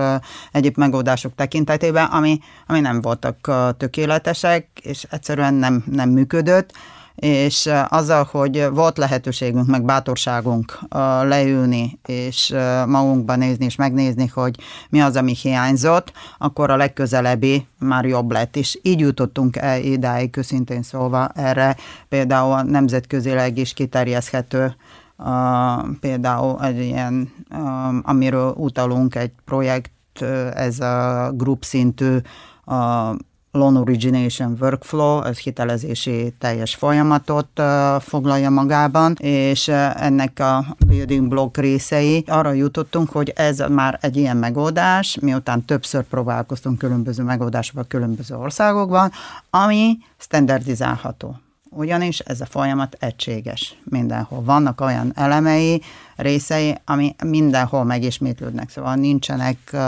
egyéb 0.51 0.78
megoldások 0.78 1.36
tekintetében, 1.36 2.05
ami, 2.05 2.39
ami 2.67 2.80
nem 2.80 3.01
voltak 3.01 3.51
tökéletesek, 3.78 4.67
és 4.82 5.05
egyszerűen 5.09 5.53
nem, 5.53 5.84
nem 5.91 6.09
működött 6.09 6.71
és 7.18 7.70
azzal, 7.88 8.28
hogy 8.32 8.68
volt 8.74 8.97
lehetőségünk, 8.97 9.68
meg 9.68 9.86
bátorságunk 9.86 10.80
leülni, 11.22 11.99
és 12.05 12.55
magunkba 12.88 13.36
nézni, 13.36 13.65
és 13.65 13.76
megnézni, 13.76 14.28
hogy 14.28 14.55
mi 14.89 15.01
az, 15.01 15.15
ami 15.15 15.36
hiányzott, 15.41 16.11
akkor 16.38 16.70
a 16.70 16.76
legközelebbi 16.76 17.68
már 17.80 18.05
jobb 18.05 18.32
lett, 18.32 18.55
és 18.55 18.80
így 18.82 18.99
jutottunk 18.99 19.55
el 19.55 19.82
idáig, 19.82 20.38
őszintén 20.38 20.82
szólva 20.82 21.28
erre. 21.28 21.76
Például 22.09 22.61
nemzetközileg 22.61 23.57
is 23.57 23.74
kiterjeszthető 23.74 24.76
Uh, 25.20 25.97
például 25.99 26.63
egy 26.63 26.80
ilyen, 26.80 27.32
um, 27.51 28.01
amiről 28.03 28.53
utalunk, 28.57 29.15
egy 29.15 29.32
projekt, 29.45 30.22
ez 30.53 30.80
a 30.80 31.32
grup 31.36 31.63
szintű 31.63 32.18
uh, 32.65 33.15
Loan 33.58 33.76
Origination 33.76 34.58
Workflow, 34.60 35.24
ez 35.24 35.38
hitelezési 35.38 36.34
teljes 36.39 36.76
folyamatot 36.76 37.62
foglalja 37.99 38.49
magában, 38.49 39.14
és 39.20 39.68
ennek 39.68 40.39
a 40.39 40.66
building 40.88 41.28
block 41.28 41.58
részei. 41.58 42.24
Arra 42.28 42.51
jutottunk, 42.51 43.10
hogy 43.10 43.34
ez 43.36 43.64
már 43.70 43.97
egy 44.01 44.18
ilyen 44.18 44.38
megoldás, 44.38 45.18
miután 45.22 45.66
többször 45.66 46.03
próbálkoztunk 46.03 46.78
különböző 46.78 47.24
megoldásokban 47.24 47.88
különböző 47.88 48.36
országokban, 48.36 49.12
ami 49.49 49.97
standardizálható. 50.18 51.39
Ugyanis 51.70 52.20
ez 52.20 52.41
a 52.41 52.45
folyamat 52.45 52.97
egységes. 52.99 53.78
Mindenhol. 53.84 54.43
Vannak 54.43 54.82
olyan 54.82 55.12
elemei, 55.16 55.82
részei, 56.16 56.76
ami 56.86 57.16
mindenhol 57.26 57.84
megismétlődnek, 57.84 58.70
szóval 58.70 58.95
nincsenek 58.95 59.58
uh, 59.74 59.80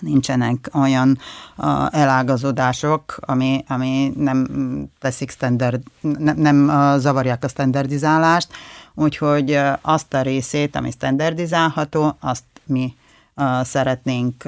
nincsenek 0.00 0.70
olyan 0.74 1.18
uh, 1.56 1.66
elágazódások, 1.90 3.16
ami, 3.20 3.64
ami 3.68 4.12
nem 4.16 4.46
teszik 4.98 5.30
standard, 5.30 5.82
nem, 6.00 6.36
nem 6.36 6.70
zavarják 6.98 7.44
a 7.44 7.48
standardizálást, 7.48 8.48
úgyhogy 8.94 9.58
azt 9.80 10.14
a 10.14 10.22
részét, 10.22 10.76
ami 10.76 10.90
standardizálható, 10.90 12.16
azt 12.20 12.44
mi 12.64 12.94
szeretnénk 13.62 14.44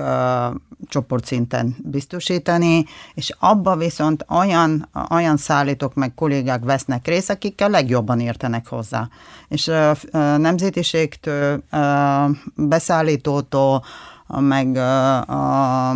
csoportszinten 0.86 1.76
biztosítani, 1.78 2.84
és 3.14 3.32
abba 3.38 3.76
viszont 3.76 4.24
olyan, 4.28 4.88
olyan 5.10 5.36
szállítók 5.36 5.94
meg 5.94 6.14
kollégák 6.14 6.64
vesznek 6.64 7.06
részt, 7.06 7.30
akikkel 7.30 7.70
legjobban 7.70 8.20
értenek 8.20 8.66
hozzá. 8.66 9.08
És 9.48 9.66
uh, 9.66 9.98
nemzetiségtől, 10.36 11.62
uh, 11.72 12.36
beszállítótól, 12.54 13.84
meg 14.28 14.76
a 14.76 15.94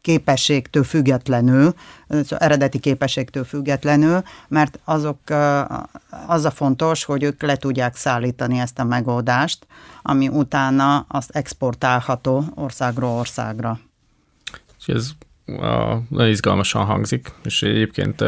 képességtől 0.00 0.84
függetlenül, 0.84 1.74
szóval 2.08 2.38
eredeti 2.38 2.78
képességtől 2.78 3.44
függetlenül, 3.44 4.22
mert 4.48 4.78
azok, 4.84 5.18
az 6.26 6.44
a 6.44 6.50
fontos, 6.50 7.04
hogy 7.04 7.22
ők 7.22 7.42
le 7.42 7.56
tudják 7.56 7.96
szállítani 7.96 8.58
ezt 8.58 8.78
a 8.78 8.84
megoldást, 8.84 9.66
ami 10.02 10.28
utána 10.28 11.04
azt 11.08 11.30
exportálható 11.30 12.44
országról 12.54 13.10
országra. 13.10 13.78
Ez 14.86 15.10
nagyon 16.08 16.28
izgalmasan 16.28 16.84
hangzik, 16.84 17.28
és 17.44 17.62
egyébként 17.62 18.24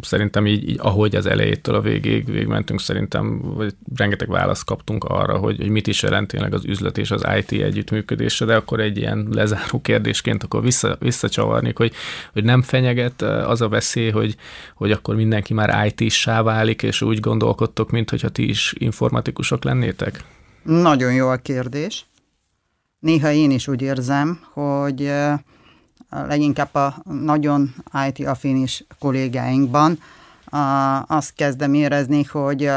szerintem 0.00 0.46
így, 0.46 0.68
így, 0.68 0.78
ahogy 0.82 1.16
az 1.16 1.26
elejétől 1.26 1.74
a 1.74 1.80
végéig 1.80 2.30
végmentünk, 2.30 2.80
szerintem 2.80 3.40
vagy 3.40 3.74
rengeteg 3.96 4.28
választ 4.28 4.64
kaptunk 4.64 5.04
arra, 5.04 5.38
hogy, 5.38 5.56
hogy 5.56 5.68
mit 5.68 5.86
is 5.86 6.02
jelent 6.02 6.28
tényleg 6.28 6.54
az 6.54 6.64
üzlet 6.64 6.98
és 6.98 7.10
az 7.10 7.26
IT 7.38 7.52
együttműködése, 7.52 8.44
de 8.44 8.56
akkor 8.56 8.80
egy 8.80 8.96
ilyen 8.96 9.28
lezáró 9.30 9.80
kérdésként 9.80 10.42
akkor 10.42 10.62
vissza, 10.62 10.96
visszacsavarnék, 11.00 11.76
hogy, 11.76 11.92
hogy 12.32 12.44
nem 12.44 12.62
fenyeget 12.62 13.22
az 13.22 13.60
a 13.60 13.68
veszély, 13.68 14.10
hogy, 14.10 14.36
hogy 14.74 14.90
akkor 14.90 15.14
mindenki 15.14 15.54
már 15.54 15.92
IT-sá 15.94 16.42
válik, 16.42 16.82
és 16.82 17.02
úgy 17.02 17.20
gondolkodtok, 17.20 17.90
mint 17.90 18.10
hogyha 18.10 18.28
ti 18.28 18.48
is 18.48 18.74
informatikusok 18.78 19.64
lennétek? 19.64 20.24
Nagyon 20.62 21.12
jó 21.12 21.28
a 21.28 21.36
kérdés. 21.36 22.06
Néha 22.98 23.30
én 23.30 23.50
is 23.50 23.68
úgy 23.68 23.82
érzem, 23.82 24.40
hogy 24.52 25.10
leginkább 26.10 26.74
a 26.74 26.94
nagyon 27.04 27.74
IT-afinis 28.08 28.84
kollégáinkban 28.98 29.98
azt 31.06 31.34
kezdem 31.34 31.74
érezni, 31.74 32.24
hogy 32.24 32.70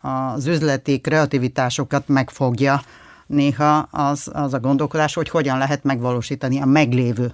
az 0.00 0.46
üzleti 0.46 1.00
kreativitásokat 1.00 2.08
megfogja 2.08 2.82
néha 3.26 3.78
az, 3.78 4.30
az 4.32 4.54
a 4.54 4.60
gondolkodás, 4.60 5.14
hogy 5.14 5.28
hogyan 5.28 5.58
lehet 5.58 5.84
megvalósítani 5.84 6.60
a 6.60 6.64
meglévő 6.64 7.32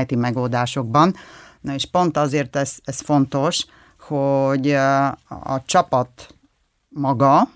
IT 0.00 0.16
megoldásokban. 0.16 1.14
Na 1.60 1.74
és 1.74 1.84
pont 1.84 2.16
azért 2.16 2.56
ez, 2.56 2.74
ez 2.84 3.00
fontos, 3.00 3.64
hogy 4.00 4.70
a 5.28 5.62
csapat 5.64 6.34
maga, 6.88 7.48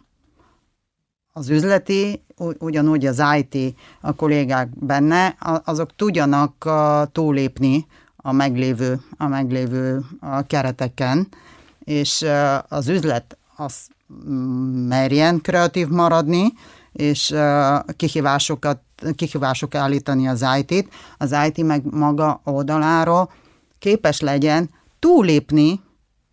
az 1.32 1.48
üzleti, 1.48 2.22
ugyanúgy 2.58 3.06
az 3.06 3.22
IT 3.36 3.74
a 4.00 4.12
kollégák 4.12 4.68
benne, 4.78 5.36
azok 5.64 5.96
tudjanak 5.96 6.68
túlépni 7.12 7.86
a 8.16 8.32
meglévő, 8.32 9.00
a 9.16 9.26
meglévő 9.26 10.00
kereteken, 10.46 11.28
és 11.84 12.24
az 12.68 12.88
üzlet 12.88 13.38
az 13.56 13.74
merjen 14.88 15.40
kreatív 15.40 15.88
maradni, 15.88 16.52
és 16.92 17.34
kihívásokat, 17.96 18.80
kihívások 19.14 19.74
állítani 19.74 20.28
az 20.28 20.44
IT-t, 20.58 20.88
az 21.18 21.36
IT 21.46 21.64
meg 21.64 21.82
maga 21.90 22.40
oldaláról 22.44 23.30
képes 23.78 24.20
legyen 24.20 24.70
túlépni 24.98 25.80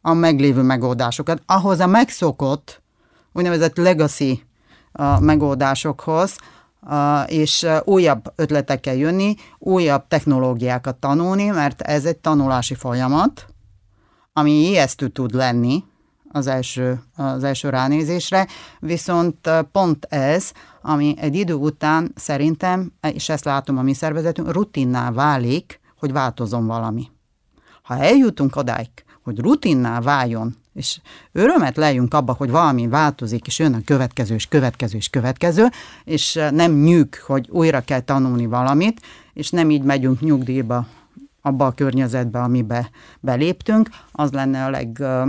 a 0.02 0.14
meglévő 0.14 0.62
megoldásokat, 0.62 1.42
ahhoz 1.46 1.80
a 1.80 1.88
megszokott 1.88 2.82
úgynevezett 3.34 3.78
legacy 3.78 4.44
a 5.00 5.20
megoldásokhoz, 5.20 6.36
és 7.28 7.68
újabb 7.84 8.34
ötletekkel 8.36 8.96
jönni, 8.96 9.36
újabb 9.58 10.08
technológiákat 10.08 10.96
tanulni, 10.96 11.46
mert 11.46 11.82
ez 11.82 12.06
egy 12.06 12.18
tanulási 12.18 12.76
folyamat, 12.76 13.46
ami 14.34 14.52
ijesztő 14.52 15.08
tud 15.08 15.34
lenni 15.34 15.84
az 16.32 16.48
első, 16.48 17.02
az 17.16 17.44
első 17.44 17.70
ránézésre, 17.70 18.48
viszont 18.80 19.50
pont 19.72 20.06
ez, 20.06 20.52
ami 20.82 21.16
egy 21.18 21.36
idő 21.36 21.54
után 21.54 22.12
szerintem, 22.16 22.92
és 23.14 23.30
ezt 23.30 23.46
látom 23.46 23.78
a 23.78 23.82
mi 23.82 23.94
szervezetünk, 23.94 24.52
rutinná 24.52 25.12
válik, 25.12 25.80
hogy 26.00 26.12
változom 26.12 26.66
valami. 26.66 27.08
Ha 27.82 27.98
eljutunk 27.98 28.56
odáig, 28.56 28.90
hogy 29.24 29.40
rutinná 29.40 30.00
váljon 30.02 30.56
és 30.74 31.00
örömet 31.32 31.76
lejünk 31.76 32.14
abba, 32.14 32.34
hogy 32.34 32.50
valami 32.50 32.88
változik, 32.88 33.48
és 33.48 33.60
jön 33.60 33.74
a 33.74 33.82
következő, 33.86 34.36
és 34.36 34.48
következő, 34.48 34.98
és 34.98 35.10
következő, 35.10 35.68
és 36.04 36.36
eh, 36.36 36.52
nem 36.52 36.72
nyűg, 36.72 37.16
hogy 37.16 37.48
újra 37.50 37.82
kell 37.82 38.00
tanulni 38.00 38.46
valamit, 38.46 39.02
és 39.34 39.50
nem 39.50 39.70
így 39.70 39.84
megyünk 39.84 40.20
nyugdíjba 40.20 40.88
abba 41.42 41.66
a 41.66 41.72
környezetbe, 41.72 42.40
amibe 42.40 42.90
beléptünk, 43.20 43.90
az 44.12 44.32
lenne 44.32 44.66
a 44.66 44.70
leg, 44.70 45.02
eh, 45.02 45.28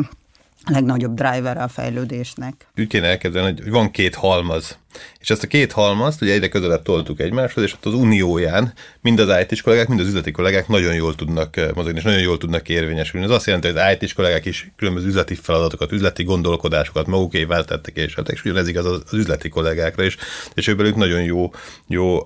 legnagyobb 0.66 1.14
driver 1.14 1.57
a 1.57 1.68
fejlődésnek. 1.68 2.66
Úgy 2.76 2.86
kéne 2.86 3.07
elkezdeni, 3.07 3.47
hogy 3.47 3.70
van 3.70 3.91
két 3.91 4.14
halmaz, 4.14 4.78
és 5.18 5.30
ezt 5.30 5.43
a 5.43 5.47
két 5.47 5.72
halmazt 5.72 6.22
ugye 6.22 6.32
egyre 6.32 6.49
közelebb 6.49 6.82
toltuk 6.82 7.20
egymáshoz, 7.20 7.64
és 7.64 7.72
ott 7.72 7.86
az 7.86 7.95
unióján 7.95 8.72
mind 9.01 9.18
az 9.18 9.38
IT-s 9.41 9.62
kollégák, 9.62 9.88
mind 9.88 10.01
az 10.01 10.07
üzleti 10.07 10.30
kollégák 10.30 10.68
nagyon 10.68 10.95
jól 10.95 11.14
tudnak 11.14 11.57
eh, 11.57 11.68
mozogni, 11.74 11.99
és 11.99 12.05
nagyon 12.05 12.20
jól 12.20 12.38
tudnak 12.38 12.68
érvényesülni. 12.68 13.26
Ez 13.26 13.32
azt 13.32 13.47
jelenti, 13.47 13.68
hogy 13.68 13.76
az 13.76 13.97
IT-s 14.01 14.12
kollégák 14.12 14.45
is 14.45 14.70
különböző 14.76 15.07
üzleti 15.07 15.34
feladatokat, 15.34 15.93
üzleti 15.93 16.22
gondolkodásokat 16.22 17.07
magukével 17.07 17.64
tettek, 17.64 17.97
és 17.97 18.14
hát 18.14 18.28
és 18.28 18.45
ugyanez 18.45 18.68
igaz 18.68 18.86
az, 18.86 19.03
az 19.05 19.12
üzleti 19.12 19.49
kollégákra 19.49 20.05
is, 20.05 20.16
és 20.55 20.66
ők 20.66 20.97
nagyon 20.97 21.22
jó, 21.22 21.51
jó 21.86 22.22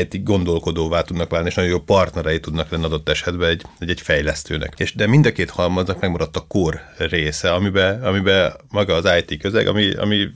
IT 0.00 0.22
gondolkodóvá 0.22 1.02
tudnak 1.02 1.30
válni, 1.30 1.48
és 1.48 1.54
nagyon 1.54 1.70
jó 1.70 1.78
partnerei 1.78 2.40
tudnak 2.40 2.70
lenni 2.70 2.84
adott 2.84 3.08
esetben 3.08 3.48
egy, 3.48 3.62
egy, 3.78 3.90
egy 3.90 4.00
fejlesztőnek. 4.00 4.74
És 4.76 4.94
de 4.94 5.06
mind 5.06 5.26
a 5.26 5.32
két 5.32 5.50
halmaznak 5.50 6.00
megmaradt 6.00 6.36
a 6.36 6.44
kor 6.48 6.80
része, 6.98 7.52
amiben, 7.52 8.02
amiben 8.04 8.52
maga 8.68 8.94
az 8.94 9.08
IT 9.18 9.40
közeg, 9.40 9.66
ami, 9.66 9.94
ami 9.94 10.28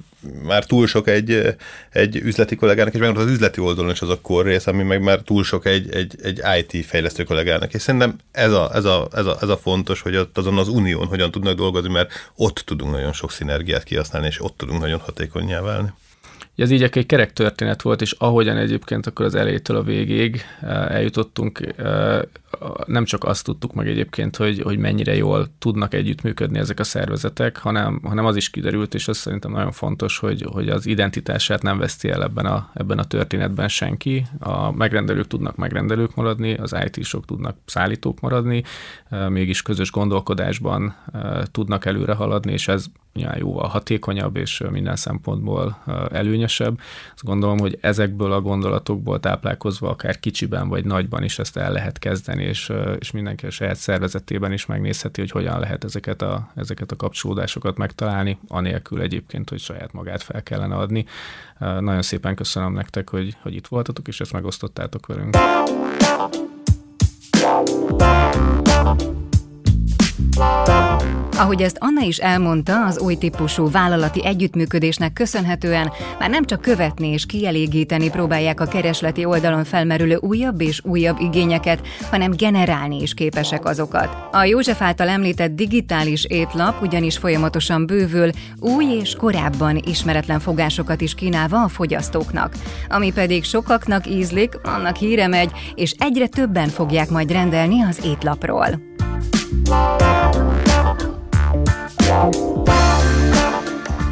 már 0.43 0.65
túl 0.65 0.87
sok 0.87 1.09
egy, 1.09 1.57
egy 1.91 2.17
üzleti 2.17 2.57
kollégának, 2.57 2.93
és 2.95 3.01
megmaradt 3.01 3.27
az 3.27 3.33
üzleti 3.35 3.61
oldalon 3.61 3.91
is 3.91 4.01
az 4.01 4.09
a 4.09 4.21
kor 4.21 4.45
rész, 4.45 4.67
ami 4.67 4.83
meg 4.83 5.03
már 5.03 5.19
túl 5.19 5.45
sok 5.45 5.67
egy, 5.67 5.95
egy, 5.95 6.15
egy 6.23 6.41
IT 6.59 6.87
fejlesztő 6.87 7.25
kollégának. 7.25 7.75
És 7.75 7.83
szerintem 7.83 8.17
ez 8.33 8.53
a, 8.53 8.71
ez, 8.75 8.85
a, 8.85 9.09
ez, 9.13 9.27
a, 9.27 9.39
ez 9.41 9.49
a 9.49 9.57
fontos, 9.57 10.01
hogy 10.01 10.17
ott 10.17 10.39
azon 10.39 10.59
az 10.59 10.69
unión 10.69 11.07
hogyan 11.07 11.31
tudnak 11.31 11.57
dolgozni, 11.57 11.93
mert 11.93 12.13
ott 12.37 12.57
tudunk 12.57 12.93
nagyon 12.93 13.13
sok 13.13 13.33
szinergiát 13.33 13.83
kihasználni, 13.83 14.27
és 14.27 14.43
ott 14.43 14.57
tudunk 14.57 14.81
nagyon 14.81 15.01
hatékonyá 15.01 15.61
válni. 15.61 15.93
Ez 16.59 16.71
így 16.71 16.83
egy 16.83 17.07
kerek 17.07 17.33
történet 17.33 17.83
volt, 17.83 18.01
és 18.01 18.13
ahogyan 18.13 18.57
egyébként 18.57 19.07
akkor 19.07 19.25
az 19.25 19.35
elejétől 19.35 19.77
a 19.77 19.83
végig 19.83 20.41
eh, 20.61 20.91
eljutottunk, 20.91 21.75
eh, 21.77 22.21
nem 22.87 23.05
csak 23.05 23.25
azt 23.25 23.45
tudtuk 23.45 23.75
meg 23.75 23.89
egyébként, 23.89 24.37
hogy, 24.37 24.63
hogy 24.63 24.79
mennyire 24.79 25.15
jól 25.17 25.47
tudnak 25.59 25.95
együttműködni 25.95 26.59
ezek 26.59 26.81
a 26.81 26.85
szervezetek, 26.85 27.57
hanem, 27.57 28.01
hanem 28.03 28.25
az 28.25 28.37
is 28.37 28.51
kiderült, 28.51 28.95
és 28.95 29.09
az 29.09 29.17
szerintem 29.17 29.51
nagyon 29.51 29.73
fontos, 29.73 30.19
hogy, 30.19 30.45
hogy 30.53 30.69
az 30.69 30.87
identitását 30.87 31.63
nem 31.63 31.79
veszti 31.79 32.09
el 32.09 32.23
ebben 32.23 32.47
a, 32.47 32.71
ebben 32.75 32.99
a 32.99 33.05
történetben 33.05 33.69
senki. 33.69 34.27
A 34.39 34.73
megrendelők 34.73 35.27
tudnak 35.27 35.57
megrendelők 35.57 36.15
maradni, 36.15 36.55
az 36.55 36.77
IT-sok 36.85 37.25
tudnak 37.25 37.57
szállítók 37.65 38.21
maradni, 38.21 38.63
eh, 39.09 39.29
mégis 39.29 39.63
közös 39.63 39.91
gondolkodásban 39.91 40.97
tudnak 41.51 41.85
előre 41.85 42.15
haladni, 42.15 42.53
és 42.53 42.69
ez 42.69 42.87
jóval 43.39 43.69
hatékonyabb 43.69 44.37
és 44.37 44.63
minden 44.71 44.97
szempontból 44.97 45.79
előnyösebb. 46.49 46.81
Azt 47.13 47.25
gondolom, 47.25 47.59
hogy 47.59 47.79
ezekből 47.81 48.33
a 48.33 48.41
gondolatokból 48.41 49.21
táplálkozva 49.21 49.89
akár 49.89 50.21
kicsiben 50.21 50.69
vagy 50.69 50.85
nagyban 50.85 51.23
is 51.23 51.39
ezt 51.39 51.57
el 51.57 51.73
lehet 51.73 51.99
kezdeni, 51.99 52.45
és, 52.45 52.73
és 52.99 53.11
mindenki 53.11 53.47
a 53.47 53.51
saját 53.51 53.77
szervezetében 53.77 54.53
is 54.53 54.67
megnézheti, 54.67 55.21
hogy 55.21 55.31
hogyan 55.31 55.61
lehet 55.61 55.85
ezeket 55.85 56.23
a, 56.23 56.51
ezeket 56.55 56.93
a 56.93 56.97
kapcsolódásokat 56.97 57.77
megtalálni, 57.77 58.39
anélkül 58.49 59.01
egyébként, 59.01 59.49
hogy 59.49 59.61
saját 59.61 59.93
magát 59.93 60.23
fel 60.23 60.43
kellene 60.43 60.75
adni. 60.75 61.05
Nagyon 61.59 62.03
szépen 62.03 62.35
köszönöm 62.35 62.73
nektek, 62.73 63.11
hogy, 63.11 63.37
hogy 63.43 63.55
itt 63.55 63.67
voltatok, 63.67 64.09
és 64.09 64.21
ezt 64.21 64.33
megosztottátok 64.33 65.07
velünk. 65.07 65.37
Ahogy 71.39 71.63
ezt 71.63 71.77
Anna 71.81 72.01
is 72.01 72.17
elmondta, 72.17 72.85
az 72.85 72.99
új 72.99 73.15
típusú 73.15 73.71
vállalati 73.71 74.25
együttműködésnek 74.25 75.13
köszönhetően 75.13 75.93
már 76.19 76.31
nem 76.31 76.45
csak 76.45 76.61
követni 76.61 77.09
és 77.09 77.27
kielégíteni 77.27 78.11
próbálják 78.11 78.61
a 78.61 78.67
keresleti 78.67 79.25
oldalon 79.25 79.65
felmerülő 79.65 80.17
újabb 80.21 80.61
és 80.61 80.85
újabb 80.85 81.21
igényeket, 81.21 81.87
hanem 82.11 82.31
generálni 82.31 83.03
is 83.03 83.15
képesek 83.15 83.65
azokat. 83.65 84.09
A 84.33 84.45
József 84.45 84.83
által 84.83 85.09
említett 85.09 85.55
digitális 85.55 86.25
étlap 86.25 86.83
ugyanis 86.83 87.19
folyamatosan 87.19 87.87
bővül, 87.87 88.31
új 88.61 88.85
és 88.85 89.15
korábban 89.15 89.81
ismeretlen 89.87 90.41
fogásokat 90.41 91.01
is 91.01 91.15
kínálva 91.15 91.63
a 91.63 91.69
fogyasztóknak. 91.69 92.55
Ami 92.89 93.13
pedig 93.13 93.45
sokaknak 93.45 94.07
ízlik, 94.07 94.59
annak 94.63 94.97
híre 94.97 95.27
megy, 95.27 95.51
és 95.75 95.95
egyre 95.99 96.27
többen 96.27 96.69
fogják 96.69 97.09
majd 97.09 97.33
rendelni 97.33 97.83
az 97.83 98.01
étlapról. 98.05 98.87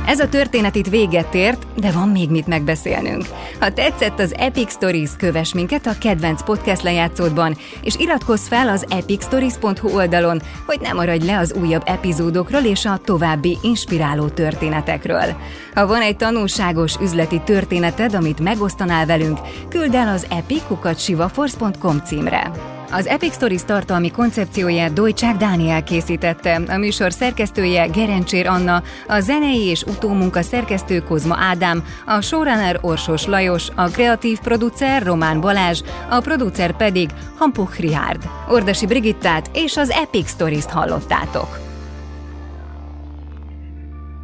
Ez 0.07 0.21
a 0.21 0.29
történet 0.29 0.75
itt 0.75 0.87
véget 0.87 1.35
ért, 1.35 1.67
de 1.75 1.91
van 1.91 2.09
még 2.09 2.31
mit 2.31 2.47
megbeszélnünk. 2.47 3.25
Ha 3.61 3.73
tetszett 3.73 4.19
az 4.19 4.35
Epic 4.39 4.73
Stories, 4.73 5.11
kövess 5.19 5.53
minket 5.53 5.87
a 5.87 5.99
kedvenc 6.01 6.45
podcast 6.45 6.83
lejátszódban, 6.83 7.57
és 7.83 7.95
iratkozz 7.99 8.47
fel 8.47 8.69
az 8.69 8.87
epicstories.hu 8.89 9.89
oldalon, 9.89 10.43
hogy 10.67 10.81
ne 10.81 10.93
maradj 10.93 11.27
le 11.27 11.39
az 11.39 11.55
újabb 11.61 11.83
epizódokról 11.85 12.63
és 12.63 12.85
a 12.85 13.01
további 13.05 13.59
inspiráló 13.63 14.29
történetekről. 14.29 15.37
Ha 15.75 15.87
van 15.87 16.01
egy 16.01 16.17
tanulságos 16.17 16.97
üzleti 17.01 17.41
történeted, 17.45 18.15
amit 18.15 18.41
megosztanál 18.41 19.07
velünk, 19.07 19.39
küld 19.69 19.95
el 19.95 20.09
az 20.09 20.27
epic.sivaforce.com 20.31 21.99
címre. 22.05 22.76
Az 22.91 23.07
Epic 23.07 23.35
Stories 23.35 23.65
tartalmi 23.65 24.11
koncepcióját 24.11 24.93
Dojcsák 24.93 25.37
Dániel 25.37 25.83
készítette, 25.83 26.61
a 26.69 26.77
műsor 26.77 27.13
szerkesztője 27.13 27.87
Gerencsér 27.87 28.47
Anna, 28.47 28.83
a 29.09 29.21
zenei 29.21 29.65
és 29.65 29.83
utómunka 29.83 30.43
szerkesztő 30.43 31.01
Kozma 31.01 31.37
Ádám, 31.39 31.85
a 32.07 32.21
showrunner 32.21 32.79
Orsos 32.81 33.27
Lajos, 33.27 33.69
a 33.75 33.89
kreatív 33.89 34.39
producer 34.39 35.03
Román 35.03 35.41
Balázs, 35.41 35.83
a 36.11 36.21
producer 36.21 36.77
pedig 36.77 37.11
Hampuch 37.39 37.81
Rihárd. 37.81 38.29
Ordasi 38.49 38.87
Brigittát 38.87 39.51
és 39.55 39.77
az 39.77 39.91
Epic 39.91 40.29
Stories-t 40.29 40.71
hallottátok. 40.71 41.59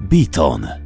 Beaton 0.09 0.82